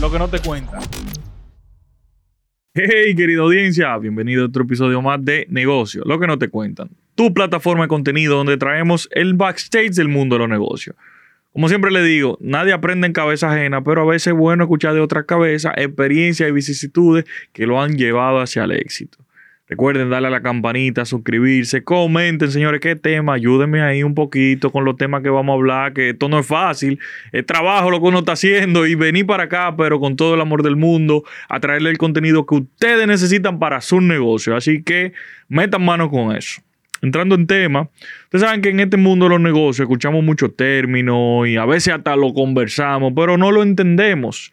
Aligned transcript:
lo 0.00 0.10
que 0.10 0.18
no 0.18 0.28
te 0.28 0.38
cuentan. 0.38 0.80
Hey, 2.74 3.14
querida 3.16 3.42
audiencia, 3.42 3.96
bienvenido 3.98 4.44
a 4.44 4.46
otro 4.46 4.62
episodio 4.62 5.02
más 5.02 5.24
de 5.24 5.46
Negocio, 5.50 6.02
lo 6.04 6.20
que 6.20 6.28
no 6.28 6.38
te 6.38 6.48
cuentan. 6.48 6.90
Tu 7.16 7.34
plataforma 7.34 7.84
de 7.84 7.88
contenido 7.88 8.36
donde 8.36 8.56
traemos 8.56 9.08
el 9.10 9.34
backstage 9.34 9.94
del 9.94 10.06
mundo 10.06 10.36
de 10.36 10.40
los 10.40 10.48
negocios. 10.48 10.94
Como 11.52 11.68
siempre 11.68 11.90
le 11.90 12.04
digo, 12.04 12.38
nadie 12.40 12.72
aprende 12.72 13.08
en 13.08 13.12
cabeza 13.12 13.50
ajena, 13.50 13.82
pero 13.82 14.02
a 14.02 14.04
veces 14.04 14.28
es 14.28 14.34
bueno 14.34 14.62
escuchar 14.62 14.94
de 14.94 15.00
otras 15.00 15.24
cabezas 15.24 15.72
experiencias 15.76 16.48
y 16.48 16.52
vicisitudes 16.52 17.24
que 17.52 17.66
lo 17.66 17.82
han 17.82 17.96
llevado 17.96 18.38
hacia 18.38 18.62
el 18.62 18.70
éxito. 18.72 19.18
Recuerden 19.68 20.08
darle 20.08 20.28
a 20.28 20.30
la 20.30 20.40
campanita, 20.40 21.04
suscribirse, 21.04 21.84
comenten, 21.84 22.50
señores, 22.50 22.80
qué 22.80 22.96
tema, 22.96 23.34
ayúdenme 23.34 23.82
ahí 23.82 24.02
un 24.02 24.14
poquito 24.14 24.70
con 24.70 24.86
los 24.86 24.96
temas 24.96 25.22
que 25.22 25.28
vamos 25.28 25.52
a 25.52 25.56
hablar, 25.56 25.92
que 25.92 26.10
esto 26.10 26.30
no 26.30 26.38
es 26.38 26.46
fácil, 26.46 26.98
es 27.32 27.44
trabajo 27.44 27.90
lo 27.90 28.00
que 28.00 28.06
uno 28.06 28.20
está 28.20 28.32
haciendo 28.32 28.86
y 28.86 28.94
venir 28.94 29.26
para 29.26 29.44
acá, 29.44 29.74
pero 29.76 30.00
con 30.00 30.16
todo 30.16 30.34
el 30.34 30.40
amor 30.40 30.62
del 30.62 30.76
mundo, 30.76 31.22
a 31.50 31.60
traerle 31.60 31.90
el 31.90 31.98
contenido 31.98 32.46
que 32.46 32.54
ustedes 32.54 33.06
necesitan 33.06 33.58
para 33.58 33.82
su 33.82 34.00
negocio. 34.00 34.56
Así 34.56 34.82
que 34.82 35.12
metan 35.48 35.84
mano 35.84 36.10
con 36.10 36.34
eso. 36.34 36.62
Entrando 37.02 37.34
en 37.34 37.46
tema, 37.46 37.90
ustedes 38.24 38.42
saben 38.42 38.62
que 38.62 38.70
en 38.70 38.80
este 38.80 38.96
mundo 38.96 39.26
de 39.26 39.30
los 39.30 39.40
negocios 39.40 39.84
escuchamos 39.84 40.24
muchos 40.24 40.56
términos 40.56 41.46
y 41.46 41.56
a 41.56 41.64
veces 41.64 41.94
hasta 41.94 42.16
lo 42.16 42.32
conversamos, 42.32 43.12
pero 43.14 43.36
no 43.36 43.52
lo 43.52 43.62
entendemos. 43.62 44.50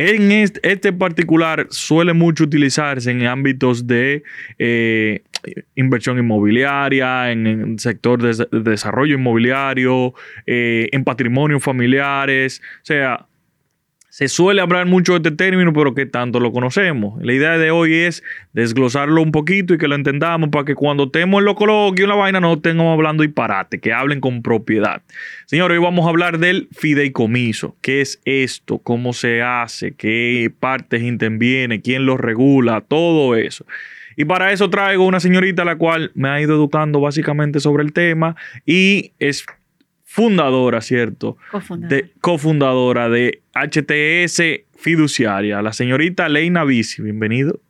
En 0.00 0.30
este, 0.30 0.92
particular 0.92 1.66
suele 1.70 2.12
mucho 2.12 2.44
utilizarse 2.44 3.10
en 3.10 3.26
ámbitos 3.26 3.84
de 3.84 4.22
eh, 4.56 5.22
inversión 5.74 6.20
inmobiliaria, 6.20 7.32
en 7.32 7.46
el 7.48 7.78
sector 7.80 8.22
de, 8.22 8.46
desarrollo 8.60 9.16
inmobiliario, 9.16 10.14
eh, 10.46 10.88
en 10.92 11.02
patrimonios 11.02 11.64
familiares. 11.64 12.62
O 12.76 12.84
sea, 12.84 13.26
se 14.18 14.26
suele 14.26 14.60
hablar 14.60 14.84
mucho 14.86 15.12
de 15.12 15.18
este 15.18 15.30
término, 15.30 15.72
pero 15.72 15.94
que 15.94 16.04
tanto 16.04 16.40
lo 16.40 16.50
conocemos. 16.50 17.22
La 17.22 17.32
idea 17.32 17.56
de 17.56 17.70
hoy 17.70 17.94
es 17.94 18.24
desglosarlo 18.52 19.22
un 19.22 19.30
poquito 19.30 19.74
y 19.74 19.78
que 19.78 19.86
lo 19.86 19.94
entendamos 19.94 20.48
para 20.48 20.64
que 20.64 20.74
cuando 20.74 21.04
estemos 21.04 21.38
en 21.38 21.44
lo 21.44 21.54
coloquio 21.54 22.04
en 22.04 22.08
la 22.08 22.16
vaina 22.16 22.40
no 22.40 22.54
estemos 22.54 22.92
hablando 22.92 23.22
disparate, 23.22 23.78
que 23.78 23.92
hablen 23.92 24.20
con 24.20 24.42
propiedad. 24.42 25.02
Señores, 25.46 25.78
hoy 25.78 25.84
vamos 25.84 26.04
a 26.04 26.08
hablar 26.08 26.40
del 26.40 26.66
fideicomiso. 26.72 27.76
¿Qué 27.80 28.00
es 28.00 28.20
esto? 28.24 28.78
¿Cómo 28.78 29.12
se 29.12 29.40
hace? 29.40 29.92
¿Qué 29.92 30.50
partes 30.58 31.00
interviene? 31.00 31.80
¿Quién 31.80 32.04
lo 32.04 32.16
regula? 32.16 32.80
Todo 32.80 33.36
eso. 33.36 33.66
Y 34.16 34.24
para 34.24 34.50
eso 34.50 34.68
traigo 34.68 35.06
una 35.06 35.20
señorita 35.20 35.64
la 35.64 35.76
cual 35.76 36.10
me 36.16 36.28
ha 36.28 36.40
ido 36.40 36.56
educando 36.56 37.00
básicamente 37.00 37.60
sobre 37.60 37.84
el 37.84 37.92
tema 37.92 38.34
y 38.66 39.12
es 39.20 39.46
fundadora, 40.08 40.80
¿cierto? 40.80 41.36
Cofundadora. 41.50 41.96
De, 41.96 42.12
cofundadora 42.22 43.08
de 43.10 43.42
HTS 43.54 44.64
Fiduciaria, 44.74 45.60
la 45.60 45.74
señorita 45.74 46.30
Leina 46.30 46.64
Bici. 46.64 47.02
Bienvenido. 47.02 47.60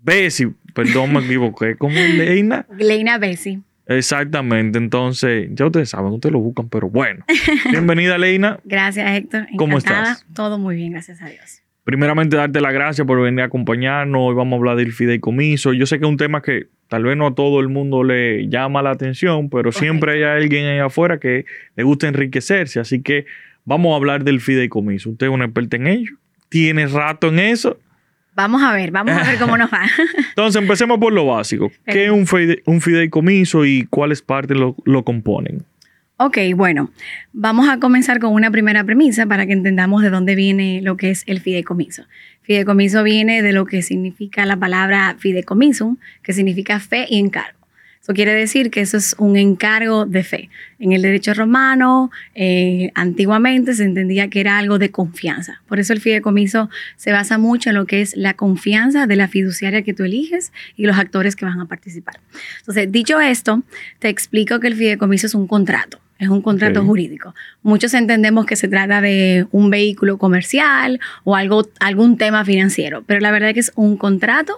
Bessi, 0.00 0.46
perdón, 0.72 1.12
me 1.12 1.20
equivoqué. 1.20 1.76
¿Cómo 1.76 1.94
es 1.98 2.14
Leina? 2.14 2.66
Leina 2.78 3.18
Bessi. 3.18 3.60
Exactamente, 3.84 4.78
entonces, 4.78 5.48
ya 5.52 5.66
ustedes 5.66 5.90
saben, 5.90 6.10
ustedes 6.12 6.32
lo 6.32 6.40
buscan, 6.40 6.70
pero 6.70 6.88
bueno. 6.88 7.24
Bienvenida, 7.70 8.16
Leina. 8.16 8.58
Gracias, 8.64 9.08
Héctor. 9.08 9.46
¿Cómo 9.58 9.76
estás? 9.76 10.24
Todo 10.34 10.58
muy 10.58 10.74
bien, 10.74 10.92
gracias 10.92 11.20
a 11.20 11.28
Dios. 11.28 11.62
Primeramente, 11.86 12.36
darte 12.36 12.60
las 12.60 12.72
gracias 12.72 13.06
por 13.06 13.22
venir 13.22 13.42
a 13.42 13.44
acompañarnos. 13.44 14.20
Hoy 14.20 14.34
vamos 14.34 14.54
a 14.54 14.56
hablar 14.56 14.76
del 14.76 14.92
fideicomiso. 14.92 15.72
Yo 15.72 15.86
sé 15.86 16.00
que 16.00 16.04
es 16.04 16.10
un 16.10 16.16
tema 16.16 16.42
que 16.42 16.66
tal 16.88 17.04
vez 17.04 17.16
no 17.16 17.28
a 17.28 17.34
todo 17.36 17.60
el 17.60 17.68
mundo 17.68 18.02
le 18.02 18.48
llama 18.48 18.82
la 18.82 18.90
atención, 18.90 19.48
pero 19.48 19.70
siempre 19.70 20.14
hay 20.14 20.24
alguien 20.24 20.66
ahí 20.66 20.80
afuera 20.80 21.20
que 21.20 21.44
le 21.76 21.84
gusta 21.84 22.08
enriquecerse. 22.08 22.80
Así 22.80 23.02
que 23.02 23.26
vamos 23.64 23.92
a 23.92 23.96
hablar 23.98 24.24
del 24.24 24.40
fideicomiso. 24.40 25.10
Usted 25.10 25.26
es 25.26 25.32
un 25.32 25.42
experto 25.42 25.76
en 25.76 25.86
ello. 25.86 26.16
¿Tiene 26.48 26.88
rato 26.88 27.28
en 27.28 27.38
eso? 27.38 27.78
Vamos 28.34 28.64
a 28.64 28.72
ver, 28.72 28.90
vamos 28.90 29.14
a 29.14 29.22
ver 29.22 29.38
cómo 29.38 29.56
nos 29.56 29.72
va. 29.72 29.82
Entonces, 30.30 30.60
empecemos 30.60 30.98
por 30.98 31.12
lo 31.12 31.24
básico. 31.26 31.70
¿Qué 31.84 32.06
es 32.06 32.10
un, 32.10 32.80
fideicomiso 32.80 33.64
y 33.64 33.86
cuáles 33.88 34.22
partes 34.22 34.56
lo 34.56 35.04
componen? 35.04 35.64
Ok, 36.18 36.38
bueno, 36.54 36.90
vamos 37.34 37.68
a 37.68 37.78
comenzar 37.78 38.20
con 38.20 38.32
una 38.32 38.50
primera 38.50 38.82
premisa 38.84 39.26
para 39.26 39.44
que 39.44 39.52
entendamos 39.52 40.00
de 40.00 40.08
dónde 40.08 40.34
viene 40.34 40.80
lo 40.80 40.96
que 40.96 41.10
es 41.10 41.24
el 41.26 41.40
fideicomiso. 41.40 42.04
Fideicomiso 42.40 43.02
viene 43.02 43.42
de 43.42 43.52
lo 43.52 43.66
que 43.66 43.82
significa 43.82 44.46
la 44.46 44.56
palabra 44.56 45.14
fideicomisum, 45.18 45.98
que 46.22 46.32
significa 46.32 46.80
fe 46.80 47.04
y 47.10 47.18
encargo. 47.18 47.58
Eso 48.00 48.14
quiere 48.14 48.32
decir 48.32 48.70
que 48.70 48.80
eso 48.80 48.96
es 48.96 49.14
un 49.18 49.36
encargo 49.36 50.06
de 50.06 50.22
fe. 50.24 50.48
En 50.78 50.92
el 50.92 51.02
derecho 51.02 51.34
romano, 51.34 52.10
eh, 52.34 52.92
antiguamente 52.94 53.74
se 53.74 53.84
entendía 53.84 54.30
que 54.30 54.40
era 54.40 54.56
algo 54.56 54.78
de 54.78 54.90
confianza. 54.90 55.60
Por 55.66 55.80
eso 55.80 55.92
el 55.92 56.00
fideicomiso 56.00 56.70
se 56.96 57.12
basa 57.12 57.36
mucho 57.36 57.68
en 57.68 57.76
lo 57.76 57.84
que 57.84 58.00
es 58.00 58.16
la 58.16 58.32
confianza 58.32 59.06
de 59.06 59.16
la 59.16 59.28
fiduciaria 59.28 59.82
que 59.82 59.92
tú 59.92 60.04
eliges 60.04 60.50
y 60.76 60.86
los 60.86 60.96
actores 60.96 61.36
que 61.36 61.44
van 61.44 61.60
a 61.60 61.66
participar. 61.66 62.20
Entonces, 62.60 62.90
dicho 62.90 63.20
esto, 63.20 63.62
te 63.98 64.08
explico 64.08 64.60
que 64.60 64.68
el 64.68 64.76
fideicomiso 64.76 65.26
es 65.26 65.34
un 65.34 65.46
contrato 65.46 66.00
es 66.18 66.28
un 66.28 66.42
contrato 66.42 66.84
jurídico. 66.84 67.34
Muchos 67.62 67.94
entendemos 67.94 68.46
que 68.46 68.56
se 68.56 68.68
trata 68.68 69.00
de 69.00 69.46
un 69.50 69.70
vehículo 69.70 70.18
comercial 70.18 71.00
o 71.24 71.36
algo, 71.36 71.68
algún 71.80 72.16
tema 72.16 72.44
financiero, 72.44 73.02
pero 73.06 73.20
la 73.20 73.30
verdad 73.30 73.50
es 73.50 73.54
que 73.54 73.60
es 73.60 73.72
un 73.76 73.96
contrato 73.96 74.56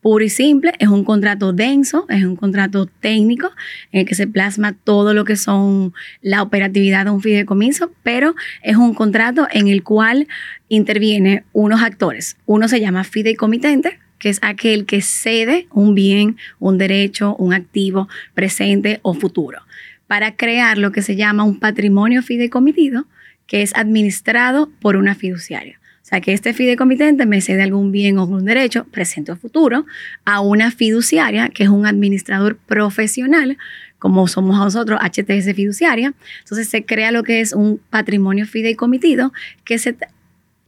puro 0.00 0.24
y 0.24 0.28
simple, 0.28 0.72
es 0.78 0.88
un 0.88 1.04
contrato 1.04 1.52
denso, 1.52 2.06
es 2.08 2.24
un 2.24 2.36
contrato 2.36 2.86
técnico 2.86 3.50
en 3.90 4.00
el 4.00 4.06
que 4.06 4.14
se 4.14 4.28
plasma 4.28 4.72
todo 4.72 5.14
lo 5.14 5.24
que 5.24 5.34
son 5.34 5.94
la 6.22 6.42
operatividad 6.42 7.06
de 7.06 7.10
un 7.10 7.20
fideicomiso, 7.20 7.90
pero 8.02 8.36
es 8.62 8.76
un 8.76 8.94
contrato 8.94 9.48
en 9.50 9.66
el 9.68 9.82
cual 9.82 10.28
interviene 10.68 11.44
unos 11.52 11.82
actores. 11.82 12.36
Uno 12.46 12.68
se 12.68 12.80
llama 12.80 13.02
fideicomitente, 13.02 13.98
que 14.18 14.28
es 14.28 14.38
aquel 14.42 14.86
que 14.86 15.02
cede 15.02 15.66
un 15.72 15.94
bien, 15.94 16.36
un 16.60 16.78
derecho, 16.78 17.34
un 17.36 17.52
activo 17.52 18.08
presente 18.34 19.00
o 19.02 19.12
futuro 19.12 19.65
para 20.06 20.36
crear 20.36 20.78
lo 20.78 20.92
que 20.92 21.02
se 21.02 21.16
llama 21.16 21.44
un 21.44 21.58
patrimonio 21.58 22.22
fideicomitido, 22.22 23.06
que 23.46 23.62
es 23.62 23.74
administrado 23.74 24.70
por 24.80 24.96
una 24.96 25.14
fiduciaria. 25.14 25.78
O 26.06 26.08
sea, 26.08 26.20
que 26.20 26.32
este 26.32 26.54
fideicomitente 26.54 27.26
me 27.26 27.40
cede 27.40 27.64
algún 27.64 27.90
bien 27.90 28.18
o 28.18 28.22
algún 28.22 28.44
derecho, 28.44 28.84
presente 28.84 29.32
o 29.32 29.36
futuro, 29.36 29.86
a 30.24 30.40
una 30.40 30.70
fiduciaria, 30.70 31.48
que 31.48 31.64
es 31.64 31.68
un 31.68 31.84
administrador 31.84 32.56
profesional, 32.56 33.58
como 33.98 34.28
somos 34.28 34.56
nosotros, 34.56 35.00
HTS 35.02 35.52
fiduciaria. 35.54 36.14
Entonces 36.40 36.68
se 36.68 36.84
crea 36.84 37.10
lo 37.10 37.24
que 37.24 37.40
es 37.40 37.52
un 37.52 37.80
patrimonio 37.90 38.46
fideicomitido 38.46 39.32
que 39.64 39.78
se 39.78 39.96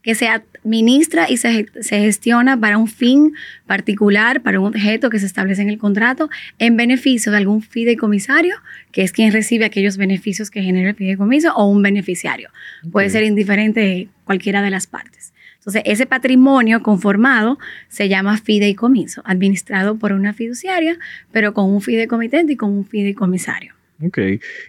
que 0.03 0.15
se 0.15 0.28
administra 0.68 1.28
y 1.28 1.38
se, 1.38 1.66
gestiona 1.82 2.60
para 2.60 2.78
un 2.78 2.86
fin 2.86 3.32
particular, 3.66 4.42
para 4.42 4.60
un 4.60 4.66
objeto 4.66 5.10
que 5.10 5.18
se 5.18 5.26
establece 5.26 5.62
en 5.62 5.70
el 5.70 5.78
contrato, 5.78 6.28
en 6.58 6.76
beneficio 6.76 7.32
de 7.32 7.38
algún 7.38 7.62
fideicomisario, 7.62 8.54
que 8.92 9.02
es 9.02 9.12
quien 9.12 9.32
recibe 9.32 9.64
aquellos 9.64 9.96
beneficios 9.96 10.50
que 10.50 10.62
genera 10.62 10.90
el 10.90 10.94
fideicomiso, 10.94 11.54
o 11.54 11.66
un 11.66 11.82
beneficiario. 11.82 12.50
Puede 12.92 13.10
ser 13.10 13.24
indiferente 13.24 14.08
cualquiera 14.24 14.62
de 14.62 14.70
las 14.70 14.86
partes. 14.86 15.32
Entonces, 15.56 15.82
ese 15.84 16.06
patrimonio 16.06 16.82
conformado 16.82 17.58
se 17.88 18.08
llama 18.08 18.38
fideicomiso, 18.38 19.22
administrado 19.24 19.98
por 19.98 20.12
una 20.12 20.32
fiduciaria, 20.32 20.98
pero 21.32 21.52
con 21.52 21.70
un 21.70 21.80
fideicomitente 21.80 22.52
y 22.52 22.56
con 22.56 22.70
un 22.70 22.86
fideicomisario. 22.86 23.74
Ok. 24.04 24.18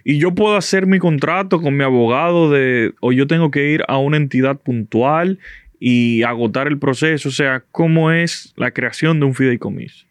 Y 0.04 0.18
yo 0.18 0.34
puedo 0.34 0.56
hacer 0.56 0.86
mi 0.86 0.98
contrato 0.98 1.62
con 1.62 1.76
mi 1.76 1.84
abogado 1.84 2.50
de, 2.50 2.94
o 3.00 3.12
yo 3.12 3.26
tengo 3.26 3.50
que 3.50 3.70
ir 3.70 3.84
a 3.86 3.98
una 3.98 4.16
entidad 4.16 4.56
puntual 4.56 5.38
y 5.80 6.22
agotar 6.22 6.68
el 6.68 6.78
proceso. 6.78 7.30
O 7.30 7.32
sea, 7.32 7.64
¿cómo 7.72 8.12
es 8.12 8.52
la 8.56 8.70
creación 8.70 9.18
de 9.18 9.26
un 9.26 9.34
fideicomiso? 9.34 10.06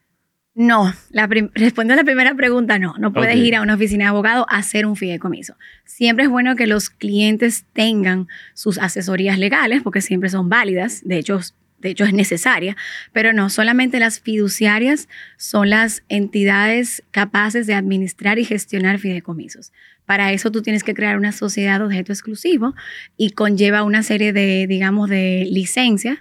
No, 0.56 0.94
la 1.12 1.28
respondiendo 1.28 1.94
a 1.94 1.98
la 1.98 2.04
primera 2.04 2.36
pregunta, 2.36 2.80
no. 2.80 2.96
No 2.98 3.14
puedes 3.14 3.38
ir 3.38 3.56
a 3.56 3.62
una 3.62 3.76
oficina 3.76 4.06
de 4.06 4.10
abogado 4.10 4.46
a 4.50 4.58
hacer 4.58 4.86
un 4.86 4.98
fideicomiso. 4.98 5.56
Siempre 5.86 6.26
es 6.26 6.30
bueno 6.30 6.58
que 6.58 6.68
los 6.68 6.90
clientes 6.90 7.66
tengan 7.72 8.28
sus 8.56 8.78
asesorías 8.78 9.40
legales, 9.40 9.82
porque 9.84 10.02
siempre 10.02 10.28
son 10.28 10.50
válidas. 10.50 11.02
De 11.06 11.18
hecho, 11.18 11.40
de 11.82 11.90
hecho 11.90 12.06
es 12.06 12.14
necesaria, 12.14 12.76
pero 13.14 13.34
no, 13.34 13.50
solamente 13.50 14.00
las 14.00 14.20
fiduciarias 14.20 15.08
son 15.38 15.70
las 15.70 16.04
entidades 16.10 17.04
capaces 17.12 17.68
de 17.68 17.74
administrar 17.74 18.40
y 18.40 18.46
gestionar 18.46 19.00
fideicomisos. 19.00 19.72
Para 20.06 20.32
eso 20.34 20.52
tú 20.52 20.62
tienes 20.62 20.84
que 20.84 20.94
crear 20.94 21.18
una 21.18 21.32
sociedad 21.32 21.80
de 21.80 21.86
objeto 21.86 22.12
exclusivo 22.12 22.74
y 23.16 23.32
conlleva 23.32 23.84
una 23.84 24.02
serie 24.02 24.34
de, 24.34 24.66
digamos, 24.68 25.10
de 25.10 25.48
licencias 25.52 26.18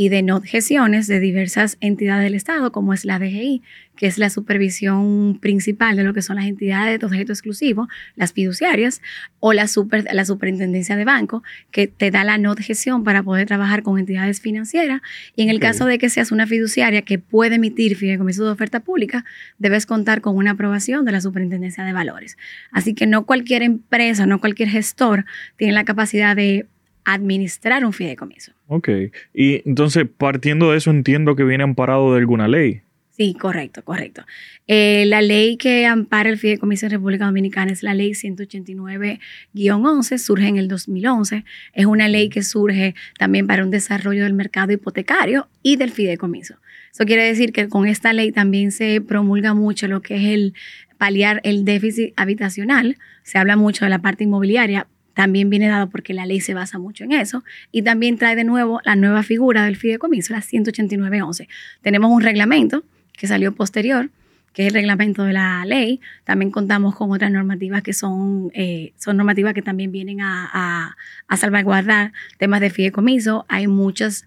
y 0.00 0.08
de 0.08 0.22
no 0.22 0.40
gestiones 0.40 1.08
de 1.08 1.20
diversas 1.20 1.76
entidades 1.82 2.24
del 2.24 2.34
Estado, 2.34 2.72
como 2.72 2.94
es 2.94 3.04
la 3.04 3.18
DGI, 3.18 3.60
que 3.96 4.06
es 4.06 4.16
la 4.16 4.30
supervisión 4.30 5.38
principal 5.42 5.94
de 5.94 6.04
lo 6.04 6.14
que 6.14 6.22
son 6.22 6.36
las 6.36 6.46
entidades 6.46 6.98
de 6.98 7.04
objeto 7.04 7.34
exclusivo, 7.34 7.86
las 8.16 8.32
fiduciarias, 8.32 9.02
o 9.40 9.52
la, 9.52 9.68
super, 9.68 10.06
la 10.10 10.24
superintendencia 10.24 10.96
de 10.96 11.04
banco, 11.04 11.42
que 11.70 11.86
te 11.86 12.10
da 12.10 12.24
la 12.24 12.38
no 12.38 12.54
gestión 12.56 13.04
para 13.04 13.22
poder 13.22 13.46
trabajar 13.46 13.82
con 13.82 13.98
entidades 13.98 14.40
financieras. 14.40 15.02
Y 15.36 15.42
en 15.42 15.50
el 15.50 15.60
caso 15.60 15.84
de 15.84 15.98
que 15.98 16.08
seas 16.08 16.32
una 16.32 16.46
fiduciaria 16.46 17.02
que 17.02 17.18
puede 17.18 17.56
emitir 17.56 17.94
fideicomiso 17.94 18.46
de 18.46 18.52
oferta 18.52 18.80
pública, 18.80 19.26
debes 19.58 19.84
contar 19.84 20.22
con 20.22 20.34
una 20.34 20.52
aprobación 20.52 21.04
de 21.04 21.12
la 21.12 21.20
superintendencia 21.20 21.84
de 21.84 21.92
valores. 21.92 22.38
Así 22.72 22.94
que 22.94 23.06
no 23.06 23.26
cualquier 23.26 23.62
empresa, 23.62 24.24
no 24.24 24.40
cualquier 24.40 24.70
gestor 24.70 25.26
tiene 25.58 25.74
la 25.74 25.84
capacidad 25.84 26.34
de 26.34 26.64
administrar 27.04 27.84
un 27.84 27.92
fideicomiso. 27.92 28.52
Ok. 28.66 28.88
Y 29.34 29.68
entonces, 29.68 30.06
partiendo 30.16 30.70
de 30.70 30.78
eso, 30.78 30.90
entiendo 30.90 31.36
que 31.36 31.44
viene 31.44 31.64
amparado 31.64 32.12
de 32.12 32.18
alguna 32.18 32.48
ley. 32.48 32.82
Sí, 33.20 33.34
correcto, 33.34 33.84
correcto. 33.84 34.24
Eh, 34.66 35.04
la 35.06 35.20
ley 35.20 35.58
que 35.58 35.84
ampara 35.84 36.30
el 36.30 36.38
fideicomiso 36.38 36.86
en 36.86 36.92
República 36.92 37.26
Dominicana 37.26 37.70
es 37.70 37.82
la 37.82 37.92
ley 37.92 38.12
189-11, 38.12 40.16
surge 40.16 40.46
en 40.46 40.56
el 40.56 40.68
2011. 40.68 41.44
Es 41.74 41.84
una 41.84 42.08
ley 42.08 42.30
que 42.30 42.42
surge 42.42 42.94
también 43.18 43.46
para 43.46 43.62
un 43.62 43.70
desarrollo 43.70 44.24
del 44.24 44.32
mercado 44.32 44.72
hipotecario 44.72 45.50
y 45.62 45.76
del 45.76 45.90
fideicomiso. 45.90 46.54
Eso 46.92 47.04
quiere 47.04 47.24
decir 47.24 47.52
que 47.52 47.68
con 47.68 47.86
esta 47.86 48.14
ley 48.14 48.32
también 48.32 48.72
se 48.72 49.02
promulga 49.02 49.52
mucho 49.52 49.86
lo 49.86 50.00
que 50.00 50.16
es 50.16 50.24
el 50.24 50.54
paliar 50.96 51.42
el 51.44 51.66
déficit 51.66 52.14
habitacional. 52.16 52.96
Se 53.22 53.36
habla 53.36 53.56
mucho 53.56 53.84
de 53.84 53.90
la 53.90 54.00
parte 54.00 54.24
inmobiliaria, 54.24 54.86
también 55.20 55.50
viene 55.50 55.68
dado 55.68 55.90
porque 55.90 56.14
la 56.14 56.24
ley 56.24 56.40
se 56.40 56.54
basa 56.54 56.78
mucho 56.78 57.04
en 57.04 57.12
eso 57.12 57.44
y 57.70 57.82
también 57.82 58.16
trae 58.16 58.34
de 58.36 58.44
nuevo 58.44 58.80
la 58.86 58.96
nueva 58.96 59.22
figura 59.22 59.66
del 59.66 59.76
fideicomiso, 59.76 60.32
la 60.32 60.40
189-11. 60.40 61.46
Tenemos 61.82 62.10
un 62.10 62.22
reglamento 62.22 62.84
que 63.12 63.26
salió 63.26 63.54
posterior, 63.54 64.08
que 64.54 64.62
es 64.62 64.68
el 64.68 64.72
reglamento 64.72 65.24
de 65.24 65.34
la 65.34 65.62
ley. 65.66 66.00
También 66.24 66.50
contamos 66.50 66.94
con 66.94 67.10
otras 67.10 67.30
normativas 67.30 67.82
que 67.82 67.92
son, 67.92 68.50
eh, 68.54 68.94
son 68.96 69.18
normativas 69.18 69.52
que 69.52 69.60
también 69.60 69.92
vienen 69.92 70.22
a, 70.22 70.96
salvaguardar 71.36 72.14
temas 72.38 72.62
de 72.62 72.70
fideicomiso. 72.70 73.44
Hay 73.48 73.66
muchas 73.66 74.24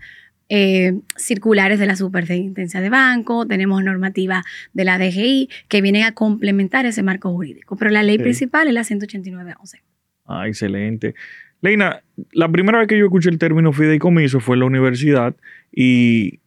eh, 0.50 1.00
circulares 1.16 1.80
de 1.80 1.88
la 1.88 1.96
Superintendencia 1.96 2.82
de 2.82 2.90
Banco, 2.92 3.48
tenemos 3.48 3.84
normativa 3.84 4.44
de 4.74 4.84
la 4.86 5.00
DGI 5.00 5.50
que 5.70 5.82
vienen 5.82 6.04
a 6.04 6.12
complementar 6.12 6.86
ese 6.86 7.02
marco 7.02 7.32
jurídico. 7.32 7.78
Pero 7.78 7.90
la 7.90 8.04
ley 8.04 8.20
principal 8.20 8.68
es 8.68 8.76
la 8.76 8.82
189.11. 8.82 9.82
Ah, 10.26 10.48
excelente. 10.48 11.16
Leina, 11.62 12.02
la 12.32 12.50
primera 12.50 12.80
vez 12.80 12.88
que 12.88 12.98
yo 12.98 13.06
escuché 13.06 13.30
el 13.30 13.38
término 13.38 13.72
fideicomiso 13.72 14.40
fue 14.40 14.56
en 14.56 14.62
la 14.62 14.66
universidad 14.66 15.36
y 15.72 16.40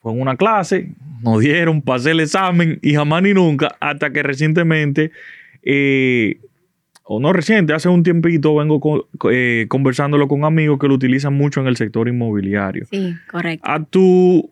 fue 0.00 0.12
en 0.12 0.20
una 0.20 0.36
clase, 0.36 0.90
nos 1.22 1.40
dieron, 1.40 1.80
pasé 1.80 2.10
el 2.10 2.20
examen 2.20 2.78
y 2.82 2.94
jamás 2.94 3.22
ni 3.22 3.32
nunca, 3.32 3.74
hasta 3.80 4.12
que 4.12 4.22
recientemente, 4.22 5.12
eh, 5.62 6.40
o 7.04 7.20
no 7.20 7.32
reciente, 7.32 7.72
hace 7.72 7.88
un 7.88 8.02
tiempito 8.02 8.54
vengo 8.54 9.08
eh, 9.30 9.64
conversándolo 9.68 10.28
con 10.28 10.44
amigos 10.44 10.78
que 10.78 10.88
lo 10.88 10.94
utilizan 10.94 11.32
mucho 11.32 11.62
en 11.62 11.66
el 11.66 11.76
sector 11.76 12.06
inmobiliario. 12.06 12.84
Sí, 12.90 13.14
correcto. 13.30 13.66
A 13.66 13.82
tu 13.82 14.50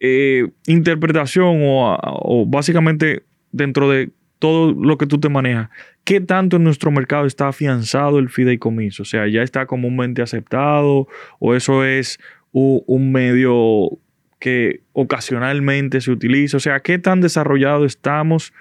eh, 0.00 0.48
interpretación 0.66 1.60
o, 1.62 1.96
o 2.02 2.44
básicamente 2.44 3.22
dentro 3.52 3.88
de 3.88 4.10
todo 4.42 4.72
lo 4.72 4.98
que 4.98 5.06
tú 5.06 5.20
te 5.20 5.28
manejas, 5.28 5.70
¿qué 6.02 6.20
tanto 6.20 6.56
en 6.56 6.64
nuestro 6.64 6.90
mercado 6.90 7.26
está 7.26 7.46
afianzado 7.46 8.18
el 8.18 8.28
fideicomiso? 8.28 9.04
O 9.04 9.06
sea, 9.06 9.28
¿ya 9.28 9.44
está 9.44 9.66
comúnmente 9.66 10.20
aceptado 10.20 11.06
o 11.38 11.54
eso 11.54 11.84
es 11.84 12.18
un 12.50 13.12
medio 13.12 14.00
que 14.40 14.80
ocasionalmente 14.94 16.00
se 16.00 16.10
utiliza? 16.10 16.56
O 16.56 16.60
sea, 16.60 16.80
¿qué 16.80 16.98
tan 16.98 17.20
desarrollado 17.20 17.84
estamos 17.84 18.52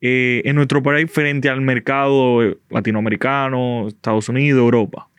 eh, 0.00 0.42
en 0.46 0.56
nuestro 0.56 0.82
país 0.82 1.08
frente 1.08 1.48
al 1.48 1.60
mercado 1.60 2.56
latinoamericano, 2.68 3.86
Estados 3.86 4.28
Unidos, 4.28 4.58
Europa? 4.58 5.10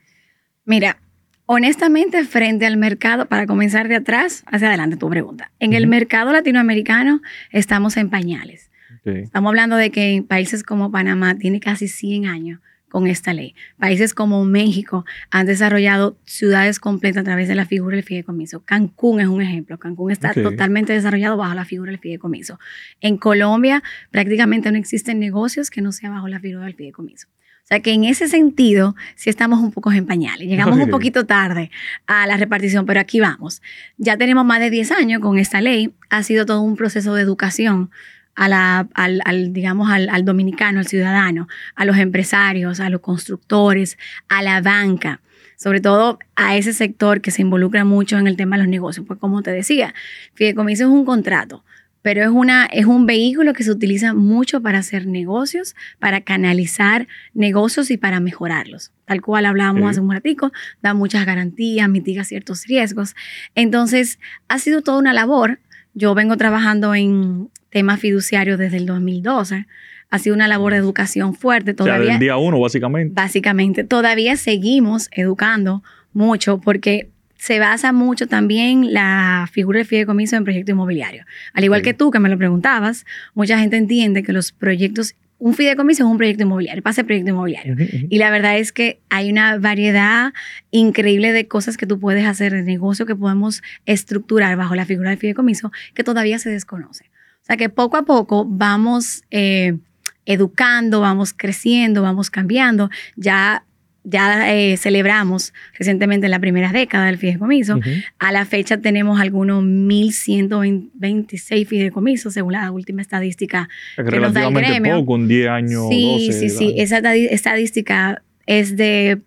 Mira, 0.66 0.98
honestamente, 1.46 2.26
frente 2.26 2.66
al 2.66 2.76
mercado, 2.76 3.28
para 3.28 3.48
comenzar 3.48 3.88
de 3.88 3.96
atrás 3.96 4.44
hacia 4.48 4.68
adelante 4.68 4.98
tu 4.98 5.10
pregunta, 5.10 5.52
en 5.60 5.72
el 5.72 5.88
mercado 5.88 6.34
latinoamericano 6.34 7.22
estamos 7.54 7.96
en 7.96 8.10
pañales. 8.10 8.71
Estamos 9.04 9.50
hablando 9.50 9.76
de 9.76 9.92
que 9.92 10.16
en 10.16 10.24
países 10.24 10.64
como 10.64 10.92
Panamá 10.92 11.36
tiene 11.36 11.60
casi 11.60 11.88
100 11.88 12.26
años 12.28 12.60
con 12.92 13.08
esta 13.08 13.34
ley. 13.34 13.56
Países 13.80 14.14
como 14.14 14.44
México 14.44 15.06
han 15.32 15.48
desarrollado 15.48 16.18
ciudades 16.26 16.80
completas 16.80 17.22
a 17.22 17.24
través 17.24 17.48
de 17.48 17.56
la 17.56 17.66
figura 17.66 17.96
del 17.96 18.04
fideicomiso. 18.04 18.64
Cancún 18.66 19.22
es 19.22 19.28
un 19.28 19.42
ejemplo. 19.42 19.80
Cancún 19.80 20.12
está 20.12 20.34
totalmente 20.34 20.92
desarrollado 20.92 21.38
bajo 21.38 21.56
la 21.56 21.66
figura 21.66 21.92
del 21.92 22.00
fideicomiso. 22.00 22.60
En 23.00 23.18
Colombia 23.18 23.82
prácticamente 24.12 24.72
no 24.72 24.78
existen 24.78 25.20
negocios 25.20 25.70
que 25.70 25.82
no 25.82 25.94
sea 25.94 26.10
bajo 26.10 26.28
la 26.28 26.42
figura 26.42 26.66
del 26.66 26.76
fideicomiso. 26.76 27.28
O 27.64 27.68
sea 27.72 27.80
que 27.80 27.94
en 27.94 28.04
ese 28.04 28.28
sentido 28.28 28.96
sí 29.16 29.30
estamos 29.30 29.62
un 29.62 29.72
poco 29.72 29.94
en 29.94 30.06
pañales. 30.06 30.46
Llegamos 30.46 30.78
un 30.78 30.90
poquito 30.90 31.26
tarde 31.26 31.72
a 32.06 32.28
la 32.28 32.36
repartición, 32.36 32.86
pero 32.86 33.00
aquí 33.00 33.22
vamos. 33.22 33.62
Ya 33.98 34.18
tenemos 34.18 34.44
más 34.44 34.60
de 34.60 34.70
10 34.70 34.92
años 34.92 35.22
con 35.22 35.38
esta 35.38 35.62
ley. 35.62 35.94
Ha 36.10 36.24
sido 36.24 36.46
todo 36.46 36.62
un 36.62 36.76
proceso 36.76 37.16
de 37.16 37.22
educación 37.22 37.90
a 38.36 38.48
la, 38.48 38.88
al, 38.94 39.54
digamos, 39.54 39.90
al, 39.90 40.10
al, 40.10 40.26
dominicano, 40.26 40.80
al 40.80 40.88
ciudadano, 40.88 41.48
a 41.76 41.86
los 41.86 41.98
empresarios, 41.98 42.80
a 42.80 42.90
los 42.90 43.02
constructores, 43.02 43.98
a 44.30 44.42
la 44.42 44.62
banca, 44.62 45.22
sobre 45.58 45.82
todo 45.82 46.20
a 46.36 46.56
ese 46.58 46.74
sector 46.74 47.22
que 47.22 47.32
se 47.32 47.42
involucra 47.42 47.86
mucho 47.86 48.18
en 48.18 48.28
el 48.28 48.38
tema 48.38 48.56
de 48.56 48.64
los 48.64 48.70
negocios. 48.70 49.06
Pues 49.06 49.20
como 49.20 49.42
te 49.42 49.52
decía, 49.52 49.94
fideicomiso 50.34 50.86
es 50.86 50.90
un 50.90 51.06
contrato, 51.06 51.64
pero 52.02 52.24
es, 52.24 52.30
una, 52.30 52.66
es 52.66 52.86
un 52.86 53.06
vehículo 53.06 53.54
que 53.54 53.64
se 53.64 53.72
utiliza 53.72 54.14
mucho 54.14 54.62
para 54.62 54.80
hacer 54.80 55.06
negocios, 55.06 55.76
para 56.00 56.22
canalizar 56.22 57.08
negocios 57.34 57.92
y 57.92 57.98
para 57.98 58.20
mejorarlos. 58.20 58.92
Tal 59.06 59.22
cual 59.22 59.46
hablábamos 59.46 59.92
hace 59.92 60.00
un 60.00 60.12
ratico, 60.12 60.52
da 60.82 60.94
muchas 60.94 61.26
garantías, 61.26 61.88
mitiga 61.90 62.24
ciertos 62.24 62.66
riesgos. 62.66 63.16
Entonces, 63.54 64.20
ha 64.48 64.58
sido 64.58 64.82
toda 64.82 64.98
una 64.98 65.14
labor. 65.14 65.60
Yo 65.94 66.16
vengo 66.16 66.38
trabajando 66.38 66.96
en, 66.96 67.52
temas 67.72 68.00
fiduciarios 68.00 68.60
desde 68.60 68.78
el 68.78 68.86
2012. 68.86 69.66
Ha 70.10 70.20
sido 70.20 70.36
una 70.36 70.48
labor 70.48 70.74
de 70.74 70.80
educación 70.80 71.34
fuerte. 71.34 71.74
Todavía, 71.74 72.04
o 72.04 72.08
sea, 72.10 72.20
día 72.20 72.38
uno, 72.38 72.60
básicamente. 72.60 73.14
Básicamente. 73.16 73.84
Todavía 73.84 74.36
seguimos 74.36 75.10
educando 75.12 75.84
mucho 76.14 76.60
porque 76.60 77.10
se 77.38 77.58
basa 77.58 77.92
mucho 77.92 78.28
también 78.28 78.94
la 78.94 79.50
figura 79.52 79.80
de 79.80 79.86
fideicomiso 79.86 80.36
en 80.36 80.44
proyecto 80.44 80.72
inmobiliario. 80.72 81.26
Al 81.54 81.64
igual 81.64 81.82
que 81.82 81.96
tú, 81.96 82.12
que 82.12 82.20
me 82.20 82.30
lo 82.30 82.38
preguntabas, 82.38 83.06
mucha 83.34 83.58
gente 83.58 83.78
entiende 83.78 84.22
que 84.22 84.32
los 84.32 84.52
proyectos 84.52 85.16
un 85.40 85.56
fideicomiso 85.56 86.04
es 86.04 86.10
un 86.10 86.18
proyecto 86.18 86.44
inmobiliario, 86.44 86.84
pasa 86.84 87.04
proyecto 87.04 87.32
inmobiliario. 87.32 87.76
Y 88.10 88.20
la 88.20 88.30
verdad 88.30 88.60
es 88.60 88.72
que 88.72 89.00
hay 89.10 89.32
una 89.32 89.58
variedad 89.58 90.34
increíble 90.70 91.32
de 91.32 91.48
cosas 91.48 91.78
que 91.78 91.88
tú 91.88 92.00
puedes 92.00 92.28
hacer, 92.28 92.54
de 92.54 92.62
negocio 92.62 93.08
que 93.08 93.16
podemos 93.16 93.64
estructurar 93.88 94.56
bajo 94.56 94.76
la 94.76 94.86
figura 94.86 95.10
del 95.10 95.18
fideicomiso 95.18 95.72
que 95.96 96.04
todavía 96.04 96.38
se 96.38 96.52
desconoce. 96.52 97.10
O 97.42 97.46
sea 97.46 97.58
que 97.58 97.70
poco 97.70 97.98
a 97.98 98.04
poco 98.04 98.46
vamos 98.48 99.24
eh, 99.32 99.78
educando, 100.26 101.02
vamos 101.02 101.34
creciendo, 101.34 102.02
vamos 102.02 102.30
cambiando. 102.30 102.90
Ya 103.16 103.64
ya 104.04 104.52
eh, 104.52 104.78
celebramos 104.78 105.54
recientemente 105.78 106.28
la 106.28 106.40
primera 106.40 106.72
década 106.72 107.06
del 107.06 107.20
fideicomiso. 107.20 107.80
A 108.18 108.32
la 108.32 108.46
fecha 108.46 108.78
tenemos 108.78 109.20
algunos 109.20 109.64
1.126 109.64 111.68
fideicomisos, 111.68 112.34
según 112.34 112.54
la 112.54 112.72
última 112.72 113.04
estadística 113.04 113.70
que, 113.96 114.20
nos 114.20 114.34
da 114.34 114.48
el 114.48 114.54
gremio. 114.54 115.02
poco, 115.02 115.14
un 115.14 115.28
10 115.28 115.50
años. 115.50 115.88
Sí, 115.90 116.26
12 116.28 116.40
sí, 116.40 116.50
sí. 116.50 116.74
Esa 116.78 116.98
estadística 117.16 118.24
es 118.46 118.76
de 118.76 119.22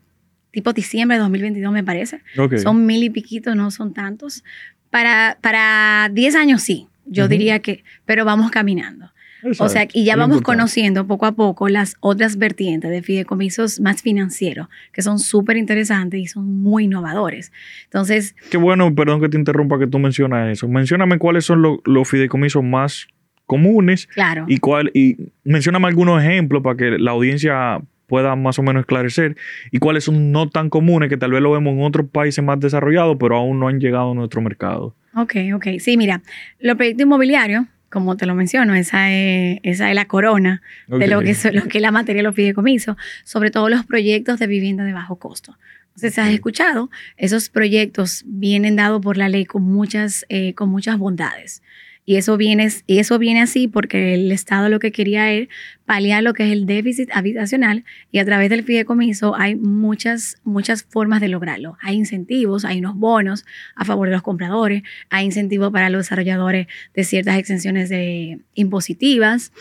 tipo 0.51 0.73
diciembre 0.73 1.19
de 1.19 1.23
2022, 1.23 1.73
me 1.73 1.85
parece. 1.85 2.21
Son 2.63 2.87
mil 2.87 3.03
y 3.03 3.11
piquitos, 3.11 3.57
no 3.57 3.71
son 3.71 3.93
tantos. 3.95 4.45
Para, 4.91 5.39
para 5.41 6.11
10 6.13 6.35
años 6.37 6.63
sí, 6.63 6.87
yo 7.07 7.29
diría 7.29 7.61
que, 7.61 7.85
pero 8.05 8.25
vamos 8.25 8.51
caminando. 8.51 9.11
o 9.59 9.69
sea, 9.69 9.87
y 9.93 10.05
ya 10.05 10.17
vamos 10.17 10.41
conociendo 10.41 11.07
poco 11.07 11.27
a 11.27 11.33
poco 11.33 11.69
las 11.69 11.97
otras 12.01 12.39
vertientes 12.39 12.91
de 12.91 13.03
fideicomisos 13.03 13.81
más 13.81 14.01
financieros, 14.03 14.69
que 14.93 15.03
son 15.03 15.19
súper 15.19 15.57
interesantes 15.57 16.21
y 16.21 16.27
son 16.27 16.63
muy 16.63 16.85
innovadores. 16.85 17.53
Entonces... 17.85 18.35
Qué 18.51 18.57
bueno, 18.57 18.95
perdón 18.95 19.21
que 19.21 19.29
te 19.29 19.37
interrumpa 19.37 19.79
que 19.79 19.87
tú 19.87 19.99
mencionas 19.99 20.51
eso. 20.51 20.67
Mencióname 20.69 21.19
cuáles 21.19 21.45
son 21.45 21.63
los 21.85 22.09
fideicomisos 22.09 22.65
más 22.65 23.09
comunes. 23.47 24.07
Claro. 24.07 24.47
Y, 24.49 24.59
cuál, 24.59 24.91
y 24.95 25.17
mencióname 25.45 25.89
algunos 25.89 26.23
ejemplos 26.23 26.63
para 26.63 26.77
que 26.77 26.99
la 26.99 27.11
audiencia 27.11 27.81
pueda 28.07 28.37
más 28.37 28.59
o 28.59 28.63
menos 28.63 28.81
esclarecer 28.81 29.37
y 29.71 29.79
cuáles 29.79 30.05
son 30.05 30.31
no 30.31 30.49
tan 30.49 30.71
comunes 30.71 31.09
que 31.09 31.17
tal 31.17 31.33
vez 31.33 31.41
lo 31.41 31.53
vemos 31.53 31.75
en 31.75 31.83
otros 31.83 32.07
países 32.11 32.45
más 32.45 32.61
desarrollados, 32.61 33.17
pero 33.19 33.37
aún 33.37 33.59
no 33.59 33.69
han 33.69 33.81
llegado 33.81 34.13
a 34.13 34.15
nuestro 34.15 34.41
mercado. 34.41 34.95
Ok, 35.17 35.37
ok. 35.55 35.67
Sí, 35.79 35.97
mira, 35.97 36.23
los 36.59 36.77
proyectos 36.77 37.05
inmobiliarios, 37.05 37.67
como 37.91 38.17
te 38.17 38.27
lo 38.27 38.35
menciono, 38.35 38.75
esa 38.75 39.13
es, 39.13 39.61
esa 39.63 39.89
es 39.89 39.95
la 39.95 40.07
corona 40.07 40.63
de 40.89 41.07
lo 41.07 41.21
que, 41.21 41.31
es, 41.31 41.45
lo 41.53 41.65
que 41.65 41.81
la 41.81 41.93
materia 41.93 42.21
de 42.21 42.25
los 42.25 42.35
fideicomisos, 42.35 42.97
sobre 43.23 43.51
todo 43.51 43.69
los 43.69 43.87
proyectos 43.87 44.39
de 44.41 44.47
vivienda 44.47 44.85
de 44.85 44.93
bajo 44.93 45.17
costo. 45.17 45.57
Entonces, 45.89 46.19
has 46.19 46.31
escuchado, 46.31 46.91
esos 47.17 47.49
proyectos 47.49 48.25
vienen 48.27 48.75
dados 48.75 49.01
por 49.01 49.17
la 49.17 49.29
ley 49.29 49.45
con 49.45 49.63
muchas, 49.63 50.27
eh, 50.29 50.53
con 50.55 50.69
muchas 50.69 50.99
bondades. 50.99 51.63
Y 52.07 52.17
eso 52.17 52.37
viene, 52.37 52.69
y 52.87 52.99
eso 52.99 53.19
viene 53.19 53.41
así 53.41 53.67
porque 53.67 54.15
el 54.15 54.31
Estado 54.31 54.69
lo 54.69 54.79
que 54.79 54.93
quería 54.93 55.33
es 55.33 55.49
paliar 55.87 56.23
lo 56.23 56.35
que 56.35 56.45
es 56.45 56.53
el 56.53 56.67
déficit 56.67 57.09
habitacional 57.13 57.85
y 58.13 58.19
a 58.19 58.25
través 58.25 58.51
del 58.51 58.63
fideicomiso 58.63 59.35
hay 59.35 59.55
muchas, 59.55 60.37
muchas 60.45 60.85
formas 60.85 61.23
de 61.23 61.29
lograrlo. 61.29 61.79
Hay 61.81 61.97
incentivos, 61.97 62.67
hay 62.67 62.79
unos 62.79 62.97
bonos 62.97 63.47
a 63.75 63.87
favor 63.87 64.09
de 64.09 64.15
los 64.15 64.23
compradores, 64.23 64.83
hay 65.09 65.25
incentivos 65.25 65.73
para 65.73 65.89
los 65.89 66.01
desarrolladores 66.01 66.67
de 66.95 67.05
ciertas 67.05 67.39
exenciones 67.39 67.89
de 67.89 68.41
impositivas. 68.55 69.53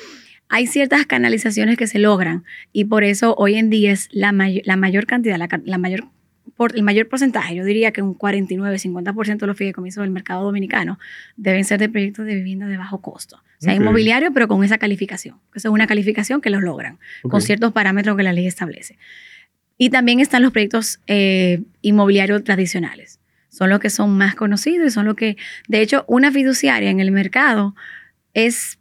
Hay 0.50 0.68
ciertas 0.68 1.06
canalizaciones 1.06 1.78
que 1.78 1.88
se 1.88 1.98
logran 1.98 2.44
y 2.74 2.86
por 2.86 3.06
eso 3.06 3.36
hoy 3.38 3.56
en 3.56 3.70
día 3.70 3.92
es 3.92 4.10
la, 4.12 4.34
la 4.66 4.76
mayor 4.76 5.06
cantidad, 5.06 5.38
la, 5.38 5.48
la 5.64 5.78
mayor 5.78 6.10
por 6.56 6.76
el 6.76 6.84
mayor 6.84 7.08
porcentaje, 7.08 7.56
yo 7.56 7.66
diría 7.66 7.92
que 7.92 8.02
un 8.02 8.18
49-50% 8.18 9.38
de 9.38 9.48
los 9.48 9.58
fideicomisos 9.58 10.02
del 10.02 10.12
mercado 10.12 10.44
dominicano 10.44 11.00
deben 11.36 11.66
ser 11.66 11.80
de 11.80 11.90
proyectos 11.90 12.26
de 12.26 12.36
vivienda 12.36 12.68
de 12.68 12.78
bajo 12.78 13.02
costo. 13.02 13.38
O 13.38 13.66
sea, 13.66 13.74
inmobiliario, 13.74 14.34
pero 14.34 14.48
con 14.48 14.64
esa 14.64 14.78
calificación. 14.78 15.38
Esa 15.56 15.70
es 15.70 15.74
una 15.74 15.88
calificación 15.88 16.42
que 16.42 16.50
los 16.50 16.62
logran, 16.62 17.00
con 17.22 17.42
ciertos 17.42 17.72
parámetros 17.72 18.18
que 18.18 18.24
la 18.24 18.34
ley 18.34 18.46
establece. 18.46 18.98
Y 19.78 19.90
también 19.90 20.20
están 20.20 20.42
los 20.42 20.52
proyectos 20.52 21.00
eh, 21.08 21.62
inmobiliarios 21.82 22.44
tradicionales. 22.44 23.20
Son 23.50 23.70
los 23.70 23.80
que 23.80 23.90
son 23.90 24.18
más 24.18 24.36
conocidos 24.36 24.88
y 24.88 24.92
son 24.92 25.06
los 25.06 25.16
que, 25.16 25.38
de 25.68 25.82
hecho, 25.82 26.06
una 26.08 26.32
fiduciaria 26.32 26.90
en 26.90 27.00
el 27.00 27.12
mercado 27.12 27.76
es 28.34 28.80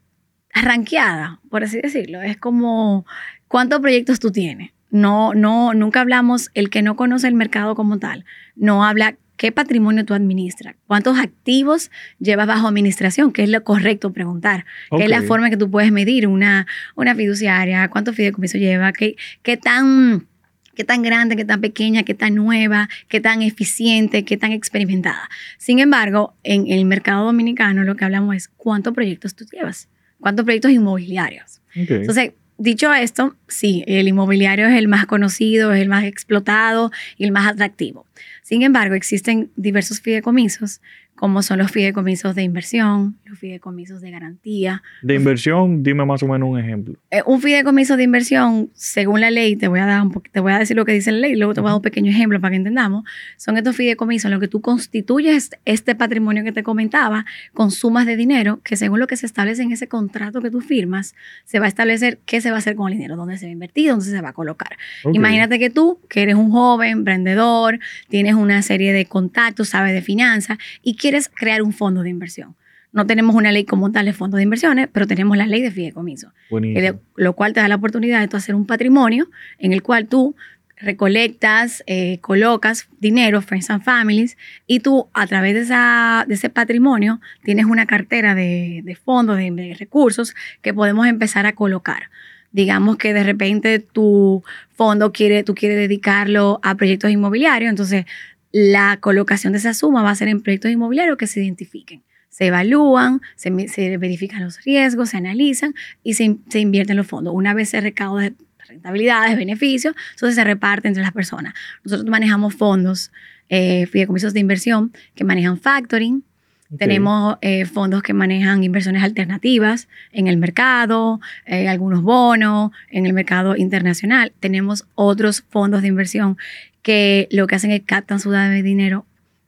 arranqueada, 0.52 1.40
por 1.50 1.64
así 1.64 1.80
decirlo. 1.80 2.20
Es 2.22 2.36
como, 2.36 3.06
¿cuántos 3.48 3.80
proyectos 3.80 4.18
tú 4.18 4.30
tienes? 4.30 4.72
No, 4.92 5.32
no, 5.34 5.74
nunca 5.74 6.02
hablamos, 6.02 6.50
el 6.54 6.70
que 6.70 6.82
no 6.82 6.96
conoce 6.96 7.26
el 7.26 7.34
mercado 7.34 7.74
como 7.74 7.98
tal, 7.98 8.24
no 8.54 8.84
habla 8.84 9.16
qué 9.36 9.50
patrimonio 9.50 10.04
tú 10.04 10.14
administras, 10.14 10.76
cuántos 10.86 11.18
activos 11.18 11.90
llevas 12.20 12.46
bajo 12.46 12.68
administración, 12.68 13.32
que 13.32 13.42
es 13.42 13.48
lo 13.48 13.64
correcto 13.64 14.12
preguntar, 14.12 14.66
que 14.96 15.02
es 15.02 15.10
la 15.10 15.22
forma 15.22 15.50
que 15.50 15.56
tú 15.56 15.70
puedes 15.70 15.90
medir 15.90 16.28
una, 16.28 16.66
una 16.94 17.14
fiduciaria, 17.14 17.88
cuántos 17.88 18.14
fideicomisos 18.14 18.60
lleva, 18.60 18.92
qué, 18.92 19.16
qué 19.42 19.56
tan 19.56 20.28
qué 20.74 20.84
tan 20.84 21.02
grande, 21.02 21.36
qué 21.36 21.44
tan 21.44 21.60
pequeña, 21.60 22.02
qué 22.02 22.14
tan 22.14 22.34
nueva, 22.34 22.88
qué 23.08 23.20
tan 23.20 23.42
eficiente, 23.42 24.24
qué 24.24 24.36
tan 24.36 24.52
experimentada. 24.52 25.28
Sin 25.58 25.78
embargo, 25.78 26.34
en 26.42 26.70
el 26.70 26.84
mercado 26.84 27.24
dominicano 27.24 27.82
lo 27.82 27.96
que 27.96 28.04
hablamos 28.04 28.36
es 28.36 28.48
cuántos 28.48 28.94
proyectos 28.94 29.34
tú 29.34 29.44
llevas, 29.50 29.88
cuántos 30.20 30.44
proyectos 30.44 30.70
inmobiliarios. 30.70 31.60
Entonces, 31.74 32.32
dicho 32.62 32.92
esto, 32.92 33.36
sí, 33.48 33.84
el 33.86 34.08
inmobiliario 34.08 34.66
es 34.66 34.78
el 34.78 34.88
más 34.88 35.06
conocido, 35.06 35.72
es 35.72 35.82
el 35.82 35.88
más 35.88 36.04
explotado 36.04 36.90
y 37.16 37.24
el 37.24 37.32
más 37.32 37.48
atractivo. 37.48 38.06
Sin 38.42 38.62
embargo, 38.62 38.94
existen 38.94 39.50
diversos 39.56 40.00
fideicomisos, 40.00 40.80
como 41.14 41.42
son 41.42 41.58
los 41.58 41.70
fideicomisos 41.70 42.34
de 42.34 42.42
inversión, 42.42 43.18
los 43.32 43.38
fideicomisos 43.38 44.00
de 44.02 44.10
garantía. 44.10 44.82
de 45.02 45.14
inversión, 45.14 45.82
dime 45.82 46.04
más 46.04 46.22
o 46.22 46.28
menos 46.28 46.50
un 46.50 46.58
ejemplo. 46.58 46.94
Eh, 47.10 47.22
un 47.24 47.40
fideicomiso 47.40 47.96
de 47.96 48.02
inversión, 48.02 48.70
según 48.74 49.20
la 49.20 49.30
ley, 49.30 49.56
te 49.56 49.68
voy 49.68 49.80
a 49.80 49.86
dar 49.86 50.02
un 50.02 50.12
te 50.12 50.40
voy 50.40 50.52
a 50.52 50.58
decir 50.58 50.76
lo 50.76 50.84
que 50.84 50.92
dice 50.92 51.10
la 51.10 51.18
ley, 51.18 51.34
luego 51.34 51.54
te 51.54 51.60
voy 51.60 51.68
a 51.68 51.70
dar 51.70 51.76
un 51.76 51.82
pequeño 51.82 52.10
ejemplo 52.10 52.40
para 52.40 52.50
que 52.50 52.56
entendamos. 52.56 53.04
Son 53.38 53.56
estos 53.56 53.74
fideicomisos 53.74 54.26
en 54.26 54.32
los 54.32 54.40
que 54.40 54.48
tú 54.48 54.60
constituyes 54.60 55.50
este 55.64 55.94
patrimonio 55.94 56.44
que 56.44 56.52
te 56.52 56.62
comentaba 56.62 57.24
con 57.54 57.70
sumas 57.70 58.06
de 58.06 58.16
dinero 58.16 58.60
que 58.62 58.76
según 58.76 59.00
lo 59.00 59.06
que 59.06 59.16
se 59.16 59.24
establece 59.24 59.62
en 59.62 59.72
ese 59.72 59.88
contrato 59.88 60.42
que 60.42 60.50
tú 60.50 60.60
firmas, 60.60 61.14
se 61.44 61.58
va 61.58 61.64
a 61.64 61.68
establecer 61.68 62.20
qué 62.26 62.40
se 62.42 62.50
va 62.50 62.56
a 62.56 62.58
hacer 62.58 62.76
con 62.76 62.92
el 62.92 62.98
dinero, 62.98 63.16
dónde 63.16 63.38
se 63.38 63.46
va 63.46 63.50
a 63.50 63.52
invertir, 63.52 63.88
dónde 63.88 64.04
se 64.04 64.20
va 64.20 64.30
a 64.30 64.32
colocar. 64.34 64.76
Imagínate 65.12 65.58
que 65.58 65.70
tú, 65.70 65.98
que 66.08 66.22
eres 66.22 66.34
un 66.34 66.50
joven, 66.50 66.90
emprendedor, 66.90 67.78
tienes 68.10 68.34
una 68.34 68.60
serie 68.60 68.92
de 68.92 69.06
contactos, 69.06 69.70
sabes 69.70 69.94
de 69.94 70.02
finanzas 70.02 70.58
y 70.82 70.96
quieres 70.96 71.30
crear 71.34 71.62
un 71.62 71.72
fondo 71.72 72.02
de 72.02 72.10
inversión. 72.10 72.54
No 72.92 73.06
tenemos 73.06 73.34
una 73.34 73.52
ley 73.52 73.64
como 73.64 73.90
tal 73.90 74.04
de 74.06 74.12
fondos 74.12 74.36
de 74.38 74.44
inversiones, 74.44 74.88
pero 74.92 75.06
tenemos 75.06 75.36
la 75.36 75.46
ley 75.46 75.62
de 75.62 75.70
fideicomiso, 75.70 76.32
de- 76.74 76.98
lo 77.16 77.32
cual 77.34 77.52
te 77.54 77.60
da 77.60 77.68
la 77.68 77.76
oportunidad 77.76 78.20
de 78.20 78.28
tú 78.28 78.36
hacer 78.36 78.54
un 78.54 78.66
patrimonio 78.66 79.30
en 79.58 79.72
el 79.72 79.82
cual 79.82 80.08
tú 80.08 80.34
recolectas, 80.76 81.82
eh, 81.86 82.18
colocas 82.20 82.88
dinero, 83.00 83.40
friends 83.40 83.70
and 83.70 83.82
families, 83.82 84.36
y 84.66 84.80
tú 84.80 85.08
a 85.14 85.26
través 85.26 85.54
de, 85.54 85.60
esa, 85.60 86.24
de 86.28 86.34
ese 86.34 86.50
patrimonio 86.50 87.20
tienes 87.44 87.66
una 87.66 87.86
cartera 87.86 88.34
de, 88.34 88.82
de 88.84 88.94
fondos, 88.96 89.36
de, 89.38 89.50
de 89.50 89.74
recursos 89.74 90.34
que 90.60 90.74
podemos 90.74 91.06
empezar 91.06 91.46
a 91.46 91.54
colocar. 91.54 92.10
Digamos 92.50 92.96
que 92.98 93.14
de 93.14 93.24
repente 93.24 93.78
tu 93.78 94.42
fondo 94.74 95.12
quiere, 95.12 95.42
tú 95.42 95.54
quieres 95.54 95.78
dedicarlo 95.78 96.60
a 96.62 96.74
proyectos 96.74 97.10
inmobiliarios, 97.10 97.70
entonces 97.70 98.04
la 98.52 98.98
colocación 99.00 99.52
de 99.54 99.58
esa 99.60 99.72
suma 99.72 100.02
va 100.02 100.10
a 100.10 100.14
ser 100.14 100.28
en 100.28 100.42
proyectos 100.42 100.70
inmobiliarios 100.70 101.16
que 101.16 101.26
se 101.26 101.40
identifiquen. 101.42 102.02
Se 102.32 102.46
evalúan, 102.46 103.20
se, 103.36 103.50
verifican 103.98 104.42
los 104.42 104.64
riesgos, 104.64 105.10
se 105.10 105.18
analizan 105.18 105.74
y 106.02 106.14
se, 106.14 106.38
se 106.48 106.60
invierten 106.60 106.96
los 106.96 107.06
fondos. 107.06 107.34
Una 107.34 107.52
vez 107.52 107.68
se 107.68 107.80
recauda 107.80 108.32
rentabilidades, 108.66 109.36
beneficios, 109.36 109.94
entonces 110.12 110.34
se 110.34 110.44
reparte 110.44 110.88
entre 110.88 111.02
las 111.02 111.12
personas. 111.12 111.52
Nosotros 111.84 112.08
manejamos 112.08 112.54
fondos, 112.54 113.12
eh, 113.48 113.86
fideicomisos 113.86 114.32
de 114.32 114.40
inversión 114.40 114.92
que 115.14 115.24
manejan 115.24 115.58
factoring, 115.58 116.24
Ok. 116.70 116.78
tenemos 116.78 117.36
eh, 117.42 117.66
fondos 117.66 118.02
que 118.02 118.14
manejan 118.14 118.64
inversiones 118.64 119.02
alternativas 119.02 119.88
en 120.10 120.26
el 120.26 120.38
mercado, 120.38 121.20
eh, 121.44 121.68
algunos 121.68 122.00
bonos 122.00 122.70
en 122.88 123.04
el 123.04 123.12
mercado 123.12 123.56
internacional. 123.56 124.32
Tenemos 124.40 124.86
otros 124.94 125.44
fondos 125.50 125.82
de 125.82 125.88
inversión 125.88 126.38
que 126.80 127.28
lo 127.30 127.46
que 127.46 127.56
hacen 127.56 127.72
es 127.72 127.82
captan 127.84 128.20
su 128.20 128.30
de 128.30 128.62
dinero 128.62 129.04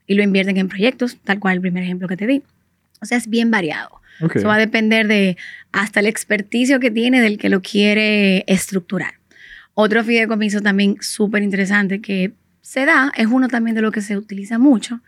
y 0.07 0.17
lo 0.17 0.23
invierten 0.23 0.59
en 0.59 0.69
proyectos, 0.69 1.17
tal 1.25 1.41
cual 1.41 1.55
el 1.55 1.61
primer 1.62 1.83
ejemplo 1.83 2.09
que 2.09 2.19
te 2.19 2.26
di. 2.26 2.43
O 3.04 3.06
sea, 3.06 3.18
es 3.18 3.28
bien 3.28 3.50
variado. 3.50 4.00
Eso 4.34 4.49
va 4.49 4.54
a 4.54 4.58
depender 4.58 5.06
de 5.06 5.37
hasta 5.73 6.00
el 6.00 6.06
experticio 6.06 6.80
que 6.80 6.90
tiene 6.90 7.20
del 7.20 7.37
que 7.37 7.49
lo 7.49 7.61
quiere 7.61 8.44
estructurar. 8.46 9.14
Otro 9.75 10.02
fideicomiso 10.04 10.61
también 10.61 10.96
súper 11.00 11.42
interesante 11.42 12.00
que 12.00 12.32
se 12.62 12.87
da, 12.87 13.12
es 13.16 13.26
uno 13.26 13.49
también 13.49 13.75
de 13.75 13.82
lo 13.82 13.92
que 13.92 14.00
se 14.00 14.16
utiliza 14.16 14.58
mucho, 14.58 15.00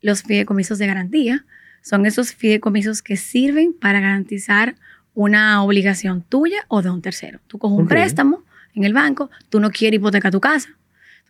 los 0.00 0.22
fideicomisos 0.22 0.78
de 0.78 0.86
garantía. 0.86 1.44
Son 1.82 2.06
esos 2.06 2.32
fideicomisos 2.32 3.02
que 3.02 3.16
sirven 3.16 3.72
para 3.72 4.00
garantizar 4.00 4.76
una 5.14 5.62
obligación 5.64 6.22
tuya 6.22 6.64
o 6.68 6.82
de 6.82 6.90
un 6.90 7.02
tercero. 7.02 7.40
Tú 7.48 7.58
coges 7.58 7.78
un 7.78 7.88
préstamo 7.88 8.44
en 8.74 8.84
el 8.84 8.92
banco, 8.92 9.30
tú 9.48 9.58
no 9.58 9.70
quieres 9.70 9.98
hipotecar 9.98 10.30
tu 10.30 10.40
casa. 10.40 10.68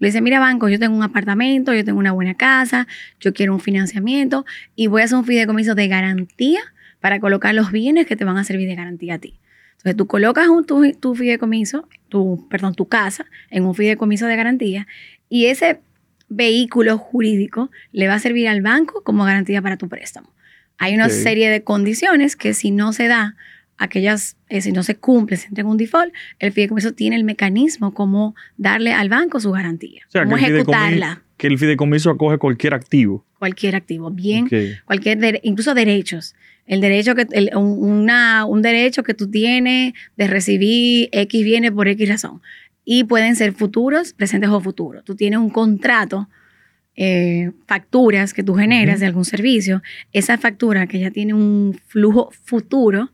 Le 0.00 0.08
dices, 0.08 0.22
mira 0.22 0.40
banco, 0.40 0.68
yo 0.68 0.78
tengo 0.78 0.96
un 0.96 1.02
apartamento, 1.02 1.72
yo 1.72 1.84
tengo 1.84 1.98
una 1.98 2.12
buena 2.12 2.34
casa, 2.34 2.88
yo 3.20 3.32
quiero 3.32 3.54
un 3.54 3.60
financiamiento 3.60 4.44
y 4.74 4.88
voy 4.88 5.02
a 5.02 5.04
hacer 5.04 5.18
un 5.18 5.24
fideicomiso 5.24 5.74
de 5.74 5.86
garantía 5.86 6.60
para 7.00 7.20
colocar 7.20 7.54
los 7.54 7.70
bienes 7.70 8.06
que 8.06 8.16
te 8.16 8.24
van 8.24 8.36
a 8.36 8.44
servir 8.44 8.66
de 8.66 8.74
garantía 8.74 9.14
a 9.14 9.18
ti. 9.18 9.38
Entonces 9.72 9.96
tú 9.96 10.06
colocas 10.06 10.48
un, 10.48 10.66
tu, 10.66 10.92
tu 10.92 11.14
fideicomiso, 11.14 11.88
tu, 12.08 12.46
perdón, 12.50 12.74
tu 12.74 12.86
casa 12.86 13.26
en 13.50 13.64
un 13.64 13.74
fideicomiso 13.74 14.26
de 14.26 14.36
garantía 14.36 14.86
y 15.28 15.46
ese 15.46 15.80
vehículo 16.28 16.96
jurídico 16.96 17.70
le 17.92 18.08
va 18.08 18.14
a 18.14 18.18
servir 18.18 18.48
al 18.48 18.62
banco 18.62 19.02
como 19.02 19.24
garantía 19.24 19.60
para 19.60 19.76
tu 19.76 19.88
préstamo. 19.88 20.32
Hay 20.78 20.94
una 20.94 21.10
serie 21.10 21.50
de 21.50 21.62
condiciones 21.62 22.36
que 22.36 22.54
si 22.54 22.70
no 22.70 22.94
se 22.94 23.06
da, 23.06 23.36
aquellas, 23.80 24.36
eh, 24.48 24.60
si 24.60 24.72
no 24.72 24.82
se 24.82 24.94
cumple, 24.96 25.36
se 25.36 25.48
entrega 25.48 25.68
un 25.68 25.76
default, 25.76 26.12
el 26.38 26.52
fideicomiso 26.52 26.92
tiene 26.92 27.16
el 27.16 27.24
mecanismo 27.24 27.92
como 27.94 28.34
darle 28.56 28.92
al 28.92 29.08
banco 29.08 29.40
su 29.40 29.50
garantía, 29.50 30.02
O 30.08 30.10
sea, 30.10 30.24
como 30.24 30.36
que 30.36 30.44
el, 30.46 30.54
ejecutarla, 30.54 31.22
que 31.36 31.46
el 31.46 31.58
fideicomiso 31.58 32.10
acoge 32.10 32.38
cualquier 32.38 32.74
activo. 32.74 33.24
cualquier 33.38 33.74
activo, 33.74 34.10
bien 34.10 34.46
cualquier 34.84 35.18
dere- 35.18 35.40
incluso 35.42 35.74
derechos. 35.74 36.34
El 36.66 36.80
derecho 36.80 37.14
que 37.16 37.26
el- 37.32 37.50
un- 37.56 37.82
una, 37.82 38.44
un 38.44 38.62
derecho 38.62 39.02
que 39.02 39.14
tú 39.14 39.28
tienes 39.30 39.94
de 40.16 40.26
recibir 40.28 41.08
X 41.10 41.42
viene 41.44 41.72
por 41.72 41.88
X 41.88 42.08
razón. 42.08 42.42
Y 42.84 43.04
pueden 43.04 43.34
ser 43.34 43.52
futuros, 43.52 44.12
presentes 44.12 44.50
o 44.50 44.60
futuros. 44.60 45.04
Tú 45.04 45.14
tienes 45.16 45.38
un 45.40 45.50
contrato, 45.50 46.28
eh, 46.96 47.52
facturas 47.66 48.34
que 48.34 48.42
tú 48.42 48.54
generas 48.54 49.00
de 49.00 49.06
algún 49.06 49.24
servicio. 49.24 49.82
Esa 50.12 50.36
factura 50.38 50.86
que 50.86 50.98
ya 50.98 51.10
tiene 51.10 51.34
un 51.34 51.78
flujo 51.88 52.30
futuro, 52.44 53.10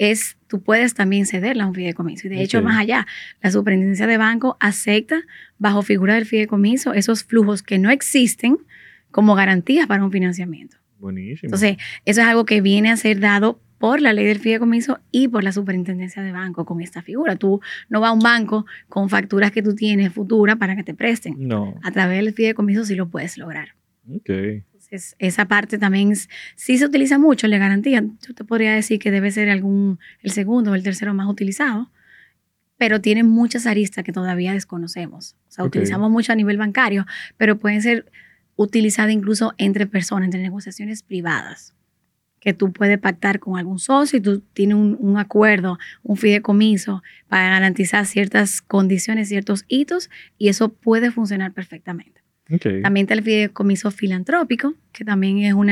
es, 0.00 0.38
tú 0.46 0.62
puedes 0.62 0.94
también 0.94 1.26
cederla 1.26 1.64
a 1.64 1.66
un 1.66 1.74
fideicomiso. 1.74 2.26
Y 2.26 2.30
de 2.30 2.42
hecho, 2.42 2.62
más 2.62 2.78
allá, 2.78 3.06
la 3.42 3.50
superintendencia 3.50 4.06
de 4.06 4.16
banco 4.16 4.56
acepta, 4.58 5.20
bajo 5.58 5.82
figura 5.82 6.14
del 6.14 6.24
fideicomiso, 6.24 6.94
esos 6.94 7.22
flujos 7.22 7.62
que 7.62 7.78
no 7.78 7.90
existen 7.90 8.56
como 9.10 9.34
garantías 9.34 9.86
para 9.86 10.02
un 10.02 10.10
financiamiento. 10.10 10.78
Buenísimo. 10.98 11.48
Entonces, 11.48 11.76
eso 12.06 12.22
es 12.22 12.26
algo 12.26 12.46
que 12.46 12.62
viene 12.62 12.90
a 12.90 12.96
ser 12.96 13.20
dado 13.20 13.60
por 13.76 14.00
la 14.00 14.14
ley 14.14 14.24
del 14.24 14.38
fideicomiso 14.38 15.00
y 15.10 15.28
por 15.28 15.44
la 15.44 15.52
superintendencia 15.52 16.22
de 16.22 16.32
banco 16.32 16.64
con 16.64 16.80
esta 16.80 17.02
figura. 17.02 17.36
Tú 17.36 17.60
no 17.90 18.00
vas 18.00 18.08
a 18.08 18.12
un 18.12 18.20
banco 18.20 18.64
con 18.88 19.10
facturas 19.10 19.50
que 19.50 19.62
tú 19.62 19.74
tienes 19.74 20.14
futuras 20.14 20.56
para 20.56 20.76
que 20.76 20.82
te 20.82 20.94
presten. 20.94 21.34
no. 21.38 21.74
A 21.82 21.90
través 21.90 22.24
del 22.24 22.32
fideicomiso 22.32 22.86
sí 22.86 22.94
lo 22.94 23.10
puedes 23.10 23.36
lograr. 23.36 23.74
Ok. 24.08 24.30
Entonces, 24.90 25.14
esa 25.20 25.44
parte 25.46 25.78
también 25.78 26.10
es- 26.10 26.28
sí 26.56 26.76
se 26.76 26.84
utiliza 26.84 27.16
mucho 27.18 27.48
de 27.48 27.58
garantía. 27.58 28.02
Yo 28.26 28.34
te 28.34 28.42
podría 28.44 28.74
decir 28.74 28.98
que 28.98 29.10
debe 29.12 29.30
ser 29.30 29.48
algún, 29.48 30.00
el 30.20 30.32
segundo 30.32 30.72
o 30.72 30.74
el 30.74 30.82
tercero 30.82 31.14
más 31.14 31.28
utilizado, 31.28 31.90
pero 32.76 33.00
tiene 33.00 33.22
muchas 33.22 33.66
aristas 33.66 34.02
que 34.04 34.12
todavía 34.12 34.52
desconocemos. 34.52 35.36
O 35.48 35.52
sea, 35.52 35.64
utilizamos 35.64 36.10
mucho 36.10 36.32
a 36.32 36.34
nivel 36.34 36.56
bancario, 36.56 37.06
pero 37.36 37.58
pueden 37.58 37.82
ser 37.82 38.10
utilizadas 38.56 39.12
incluso 39.12 39.54
entre 39.58 39.86
personas, 39.86 40.24
entre 40.26 40.42
negociaciones 40.42 41.02
privadas 41.02 41.74
que 42.40 42.54
tú 42.54 42.72
puedes 42.72 42.98
pactar 42.98 43.38
con 43.38 43.58
algún 43.58 43.78
socio 43.78 44.18
y 44.18 44.22
tú 44.22 44.40
tienes 44.54 44.74
un, 44.74 44.96
un 44.98 45.18
acuerdo, 45.18 45.78
un 46.02 46.16
fideicomiso 46.16 47.02
para 47.28 47.50
garantizar 47.50 48.06
ciertas 48.06 48.62
condiciones, 48.62 49.28
ciertos 49.28 49.66
hitos 49.68 50.08
y 50.38 50.48
eso 50.48 50.70
puede 50.70 51.10
funcionar 51.10 51.52
perfectamente. 51.52 52.19
También 52.82 53.04
está 53.04 53.14
el 53.14 53.22
fideicomiso 53.22 53.90
filantrópico, 53.90 54.74
que 54.92 55.04
también 55.04 55.38
es 55.38 55.54
un 55.54 55.70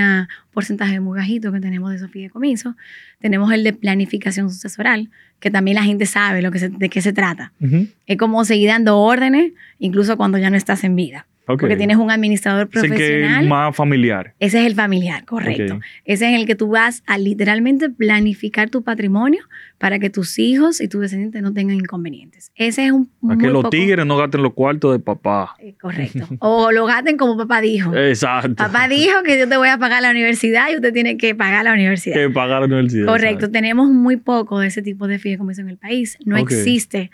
porcentaje 0.52 1.00
muy 1.00 1.18
bajito 1.18 1.50
que 1.52 1.60
tenemos 1.60 1.90
de 1.90 1.96
esos 1.96 2.10
fideicomisos. 2.10 2.74
Tenemos 3.20 3.52
el 3.52 3.64
de 3.64 3.72
planificación 3.72 4.50
sucesoral, 4.50 5.10
que 5.40 5.50
también 5.50 5.74
la 5.76 5.82
gente 5.82 6.06
sabe 6.06 6.40
lo 6.42 6.50
que 6.50 6.58
se- 6.58 6.68
de 6.68 6.88
qué 6.88 7.02
se 7.02 7.12
trata. 7.12 7.52
Ujú. 7.60 7.88
Es 8.06 8.16
como 8.16 8.44
seguir 8.44 8.68
dando 8.68 8.98
órdenes, 8.98 9.52
incluso 9.78 10.16
cuando 10.16 10.38
ya 10.38 10.50
no 10.50 10.56
estás 10.56 10.84
en 10.84 10.94
vida. 10.96 11.26
Porque 11.56 11.76
tienes 11.76 11.96
un 11.96 12.10
administrador 12.10 12.68
profesional. 12.68 13.42
es 13.42 13.48
más 13.48 13.74
familiar. 13.74 14.34
Ese 14.38 14.60
es 14.60 14.66
el 14.66 14.74
familiar, 14.74 15.24
correcto. 15.24 15.80
Ese 16.04 16.32
es 16.34 16.38
el 16.40 16.46
que 16.46 16.54
tú 16.54 16.68
vas 16.68 17.02
a 17.06 17.16
literalmente 17.18 17.88
planificar 17.90 18.68
tu 18.70 18.82
patrimonio 18.82 19.40
para 19.78 19.98
que 19.98 20.10
tus 20.10 20.38
hijos 20.38 20.80
y 20.80 20.88
tus 20.88 21.00
descendientes 21.00 21.40
no 21.40 21.52
tengan 21.52 21.76
inconvenientes. 21.76 22.52
Ese 22.56 22.86
es 22.86 22.92
un 22.92 23.08
Para 23.26 23.38
que 23.38 23.46
los 23.46 23.56
poco- 23.62 23.70
tigres 23.70 24.04
no 24.04 24.16
gasten 24.16 24.42
los 24.42 24.52
cuartos 24.54 24.92
de 24.92 24.98
papá. 24.98 25.54
Eh, 25.60 25.74
Correcto. 25.80 26.26
O 26.40 26.70
lo 26.72 26.84
gasten 26.86 27.16
como 27.16 27.36
papá 27.36 27.60
dijo. 27.60 27.94
Exacto. 27.96 28.54
Papá 28.56 28.88
dijo 28.88 29.22
que 29.24 29.38
yo 29.38 29.48
te 29.48 29.56
voy 29.56 29.68
a 29.68 29.78
pagar 29.78 30.02
la 30.02 30.10
universidad 30.10 30.70
y 30.70 30.76
usted 30.76 30.92
tiene 30.92 31.16
que 31.16 31.34
pagar 31.34 31.64
la 31.64 31.72
universidad. 31.72 32.14
Que 32.16 32.28
pagar 32.28 32.60
la 32.60 32.66
universidad. 32.66 33.06
Correcto, 33.06 33.26
exacto. 33.46 33.52
tenemos 33.52 33.88
muy 33.88 34.16
poco 34.16 34.58
de 34.60 34.66
ese 34.66 34.82
tipo 34.82 35.06
de 35.08 35.18
fideicomiso 35.18 35.60
en 35.62 35.68
el 35.70 35.78
país. 35.78 36.18
No 36.24 36.36
existe 36.36 37.10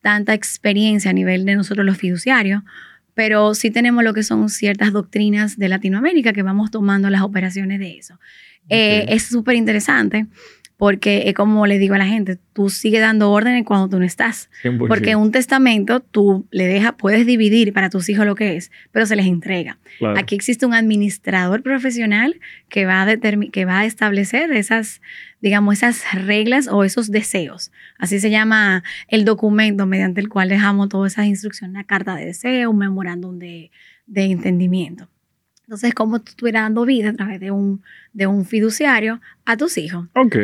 tanta 0.00 0.34
experiencia 0.34 1.10
a 1.10 1.14
nivel 1.14 1.44
de 1.44 1.56
nosotros 1.56 1.84
los 1.84 1.96
fiduciarios, 1.98 2.62
pero 3.16 3.54
sí 3.54 3.70
tenemos 3.70 4.04
lo 4.04 4.12
que 4.12 4.22
son 4.22 4.50
ciertas 4.50 4.92
doctrinas 4.92 5.56
de 5.56 5.70
Latinoamérica 5.70 6.34
que 6.34 6.42
vamos 6.42 6.70
tomando 6.70 7.08
las 7.08 7.22
operaciones 7.22 7.80
de 7.80 7.96
eso. 7.96 8.20
Eh, 8.68 9.04
Ok. 9.04 9.14
es 9.14 9.22
súper 9.24 9.54
interesante 9.56 10.26
porque 10.76 11.24
es 11.26 11.34
como 11.34 11.66
le 11.66 11.78
digo 11.78 11.94
a 11.94 11.98
la 11.98 12.06
gente, 12.06 12.38
tú 12.52 12.68
sigues 12.68 13.00
dando 13.00 13.30
órdenes 13.30 13.64
cuando 13.64 13.88
tú 13.88 13.98
no 13.98 14.04
estás. 14.04 14.50
100%. 14.62 14.88
Porque 14.88 15.16
un 15.16 15.32
testamento 15.32 16.00
tú 16.00 16.46
le 16.50 16.66
dejas, 16.66 16.94
puedes 16.98 17.24
dividir 17.24 17.72
para 17.72 17.88
tus 17.88 18.08
hijos 18.08 18.26
lo 18.26 18.34
que 18.34 18.56
es, 18.56 18.70
pero 18.92 19.06
se 19.06 19.16
les 19.16 19.26
entrega. 19.26 19.78
Claro. 19.98 20.18
Aquí 20.18 20.34
existe 20.34 20.66
un 20.66 20.74
administrador 20.74 21.62
profesional 21.62 22.38
que 22.68 22.84
va, 22.84 23.02
a 23.02 23.16
que 23.16 23.64
va 23.64 23.80
a 23.80 23.84
establecer 23.86 24.52
esas, 24.52 25.00
digamos, 25.40 25.76
esas 25.76 26.12
reglas 26.12 26.68
o 26.68 26.84
esos 26.84 27.10
deseos. 27.10 27.72
Así 27.98 28.20
se 28.20 28.30
llama 28.30 28.84
el 29.08 29.24
documento 29.24 29.86
mediante 29.86 30.20
el 30.20 30.28
cual 30.28 30.50
dejamos 30.50 30.90
todas 30.90 31.12
esas 31.12 31.26
instrucciones, 31.26 31.70
una 31.70 31.84
carta 31.84 32.16
de 32.16 32.26
deseo, 32.26 32.70
un 32.70 32.78
memorándum 32.78 33.38
de, 33.38 33.70
de 34.06 34.24
entendimiento. 34.24 35.08
Entonces, 35.66 35.94
como 35.94 36.20
tú 36.20 36.30
estuvieras 36.30 36.62
dando 36.62 36.84
vida 36.84 37.10
a 37.10 37.12
través 37.12 37.40
de 37.40 37.50
un, 37.50 37.82
de 38.12 38.26
un 38.26 38.44
fiduciario 38.44 39.20
a 39.44 39.56
tus 39.56 39.78
hijos. 39.78 40.06
Ok. 40.14 40.36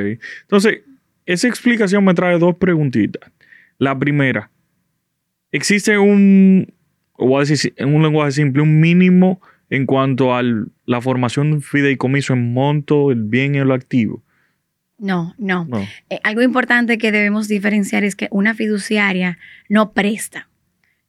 Entonces, 0.42 0.80
esa 1.26 1.46
explicación 1.46 2.04
me 2.04 2.14
trae 2.14 2.38
dos 2.38 2.56
preguntitas. 2.56 3.30
La 3.78 3.96
primera, 3.96 4.50
¿existe 5.52 5.96
un, 5.98 6.72
o 7.12 7.28
voy 7.28 7.36
a 7.42 7.46
decir 7.46 7.72
en 7.76 7.94
un 7.94 8.02
lenguaje 8.02 8.32
simple, 8.32 8.62
un 8.62 8.80
mínimo 8.80 9.40
en 9.70 9.86
cuanto 9.86 10.34
a 10.34 10.42
la 10.86 11.00
formación 11.00 11.50
de 11.50 11.56
un 11.56 11.62
fideicomiso 11.62 12.32
en 12.32 12.52
monto, 12.52 13.12
el 13.12 13.22
bien 13.22 13.54
y 13.54 13.58
el 13.58 13.70
activo? 13.70 14.22
No, 14.98 15.34
no. 15.38 15.64
No. 15.64 15.86
Eh, 16.10 16.20
algo 16.24 16.42
importante 16.42 16.98
que 16.98 17.12
debemos 17.12 17.48
diferenciar 17.48 18.04
es 18.04 18.16
que 18.16 18.28
una 18.30 18.54
fiduciaria 18.54 19.38
no 19.68 19.92
presta 19.92 20.48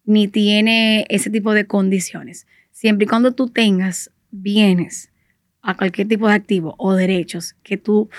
ni 0.05 0.27
tiene 0.27 1.05
ese 1.09 1.29
tipo 1.29 1.53
de 1.53 1.65
condiciones. 1.65 2.47
Siempre 2.83 3.05
y 3.05 3.07
cuando 3.07 3.31
tú 3.31 3.47
tengas 3.47 4.11
bienes 4.29 5.09
a 5.61 5.77
cualquier 5.77 6.09
tipo 6.09 6.27
de 6.27 6.33
activo 6.33 6.75
o 6.77 6.91
derechos 6.95 7.55
que 7.63 7.77
tú 7.77 8.09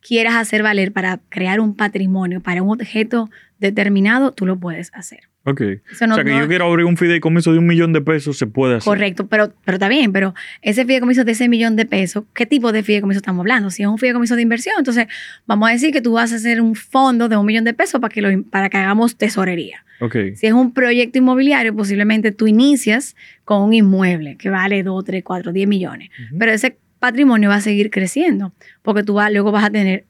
quieras 0.00 0.36
hacer 0.36 0.62
valer 0.62 0.94
para 0.94 1.18
crear 1.28 1.60
un 1.60 1.76
patrimonio 1.76 2.40
para 2.40 2.62
un 2.62 2.70
objeto 2.70 3.28
determinado, 3.68 4.32
tú 4.32 4.46
lo 4.46 4.58
puedes 4.58 4.90
hacer. 4.94 5.20
Ok. 5.46 5.60
Eso 5.92 6.06
no- 6.06 6.14
o 6.14 6.16
sea, 6.16 6.24
que 6.24 6.30
no- 6.30 6.40
yo 6.40 6.48
quiero 6.48 6.64
abrir 6.66 6.86
un 6.86 6.96
fideicomiso 6.96 7.52
de 7.52 7.58
un 7.58 7.66
millón 7.66 7.92
de 7.92 8.00
pesos, 8.00 8.38
se 8.38 8.46
puede 8.46 8.76
hacer. 8.76 8.84
Correcto, 8.84 9.26
pero, 9.26 9.52
pero 9.64 9.74
está 9.76 9.88
bien, 9.88 10.12
pero 10.12 10.34
ese 10.62 10.84
fideicomiso 10.86 11.24
de 11.24 11.32
ese 11.32 11.48
millón 11.48 11.76
de 11.76 11.84
pesos, 11.84 12.24
¿qué 12.34 12.46
tipo 12.46 12.72
de 12.72 12.82
fideicomiso 12.82 13.18
estamos 13.18 13.40
hablando? 13.42 13.70
Si 13.70 13.82
es 13.82 13.88
un 13.88 13.98
fideicomiso 13.98 14.36
de 14.36 14.42
inversión, 14.42 14.76
entonces 14.78 15.06
vamos 15.46 15.68
a 15.68 15.72
decir 15.72 15.92
que 15.92 16.00
tú 16.00 16.12
vas 16.12 16.32
a 16.32 16.36
hacer 16.36 16.60
un 16.60 16.74
fondo 16.74 17.28
de 17.28 17.36
un 17.36 17.44
millón 17.44 17.64
de 17.64 17.74
pesos 17.74 18.00
para 18.00 18.12
que, 18.12 18.22
lo, 18.22 18.42
para 18.44 18.68
que 18.70 18.76
hagamos 18.78 19.16
tesorería. 19.16 19.84
Ok. 20.00 20.16
Si 20.34 20.46
es 20.46 20.52
un 20.52 20.72
proyecto 20.72 21.18
inmobiliario, 21.18 21.74
posiblemente 21.76 22.32
tú 22.32 22.46
inicias 22.46 23.14
con 23.44 23.62
un 23.62 23.74
inmueble 23.74 24.36
que 24.36 24.50
vale 24.50 24.82
2, 24.82 25.04
3, 25.04 25.22
4, 25.22 25.52
10 25.52 25.68
millones, 25.68 26.08
pero 26.38 26.52
ese 26.52 26.78
patrimonio 26.98 27.50
va 27.50 27.56
a 27.56 27.60
seguir 27.60 27.90
creciendo 27.90 28.54
porque 28.82 29.02
tú 29.02 29.12
vas, 29.14 29.30
luego 29.30 29.52
vas 29.52 29.64
a 29.64 29.70
tener 29.70 30.06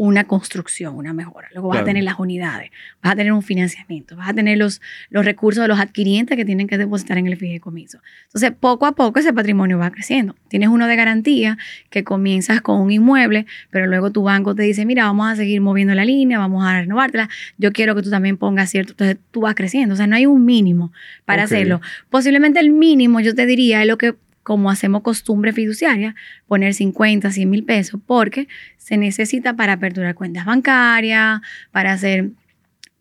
una 0.00 0.24
construcción, 0.24 0.94
una 0.94 1.12
mejora. 1.12 1.48
Luego 1.52 1.68
vas 1.68 1.74
Claro. 1.78 1.86
a 1.86 1.88
tener 1.90 2.04
las 2.04 2.20
unidades, 2.20 2.70
vas 3.02 3.14
a 3.14 3.16
tener 3.16 3.32
un 3.32 3.42
financiamiento, 3.42 4.14
vas 4.16 4.28
a 4.28 4.32
tener 4.32 4.56
los, 4.56 4.80
los 5.10 5.24
recursos 5.24 5.60
de 5.60 5.66
los 5.66 5.80
adquirientes 5.80 6.36
que 6.36 6.44
tienen 6.44 6.68
que 6.68 6.78
depositar 6.78 7.18
en 7.18 7.26
el 7.26 7.36
fideicomiso. 7.36 7.98
Entonces, 8.26 8.52
poco 8.52 8.86
a 8.86 8.92
poco 8.92 9.18
ese 9.18 9.32
patrimonio 9.32 9.76
va 9.76 9.90
creciendo. 9.90 10.36
Tienes 10.46 10.68
uno 10.68 10.86
de 10.86 10.94
garantía 10.94 11.58
que 11.90 12.04
comienzas 12.04 12.60
con 12.60 12.80
un 12.80 12.92
inmueble, 12.92 13.46
pero 13.70 13.88
luego 13.88 14.12
tu 14.12 14.22
banco 14.22 14.54
te 14.54 14.62
dice, 14.62 14.86
mira, 14.86 15.02
vamos 15.04 15.26
a 15.32 15.34
seguir 15.34 15.60
moviendo 15.60 15.92
la 15.96 16.04
línea, 16.04 16.38
vamos 16.38 16.64
a 16.64 16.80
renovártela, 16.80 17.28
yo 17.56 17.72
quiero 17.72 17.96
que 17.96 18.02
tú 18.02 18.10
también 18.10 18.36
pongas 18.36 18.70
cierto, 18.70 18.92
entonces 18.92 19.18
tú 19.32 19.40
vas 19.40 19.56
creciendo. 19.56 19.94
O 19.94 19.96
sea, 19.96 20.06
no 20.06 20.14
hay 20.14 20.26
un 20.26 20.44
mínimo 20.44 20.92
para 21.24 21.42
hacerlo. 21.42 21.80
Posiblemente 22.08 22.60
el 22.60 22.70
mínimo, 22.70 23.18
yo 23.18 23.34
te 23.34 23.46
diría, 23.46 23.82
es 23.82 23.88
lo 23.88 23.98
que 23.98 24.14
como 24.48 24.70
hacemos 24.70 25.02
costumbre 25.02 25.52
fiduciaria, 25.52 26.14
poner 26.46 26.72
50, 26.72 27.30
100 27.30 27.50
mil 27.50 27.64
pesos, 27.64 28.00
porque 28.06 28.48
se 28.78 28.96
necesita 28.96 29.54
para 29.56 29.74
aperturar 29.74 30.14
cuentas 30.14 30.46
bancarias, 30.46 31.42
para 31.70 31.92
hacer 31.92 32.30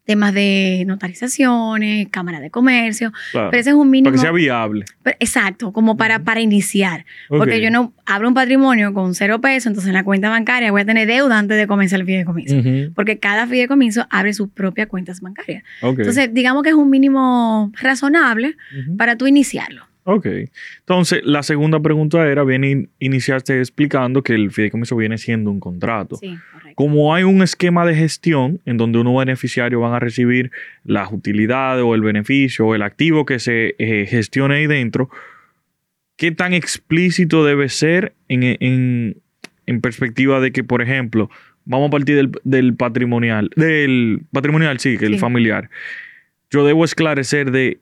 temas 0.03 0.33
de 0.33 0.83
notarizaciones, 0.87 2.07
cámara 2.09 2.39
de 2.41 2.49
comercio, 2.49 3.11
Claro. 3.31 3.49
pero 3.49 3.61
ese 3.61 3.69
es 3.69 3.75
un 3.75 3.89
mínimo. 3.89 4.09
Para 4.11 4.15
que 4.15 4.21
sea 4.21 4.31
viable. 4.31 4.85
pero- 5.03 5.15
exacto, 5.21 5.71
como 5.71 5.95
para, 5.95 6.19
para 6.23 6.41
iniciar. 6.41 7.05
Porque 7.29 7.61
yo 7.61 7.71
no 7.71 7.93
abro 8.05 8.27
un 8.27 8.33
patrimonio 8.33 8.93
con 8.93 9.15
cero 9.15 9.39
pesos, 9.39 9.67
entonces 9.67 9.87
en 9.87 9.93
la 9.93 10.03
cuenta 10.03 10.29
bancaria 10.29 10.71
voy 10.71 10.81
a 10.81 10.85
tener 10.85 11.07
deuda 11.07 11.37
antes 11.39 11.57
de 11.57 11.65
comenzar 11.67 11.99
el 12.01 12.05
fideicomiso. 12.05 12.55
Ujú. 12.57 12.91
Porque 12.93 13.19
cada 13.19 13.47
fideicomiso 13.47 14.05
abre 14.09 14.33
sus 14.33 14.49
propias 14.49 14.87
cuentas 14.87 15.21
bancarias. 15.21 15.63
Entonces, 15.81 16.33
digamos 16.33 16.63
que 16.63 16.69
es 16.69 16.75
un 16.75 16.89
mínimo 16.89 17.71
razonable 17.81 18.55
para 18.97 19.15
tú 19.17 19.27
iniciarlo. 19.27 19.85
Ok. 20.09 20.25
Entonces, 20.79 21.19
la 21.25 21.43
segunda 21.43 21.81
pregunta 21.81 22.25
era, 22.27 22.45
bien, 22.45 22.63
in- 22.63 22.89
iniciaste 22.99 23.59
explicando 23.59 24.23
que 24.23 24.33
el 24.35 24.51
fideicomiso 24.51 24.95
viene 24.95 25.17
siendo 25.17 25.51
un 25.51 25.59
contrato. 25.59 26.15
Sí, 26.15 26.37
correcto. 26.53 26.71
Como 26.75 27.13
hay 27.13 27.23
un 27.23 27.41
esquema 27.41 27.85
de 27.85 27.93
gestión 27.93 28.61
en 28.65 28.77
donde 28.77 28.99
unos 28.99 29.17
beneficiarios 29.17 29.81
van 29.81 29.93
a 29.93 29.99
recibir 29.99 30.51
las 30.85 31.11
utilidades 31.11 31.83
o 31.83 31.93
el 31.93 32.01
beneficio 32.01 32.67
o 32.67 32.73
el 32.75 32.83
activo 32.83 33.25
que 33.25 33.39
se 33.39 33.75
eh, 33.79 34.05
gestione 34.07 34.55
ahí 34.55 34.67
dentro, 34.67 35.09
¿qué 36.15 36.31
tan 36.31 36.53
explícito 36.53 37.43
debe 37.43 37.67
ser 37.67 38.13
en, 38.29 38.43
en- 38.43 39.17
en 39.65 39.81
perspectiva 39.81 40.39
de 40.39 40.53
que, 40.53 40.63
por 40.63 40.81
ejemplo, 40.81 41.29
vamos 41.65 41.89
a 41.89 41.91
partir 41.91 42.15
del, 42.15 42.31
del 42.45 42.75
patrimonial, 42.75 43.49
del 43.57 44.21
patrimonial, 44.31 44.79
sí, 44.79 44.97
que 44.97 45.05
el 45.07 45.15
Sí. 45.15 45.19
familiar, 45.19 45.69
yo 46.49 46.65
debo 46.65 46.85
esclarecer 46.85 47.51
de 47.51 47.79